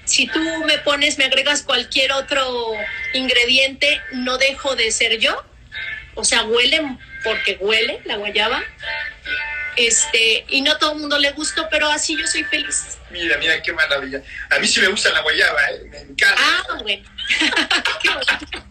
Si 0.04 0.26
tú 0.26 0.40
me 0.66 0.78
pones, 0.78 1.18
me 1.18 1.24
agregas 1.24 1.62
cualquier 1.62 2.12
otro 2.12 2.72
ingrediente, 3.14 4.00
no 4.12 4.36
dejo 4.38 4.76
de 4.76 4.90
ser 4.90 5.18
yo. 5.18 5.42
O 6.14 6.24
sea, 6.24 6.44
huele 6.44 6.80
porque 7.24 7.56
huele 7.60 8.00
la 8.04 8.16
guayaba. 8.16 8.62
Este, 9.76 10.44
y 10.48 10.60
no 10.60 10.78
todo 10.78 10.92
el 10.92 11.00
mundo 11.00 11.18
le 11.18 11.32
gusta, 11.32 11.68
pero 11.68 11.88
así 11.88 12.16
yo 12.16 12.26
soy 12.28 12.44
feliz. 12.44 12.98
Mira, 13.10 13.36
mira 13.38 13.60
qué 13.60 13.72
maravilla. 13.72 14.22
A 14.50 14.58
mí 14.60 14.68
sí 14.68 14.80
me 14.80 14.86
gusta 14.88 15.10
la 15.10 15.20
guayaba, 15.22 15.60
¿eh? 15.70 15.80
me 15.90 15.98
encanta. 16.00 16.36
Ah, 16.38 16.78
bueno. 16.80 17.02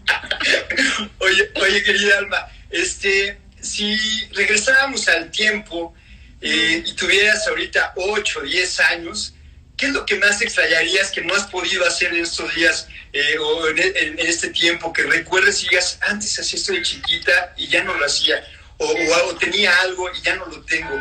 oye, 1.19 1.51
oye, 1.55 1.83
querida 1.83 2.19
Alma, 2.19 2.47
este, 2.73 3.37
si 3.61 3.95
regresáramos 4.33 5.07
al 5.07 5.29
tiempo 5.31 5.93
eh, 6.41 6.83
y 6.85 6.93
tuvieras 6.93 7.47
ahorita 7.47 7.93
8 7.95 8.39
o 8.39 8.41
10 8.41 8.79
años, 8.79 9.35
¿qué 9.77 9.85
es 9.85 9.93
lo 9.93 10.05
que 10.05 10.15
más 10.15 10.41
extrañarías 10.41 11.11
que 11.11 11.21
no 11.21 11.35
has 11.35 11.43
podido 11.43 11.85
hacer 11.85 12.13
en 12.13 12.23
estos 12.23 12.53
días 12.55 12.87
eh, 13.13 13.37
o 13.39 13.67
en, 13.69 14.17
este 14.19 14.49
tiempo 14.49 14.91
que 14.91 15.03
recuerdes 15.03 15.61
y 15.63 15.69
digas, 15.69 15.99
antes 16.01 16.37
hacía 16.39 16.57
esto 16.57 16.73
de 16.73 16.81
chiquita 16.81 17.53
y 17.55 17.67
ya 17.67 17.83
no 17.83 17.93
lo 17.93 18.05
hacía, 18.05 18.43
o, 18.77 18.87
o, 18.87 19.35
tenía 19.35 19.71
algo 19.81 20.09
y 20.11 20.21
ya 20.23 20.35
no 20.35 20.47
lo 20.47 20.61
tengo? 20.63 20.99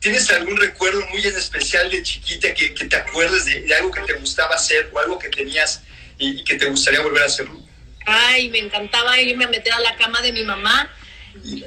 ¿Tienes 0.00 0.30
algún 0.30 0.58
recuerdo 0.58 1.06
muy 1.06 1.26
especial 1.26 1.90
de 1.90 2.02
chiquita 2.02 2.52
que, 2.52 2.68
te 2.68 2.96
acuerdes 2.96 3.46
de, 3.46 3.74
algo 3.74 3.90
que 3.90 4.02
te 4.02 4.12
gustaba 4.12 4.54
hacer 4.56 4.90
o 4.92 4.98
algo 4.98 5.18
que 5.18 5.30
tenías 5.30 5.80
y, 6.18 6.40
y 6.40 6.44
que 6.44 6.56
te 6.56 6.66
gustaría 6.66 7.00
volver 7.00 7.22
a 7.22 7.26
hacerlo? 7.26 7.58
Ay, 8.04 8.50
me 8.50 8.58
encantaba 8.58 9.18
irme 9.18 9.46
a 9.46 9.48
meter 9.48 9.72
a 9.72 9.80
la 9.80 9.96
cama 9.96 10.20
de 10.20 10.30
mi 10.30 10.42
mamá 10.42 10.90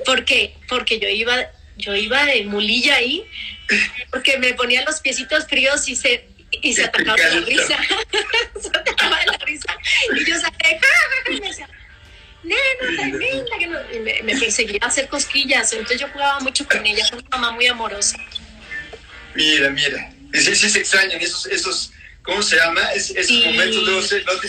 ¿Por 0.05 0.25
qué? 0.25 0.55
Porque 0.67 0.99
yo 0.99 1.09
iba, 1.09 1.35
yo 1.77 1.95
iba 1.95 2.25
de 2.25 2.45
mulilla 2.45 2.95
ahí, 2.95 3.25
porque 4.11 4.37
me 4.37 4.53
ponía 4.53 4.83
los 4.85 5.01
piecitos 5.01 5.45
fríos 5.47 5.87
y 5.87 5.95
se 5.95 6.27
Y 6.61 6.73
se 6.73 6.85
atacaba 6.85 7.17
la 7.17 7.39
risa. 7.41 7.77
se 8.61 8.67
atacaba 8.69 9.19
la 9.25 9.37
risa. 9.45 9.77
Y 10.15 10.25
yo 10.25 10.39
saqué, 10.39 10.79
y 11.29 11.41
me 11.41 11.47
decía, 11.47 11.69
nena, 12.43 12.97
tan 12.97 13.19
linda, 13.19 13.57
que 13.59 13.67
no. 13.67 13.79
Y 13.93 13.99
me, 13.99 14.23
me 14.23 14.39
perseguía 14.39 14.79
a 14.83 14.87
hacer 14.87 15.07
cosquillas. 15.09 15.71
Entonces 15.73 15.99
yo 15.99 16.07
jugaba 16.09 16.39
mucho 16.39 16.65
con 16.67 16.85
ella, 16.85 17.05
fue 17.09 17.19
una 17.19 17.29
mamá 17.37 17.51
muy 17.51 17.67
amorosa. 17.67 18.17
Mira, 19.35 19.69
mira. 19.69 20.11
Sí, 20.33 20.55
sí 20.55 20.69
se 20.69 20.79
extrañan 20.79 21.21
esos, 21.21 21.45
esos, 21.47 21.91
¿cómo 22.27 22.43
se 22.43 22.57
llama? 22.57 22.83
Es, 22.93 23.09
esos 23.11 23.27
Sí. 23.27 23.43
momentos 23.45 23.83
luego 23.83 24.01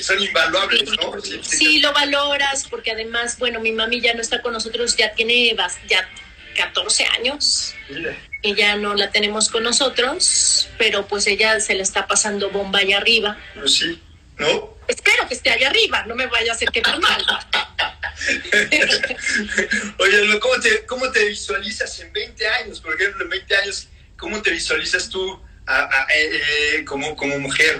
son 0.02 0.22
invaluables, 0.22 0.90
¿no? 1.00 1.14
Sí, 1.42 1.78
lo 1.78 1.92
valoras, 1.92 2.66
porque 2.68 2.90
además, 2.90 3.38
bueno, 3.38 3.60
mi 3.60 3.72
mami 3.72 4.00
ya 4.00 4.12
no 4.14 4.20
está 4.20 4.42
con 4.42 4.52
nosotros, 4.52 4.96
ya 4.96 5.12
tiene 5.14 5.56
ya 5.88 6.08
14 6.56 7.04
años. 7.18 7.74
Mira. 7.88 8.16
Ella 8.42 8.76
no 8.76 8.94
la 8.94 9.10
tenemos 9.10 9.48
con 9.48 9.62
nosotros, 9.62 10.68
pero 10.76 11.06
pues 11.06 11.26
ella 11.28 11.60
se 11.60 11.74
le 11.74 11.82
está 11.82 12.06
pasando 12.06 12.50
bomba 12.50 12.80
allá 12.80 12.98
arriba. 12.98 13.38
Pues 13.54 13.74
sí, 13.74 14.02
¿no? 14.36 14.76
Espero 14.88 15.28
que 15.28 15.34
esté 15.34 15.50
allá 15.50 15.68
arriba, 15.68 16.04
no 16.06 16.14
me 16.14 16.26
vaya 16.26 16.52
a 16.52 16.54
hacer 16.54 16.70
quedar 16.70 16.98
mal. 17.00 17.24
Oye, 19.98 20.38
¿cómo 20.40 20.60
te, 20.60 20.86
¿cómo 20.86 21.10
te 21.12 21.28
visualizas 21.28 22.00
en 22.00 22.12
20 22.12 22.48
años? 22.48 22.80
Por 22.80 22.94
ejemplo, 22.94 23.22
en 23.24 23.30
20 23.30 23.56
años, 23.56 23.88
¿cómo 24.16 24.42
te 24.42 24.50
visualizas 24.50 25.08
tú 25.08 25.40
a- 25.68 25.84
a- 25.84 26.06
eh, 26.14 26.40
eh, 26.78 26.84
como, 26.84 27.14
como 27.16 27.38
mujer? 27.38 27.78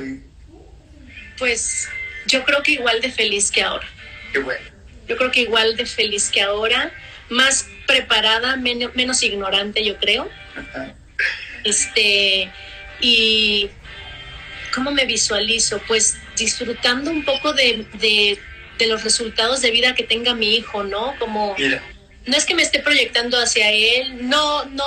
Pues 1.38 1.88
yo 2.26 2.44
creo 2.44 2.62
que 2.62 2.72
igual 2.72 3.00
de 3.00 3.10
feliz 3.10 3.50
que 3.50 3.62
ahora. 3.62 3.86
Qué 4.32 4.38
bueno. 4.40 4.64
Yo 5.08 5.16
creo 5.16 5.30
que 5.30 5.40
igual 5.40 5.76
de 5.76 5.86
feliz 5.86 6.28
que 6.30 6.42
ahora, 6.42 6.92
más 7.30 7.66
preparada, 7.86 8.56
men- 8.56 8.90
menos 8.94 9.22
ignorante, 9.22 9.84
yo 9.84 9.96
creo. 9.96 10.28
Este, 11.64 12.50
y 13.00 13.70
¿cómo 14.74 14.90
me 14.90 15.06
visualizo? 15.06 15.80
Pues 15.86 16.16
disfrutando 16.36 17.10
un 17.10 17.24
poco 17.24 17.52
de, 17.52 17.86
de, 17.94 18.38
de 18.78 18.86
los 18.86 19.02
resultados 19.04 19.60
de 19.62 19.70
vida 19.70 19.94
que 19.94 20.02
tenga 20.04 20.34
mi 20.34 20.56
hijo, 20.56 20.84
¿no? 20.84 21.14
Como, 21.18 21.54
Mira, 21.58 21.82
no 22.26 22.36
es 22.36 22.44
que 22.44 22.54
me 22.54 22.62
esté 22.62 22.80
proyectando 22.80 23.38
hacia 23.40 23.70
él, 23.72 24.28
no, 24.28 24.64
no, 24.66 24.84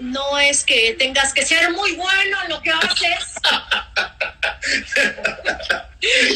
no 0.00 0.38
es 0.38 0.64
que 0.64 0.94
tengas 0.98 1.32
que 1.32 1.44
ser 1.44 1.70
muy 1.72 1.92
bueno 1.92 2.38
en 2.44 2.50
lo 2.50 2.62
que 2.62 2.70
haces. 2.70 3.34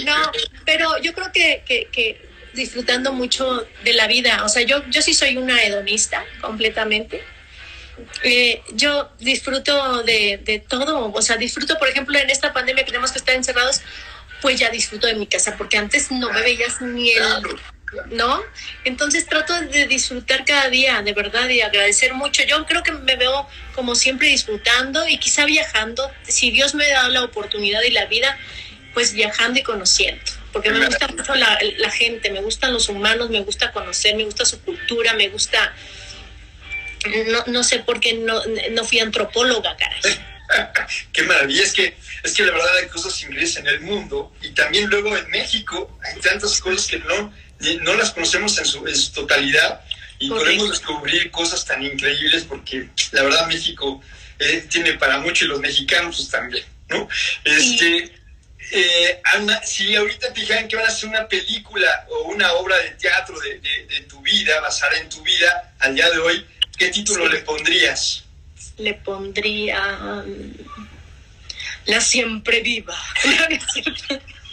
No, 0.04 0.30
pero 0.66 0.98
yo 0.98 1.14
creo 1.14 1.32
que, 1.32 1.62
que, 1.66 1.86
que 1.86 2.28
disfrutando 2.52 3.12
mucho 3.12 3.66
de 3.82 3.92
la 3.94 4.06
vida, 4.06 4.44
o 4.44 4.48
sea, 4.48 4.62
yo, 4.62 4.84
yo 4.88 5.02
sí 5.02 5.14
soy 5.14 5.36
una 5.36 5.62
hedonista 5.62 6.24
completamente. 6.40 7.22
Eh, 8.22 8.60
yo 8.72 9.10
disfruto 9.18 10.02
de, 10.02 10.40
de 10.42 10.58
todo, 10.58 11.12
o 11.12 11.22
sea, 11.22 11.36
disfruto, 11.36 11.78
por 11.78 11.88
ejemplo, 11.88 12.18
en 12.18 12.28
esta 12.28 12.52
pandemia 12.52 12.84
que 12.84 12.90
tenemos 12.90 13.12
que 13.12 13.18
estar 13.18 13.34
encerrados, 13.34 13.80
pues 14.42 14.58
ya 14.58 14.68
disfruto 14.68 15.06
de 15.06 15.14
mi 15.14 15.26
casa, 15.26 15.56
porque 15.56 15.78
antes 15.78 16.10
no 16.10 16.32
me 16.32 16.42
veías 16.42 16.80
ni 16.80 17.12
el. 17.12 17.22
¿No? 18.11 18.43
Entonces 18.85 19.26
trato 19.26 19.59
de 19.61 19.87
disfrutar 19.87 20.45
cada 20.45 20.68
día, 20.68 21.03
de 21.03 21.12
verdad, 21.12 21.49
y 21.49 21.61
agradecer 21.61 22.14
mucho. 22.14 22.43
Yo 22.45 22.64
creo 22.66 22.82
que 22.82 22.93
me 22.93 23.16
veo 23.16 23.49
como 23.74 23.95
siempre 23.95 24.28
disfrutando 24.28 25.07
y 25.09 25.18
quizá 25.18 25.45
viajando, 25.45 26.11
si 26.26 26.51
Dios 26.51 26.74
me 26.74 26.89
da 26.89 27.09
la 27.09 27.24
oportunidad 27.24 27.82
y 27.82 27.91
la 27.91 28.07
vida, 28.07 28.37
pues 28.93 29.12
viajando 29.12 29.61
y 29.61 29.62
conociendo. 29.62 30.22
Porque 30.53 30.70
me 30.70 30.87
gusta 30.87 31.09
mucho 31.09 31.35
la, 31.35 31.59
la 31.78 31.91
gente, 31.91 32.30
me 32.30 32.41
gustan 32.41 32.72
los 32.72 32.89
humanos, 32.89 33.28
me 33.30 33.41
gusta 33.41 33.72
conocer, 33.72 34.14
me 34.14 34.24
gusta 34.24 34.45
su 34.45 34.61
cultura, 34.62 35.14
me 35.14 35.28
gusta... 35.28 35.74
No, 37.26 37.45
no 37.49 37.64
sé 37.64 37.80
por 37.80 38.01
qué 38.01 38.14
no, 38.14 38.41
no 38.70 38.85
fui 38.85 38.99
antropóloga, 38.99 39.76
caray. 39.76 40.01
Qué 41.12 41.22
maravilla, 41.22 41.62
es 41.62 41.72
que, 41.72 41.97
es 42.22 42.32
que 42.32 42.45
la 42.45 42.53
verdad 42.53 42.76
hay 42.80 42.89
cosas 42.89 43.20
increíbles 43.22 43.57
en 43.57 43.66
el 43.66 43.80
mundo 43.80 44.32
y 44.43 44.51
también 44.51 44.89
luego 44.89 45.16
en 45.16 45.28
México 45.30 45.99
hay 46.03 46.20
tantas 46.20 46.61
cosas 46.61 46.87
que 46.87 46.99
no, 46.99 47.32
no 47.82 47.94
las 47.94 48.11
conocemos 48.12 48.59
en 48.59 48.64
su, 48.66 48.86
en 48.86 48.96
su 48.96 49.12
totalidad 49.12 49.80
y 50.18 50.28
Correcto. 50.28 50.44
podemos 50.44 50.70
descubrir 50.70 51.30
cosas 51.30 51.64
tan 51.64 51.82
increíbles 51.82 52.44
porque 52.44 52.88
la 53.12 53.22
verdad 53.22 53.46
México 53.46 54.00
eh, 54.38 54.66
tiene 54.70 54.94
para 54.94 55.18
mucho 55.18 55.44
y 55.44 55.48
los 55.48 55.61
mexicanos 55.61 56.16
pues, 56.16 56.28
también, 56.30 56.64
¿no? 56.88 57.09
Este, 57.44 58.12
eh, 58.72 59.20
Ana, 59.24 59.62
si 59.62 59.94
ahorita 59.94 60.32
te 60.32 60.40
dijeran 60.40 60.68
que 60.68 60.76
van 60.76 60.86
a 60.86 60.88
hacer 60.88 61.09
una 61.09 61.28
película 61.28 62.07
o 62.11 62.28
una 62.28 62.52
obra 62.55 62.76
de 62.78 62.90
teatro 62.90 63.38
de, 63.40 63.59
de- 63.61 63.86
de 63.86 64.00
tu 64.02 64.20
vida, 64.22 64.61
basada 64.61 64.96
en 64.98 65.09
tu 65.09 65.22
vida 65.22 65.74
al 65.80 65.94
día 65.94 66.09
de 66.11 66.18
hoy, 66.18 66.46
¿qué 66.78 66.88
título 66.88 67.28
le 67.28 67.38
pondrías? 67.40 68.24
Le 68.78 68.94
pondría... 68.94 69.98
um, 70.26 70.52
la 71.86 72.00
siempre 72.00 72.61
viva. 72.62 72.96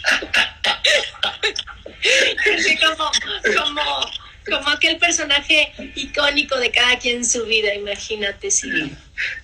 Sí, 2.58 2.76
como, 2.78 3.10
como, 3.56 4.10
como 4.50 4.68
aquel 4.70 4.98
personaje 4.98 5.72
icónico 5.94 6.56
de 6.58 6.70
cada 6.70 6.98
quien 6.98 7.18
en 7.18 7.24
su 7.24 7.44
vida, 7.44 7.72
imagínate, 7.74 8.50
sí. 8.50 8.68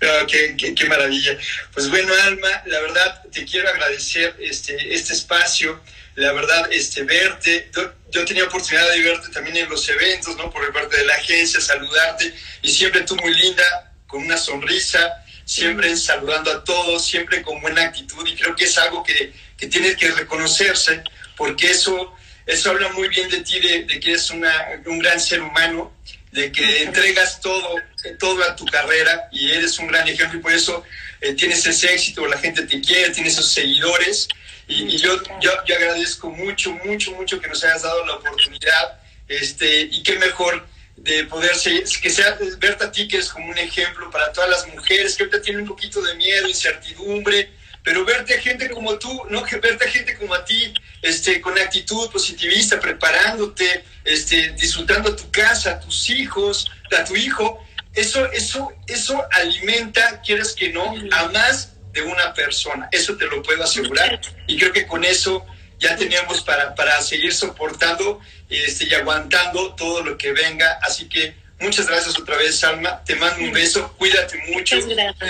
Ah, 0.03 0.25
qué, 0.29 0.57
qué- 0.59 0.75
qué 0.75 0.85
maravilla. 0.87 1.37
Pues 1.73 1.89
bueno, 1.89 2.13
Alma, 2.25 2.63
la 2.67 2.81
verdad 2.81 3.23
te 3.33 3.45
quiero 3.45 3.69
agradecer 3.69 4.35
este, 4.41 4.95
este 4.95 5.13
espacio, 5.13 5.81
la 6.17 6.33
verdad, 6.33 6.69
este, 6.73 7.05
verte. 7.05 7.71
Yo, 7.75 7.93
yo 8.11 8.25
tenía 8.25 8.45
oportunidad 8.45 8.91
de 8.91 9.03
verte 9.03 9.29
también 9.29 9.57
en 9.59 9.69
los 9.69 9.89
eventos, 9.89 10.37
¿no? 10.37 10.51
Por 10.51 10.73
parte 10.73 10.97
de 10.97 11.07
la 11.07 11.15
agencia, 11.15 11.61
saludarte. 11.61 12.35
Y 12.63 12.71
siempre 12.73 13.03
tú 13.03 13.15
muy 13.17 13.33
linda, 13.35 13.93
con 14.09 14.25
una 14.25 14.37
sonrisa, 14.37 15.25
siempre 15.45 15.97
saludando 15.97 16.51
a 16.51 16.65
todos, 16.65 17.07
siempre 17.07 17.43
con 17.43 17.61
buena 17.61 17.83
actitud. 17.83 18.27
Y 18.27 18.35
creo 18.35 18.57
que 18.57 18.65
es 18.65 18.77
algo 18.79 19.05
que, 19.05 19.33
que 19.59 19.67
tiene 19.67 19.97
que 19.97 20.11
reconocerse, 20.13 21.03
porque 21.37 21.71
eso, 21.71 22.15
eso 22.47 22.71
habla 22.71 22.89
muy 22.91 23.09
bien 23.09 23.29
de 23.29 23.41
ti, 23.41 23.61
de, 23.61 23.85
de 23.85 24.01
que 24.01 24.11
eres 24.11 24.31
una, 24.31 24.81
un 24.87 24.99
gran 25.01 25.21
ser 25.21 25.43
humano, 25.43 25.93
de 26.33 26.53
que 26.53 26.83
entregas 26.83 27.41
todo, 27.41 27.77
todo 28.19 28.43
a 28.45 28.55
tu 28.55 28.65
carrera 28.67 29.29
y 29.33 29.51
eres 29.51 29.79
un 29.79 29.89
gran 29.89 30.07
ejemplo 30.07 30.39
y 30.39 30.43
por 30.43 30.53
eso 30.53 30.85
eh, 31.21 31.33
tienes 31.35 31.67
ese 31.67 31.93
éxito, 31.93 32.27
la 32.27 32.39
gente 32.39 32.63
te 32.63 32.81
quiere, 32.81 33.11
tienes 33.11 33.33
esos 33.35 33.51
seguidores 33.51 34.29
y, 34.69 34.95
y 34.95 34.99
yo, 34.99 35.21
yo, 35.41 35.51
yo 35.67 35.75
agradezco 35.75 36.31
mucho, 36.31 36.73
mucho, 36.85 37.13
mucho 37.13 37.41
que 37.41 37.49
nos 37.49 37.65
hayas 37.65 37.83
dado 37.83 38.05
la 38.07 38.15
oportunidad 38.15 39.01
este, 39.27 39.83
y 39.91 40.03
qué 40.03 40.19
mejor 40.19 40.67
de 40.97 41.25
poder 41.25 41.55
ser, 41.55 41.83
que 42.03 42.11
sea 42.11 42.37
verte 42.59 42.85
a 42.85 42.93
ti 42.93 43.09
que 43.09 43.19
es 43.19 43.29
como 43.29 43.49
un 43.51 43.59
ejemplo 43.59 44.11
para 44.11 44.33
todas 44.33 44.51
las 44.51 44.67
mujeres 44.69 45.17
que 45.17 45.25
ahorita 45.25 45.41
tienen 45.41 45.63
un 45.63 45.69
poquito 45.69 46.03
de 46.03 46.15
miedo, 46.15 46.49
incertidumbre, 46.49 47.51
pero 47.89 48.05
verte 48.05 48.35
a 48.35 48.41
gente 48.43 48.69
como 48.69 48.99
tú, 48.99 49.23
no 49.31 49.43
que 49.45 49.57
verte 49.57 49.87
a 49.87 49.89
gente 49.89 50.15
como 50.19 50.35
a 50.35 50.45
ti, 50.45 50.75
este, 51.01 51.41
con 51.41 51.59
actitud 51.59 52.11
positivista, 52.11 52.79
preparándote, 52.79 53.83
este, 54.05 54.51
disfrutando 54.51 55.17
tu 55.17 55.31
casa, 55.31 55.71
a 55.71 55.81
tus 55.81 56.11
hijos, 56.11 56.71
a 56.95 57.03
tu 57.05 57.17
hijo, 57.17 57.67
eso, 57.95 58.31
eso, 58.33 58.71
eso 58.87 59.25
alimenta, 59.31 60.21
quieres 60.21 60.53
que 60.53 60.69
no, 60.69 60.95
a 61.13 61.29
más 61.31 61.79
de 61.93 62.03
una 62.03 62.35
persona. 62.35 62.91
Eso 62.93 63.17
te 63.17 63.25
lo 63.25 63.43
puedo 63.43 63.65
asegurar. 63.65 64.21
Y 64.47 64.59
creo 64.59 64.71
que 64.71 64.87
con 64.87 65.03
eso 65.03 65.47
ya 65.79 65.97
tenemos 65.97 66.43
para, 66.43 66.75
para 66.75 67.01
seguir 67.01 67.33
soportando 67.33 68.21
este, 68.51 68.85
y 68.85 68.93
aguantando 68.93 69.75
todo 69.77 70.05
lo 70.05 70.19
que 70.19 70.33
venga. 70.33 70.79
Así 70.83 71.09
que 71.09 71.35
muchas 71.61 71.87
gracias 71.87 72.19
otra 72.19 72.37
vez, 72.37 72.63
Alma. 72.65 73.03
Te 73.05 73.15
mando 73.17 73.43
un 73.45 73.53
beso, 73.53 73.93
cuídate 73.99 74.37
mucho. 74.49 74.77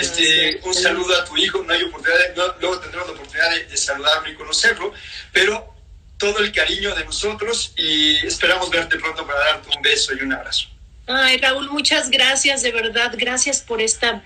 Este, 0.01 0.59
un 0.63 0.73
saludo 0.73 1.15
a 1.21 1.25
tu 1.25 1.37
hijo. 1.37 1.63
No 1.63 1.73
hay 1.73 1.83
oportunidad, 1.83 2.19
de- 2.19 2.35
no- 2.35 2.55
luego 2.59 2.79
tendremos 2.79 3.07
la 3.07 3.13
oportunidad 3.13 3.49
de, 3.51 3.65
de 3.65 3.77
saludarlo 3.77 4.29
y 4.29 4.35
conocerlo, 4.35 4.93
pero 5.31 5.73
todo 6.17 6.39
el 6.39 6.51
cariño 6.51 6.93
de 6.95 7.05
nosotros 7.05 7.71
y 7.77 8.15
esperamos 8.27 8.69
verte 8.69 8.97
pronto 8.97 9.25
para 9.25 9.39
darte 9.39 9.69
un 9.75 9.81
beso 9.81 10.13
y 10.13 10.21
un 10.21 10.33
abrazo. 10.33 10.67
Ay, 11.11 11.37
Raúl, 11.37 11.71
muchas 11.71 12.11
gracias, 12.11 12.61
de 12.61 12.71
verdad. 12.71 13.11
Gracias 13.17 13.61
por 13.61 13.81
esta 13.81 14.21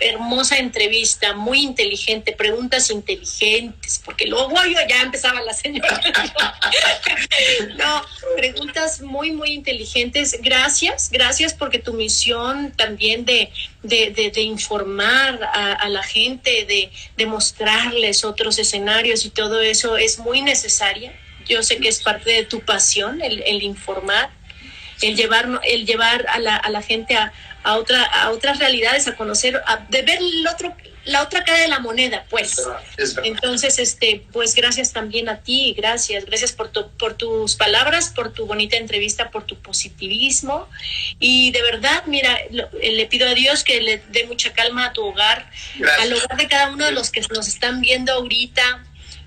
hermosa 0.00 0.56
entrevista, 0.56 1.34
muy 1.34 1.60
inteligente, 1.60 2.32
preguntas 2.32 2.88
inteligentes, 2.88 4.00
porque 4.02 4.26
luego 4.26 4.54
yo 4.64 4.78
ya 4.88 5.02
empezaba 5.02 5.42
la 5.42 5.52
señora. 5.52 6.00
no, 7.76 8.02
preguntas 8.38 9.02
muy, 9.02 9.32
muy 9.32 9.50
inteligentes. 9.50 10.38
Gracias, 10.40 11.10
gracias 11.10 11.52
porque 11.52 11.78
tu 11.78 11.92
misión 11.92 12.72
también 12.74 13.26
de, 13.26 13.50
de, 13.82 14.30
de, 14.34 14.40
informar 14.40 15.44
a, 15.44 15.74
a, 15.74 15.88
la 15.90 16.02
gente, 16.02 16.64
de, 16.64 16.90
de 17.18 17.26
mostrarles 17.26 18.24
otros 18.24 18.58
escenarios 18.58 19.26
y 19.26 19.28
todo 19.28 19.60
eso 19.60 19.98
es 19.98 20.18
muy 20.18 20.40
necesaria. 20.40 21.12
Yo 21.46 21.62
sé 21.62 21.76
que 21.76 21.88
es 21.88 22.02
parte 22.02 22.30
de 22.30 22.44
tu 22.46 22.60
pasión 22.60 23.20
el, 23.20 23.42
el 23.42 23.62
informar 23.62 24.30
el 25.08 25.16
llevar, 25.16 25.60
el 25.64 25.86
llevar 25.86 26.26
a, 26.28 26.38
la, 26.38 26.56
a 26.56 26.70
la 26.70 26.82
gente 26.82 27.14
a, 27.16 27.32
a, 27.62 27.76
otra, 27.76 28.02
a 28.02 28.30
otras 28.30 28.58
realidades, 28.58 29.06
a 29.08 29.16
conocer, 29.16 29.60
a, 29.66 29.78
de 29.88 30.02
ver 30.02 30.18
el 30.18 30.46
otro, 30.46 30.74
la 31.04 31.22
otra 31.22 31.44
cara 31.44 31.58
de 31.60 31.68
la 31.68 31.80
moneda, 31.80 32.24
pues. 32.30 32.62
Entonces, 33.24 33.78
este, 33.78 34.24
pues 34.32 34.54
gracias 34.54 34.92
también 34.92 35.28
a 35.28 35.40
ti, 35.40 35.74
gracias, 35.76 36.24
gracias 36.24 36.52
por, 36.52 36.70
tu, 36.70 36.88
por 36.92 37.14
tus 37.14 37.56
palabras, 37.56 38.10
por 38.10 38.32
tu 38.32 38.46
bonita 38.46 38.76
entrevista, 38.76 39.30
por 39.30 39.44
tu 39.44 39.56
positivismo. 39.56 40.68
Y 41.18 41.50
de 41.52 41.62
verdad, 41.62 42.04
mira, 42.06 42.38
le 42.50 43.06
pido 43.06 43.28
a 43.28 43.34
Dios 43.34 43.64
que 43.64 43.80
le 43.80 44.02
dé 44.10 44.26
mucha 44.26 44.52
calma 44.52 44.86
a 44.86 44.92
tu 44.92 45.04
hogar, 45.04 45.50
al 46.00 46.12
hogar 46.12 46.36
de 46.36 46.48
cada 46.48 46.70
uno 46.70 46.84
de 46.86 46.92
los 46.92 47.10
que 47.10 47.20
nos 47.34 47.48
están 47.48 47.80
viendo 47.80 48.12
ahorita 48.12 48.84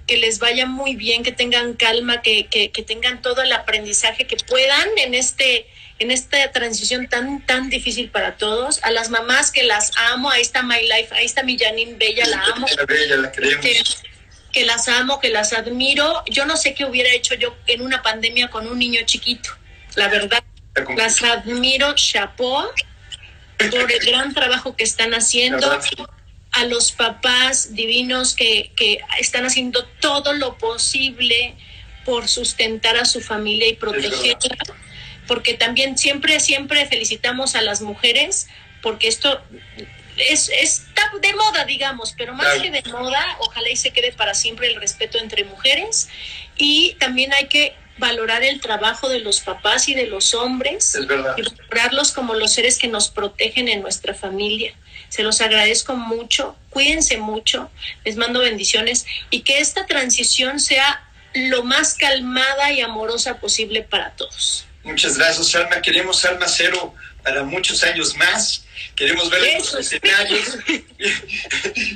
que 0.08 0.18
les 0.18 0.40
vaya 0.40 0.66
muy 0.66 0.96
bien, 0.96 1.22
que 1.22 1.32
tengan 1.32 1.74
calma, 1.74 2.22
que, 2.22 2.48
que, 2.48 2.72
que 2.72 2.82
tengan 2.82 3.22
todo 3.22 3.42
el 3.42 3.52
aprendizaje 3.52 4.26
que 4.26 4.38
puedan 4.38 4.88
en 4.98 5.14
este 5.14 5.68
en 6.00 6.12
esta 6.12 6.52
transición 6.52 7.08
tan, 7.08 7.46
tan 7.46 7.70
difícil 7.70 8.10
para 8.10 8.38
todos. 8.38 8.84
A 8.84 8.92
las 8.92 9.10
mamás 9.10 9.52
que 9.52 9.64
las 9.64 9.92
amo, 10.12 10.30
ahí 10.30 10.42
está 10.42 10.62
My 10.62 10.82
Life, 10.82 11.08
ahí 11.12 11.26
está 11.26 11.44
mi 11.44 11.58
Janine 11.58 11.96
Bella, 11.96 12.26
la 12.28 12.44
amo. 12.54 12.68
Bella, 12.88 13.18
la 13.18 13.32
queremos. 13.32 14.04
Que, 14.52 14.66
las 14.66 14.88
amo, 14.88 15.20
que 15.20 15.30
las 15.30 15.54
admiro. 15.54 16.24
Yo 16.28 16.46
no 16.46 16.58
sé 16.58 16.74
qué 16.74 16.86
hubiera 16.86 17.10
hecho 17.10 17.36
yo 17.36 17.56
en 17.68 17.82
una 17.82 18.02
pandemia 18.02 18.50
con 18.50 18.68
un 18.68 18.78
niño 18.80 19.02
chiquito, 19.06 19.50
la 19.96 20.08
verdad. 20.08 20.44
Las 20.96 21.24
admiro, 21.24 21.94
chapeau, 21.96 22.70
por 23.58 23.92
el 23.92 24.00
gran 24.06 24.34
trabajo 24.34 24.76
que 24.76 24.84
están 24.84 25.14
haciendo. 25.14 25.80
A 26.60 26.66
los 26.66 26.92
papás 26.92 27.74
divinos 27.74 28.36
que, 28.36 28.72
que 28.76 29.00
están 29.20 29.46
haciendo 29.46 29.86
todo 30.00 30.34
lo 30.34 30.58
posible 30.58 31.56
por 32.06 32.28
sustentar 32.28 32.98
a 32.98 33.06
su 33.06 33.22
familia 33.22 33.68
y 33.68 33.74
protegerla 33.74 34.58
porque 35.28 35.54
también 35.54 35.98
siempre, 35.98 36.40
siempre 36.40 36.86
felicitamos 36.88 37.56
a 37.56 37.62
las 37.62 37.82
mujeres, 37.82 38.48
porque 38.82 39.08
esto 39.08 39.42
es, 40.18 40.50
está 40.50 41.12
de 41.22 41.34
moda, 41.36 41.66
digamos, 41.66 42.16
pero 42.18 42.34
más 42.34 42.48
que 42.60 42.72
de 42.72 42.82
moda, 42.90 43.24
ojalá 43.40 43.70
y 43.70 43.76
se 43.76 43.92
quede 43.92 44.14
para 44.14 44.34
siempre 44.34 44.68
el 44.68 44.80
respeto 44.80 45.20
entre 45.20 45.44
mujeres. 45.44 46.10
Y 46.56 46.96
también 47.00 47.34
hay 47.34 47.48
que 47.48 47.76
valorar 47.98 48.44
el 48.44 48.62
trabajo 48.62 49.10
de 49.10 49.20
los 49.20 49.42
papás 49.42 49.90
y 49.90 49.96
de 49.96 50.08
los 50.08 50.34
hombres 50.34 50.96
y 50.96 51.06
valorarlos 51.06 52.12
como 52.12 52.36
los 52.36 52.54
seres 52.54 52.78
que 52.78 52.88
nos 52.88 53.10
protegen 53.10 53.68
en 53.68 53.82
nuestra 53.82 54.14
familia. 54.14 54.74
Se 55.10 55.24
los 55.24 55.42
agradezco 55.42 55.96
mucho, 55.96 56.56
cuídense 56.70 57.18
mucho, 57.18 57.72
les 58.06 58.16
mando 58.18 58.42
bendiciones 58.42 59.06
y 59.30 59.42
que 59.42 59.60
esta 59.60 59.86
transición 59.86 60.60
sea 60.60 61.04
lo 61.34 61.64
más 61.64 61.94
calmada 61.94 62.72
y 62.72 62.82
amorosa 62.82 63.40
posible 63.40 63.84
para 63.84 64.12
todos. 64.16 64.66
Muchas 64.84 65.18
gracias, 65.18 65.54
Alma. 65.56 65.82
Queremos 65.82 66.24
Alma 66.26 66.48
Cero 66.48 66.96
para 67.24 67.44
muchos 67.44 67.84
años 67.84 68.16
más. 68.16 68.64
Queremos 68.96 69.30
ver 69.30 69.44
en 69.44 69.60
los 69.60 69.74
escenarios 69.76 70.58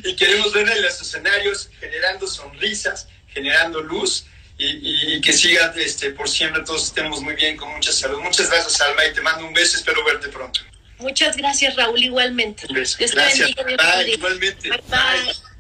y, 0.03 0.16
queremos 0.16 0.51
ver 0.53 0.70
en 0.70 0.82
los 0.82 1.01
escenarios 1.01 1.70
generando 1.80 2.28
sonrisas, 2.28 3.07
generando 3.34 3.82
luz 3.82 4.26
y, 4.57 5.20
que 5.22 5.34
siga 5.34 5.74
este, 5.78 6.12
por 6.12 6.30
siempre. 6.30 6.64
Todos 6.64 6.84
estemos 6.84 7.22
muy 7.22 7.36
bien, 7.36 7.55
con 7.55 7.70
mucha 7.74 7.91
salud. 7.91 8.20
Muchas 8.20 8.49
gracias, 8.49 8.80
Alma, 8.82 9.05
y 9.05 9.14
te 9.14 9.22
mando 9.22 9.47
un 9.47 9.53
beso. 9.53 9.78
Espero 9.78 10.03
verte 10.03 10.28
pronto. 10.28 10.59
Muchas 11.02 11.36
gracias, 11.38 11.76
Raúl, 11.76 12.04
igualmente. 12.04 12.68
Beso. 12.74 12.97
Gracias. 12.99 13.49
igualmente. 14.08 14.70
bye. 14.70 15.51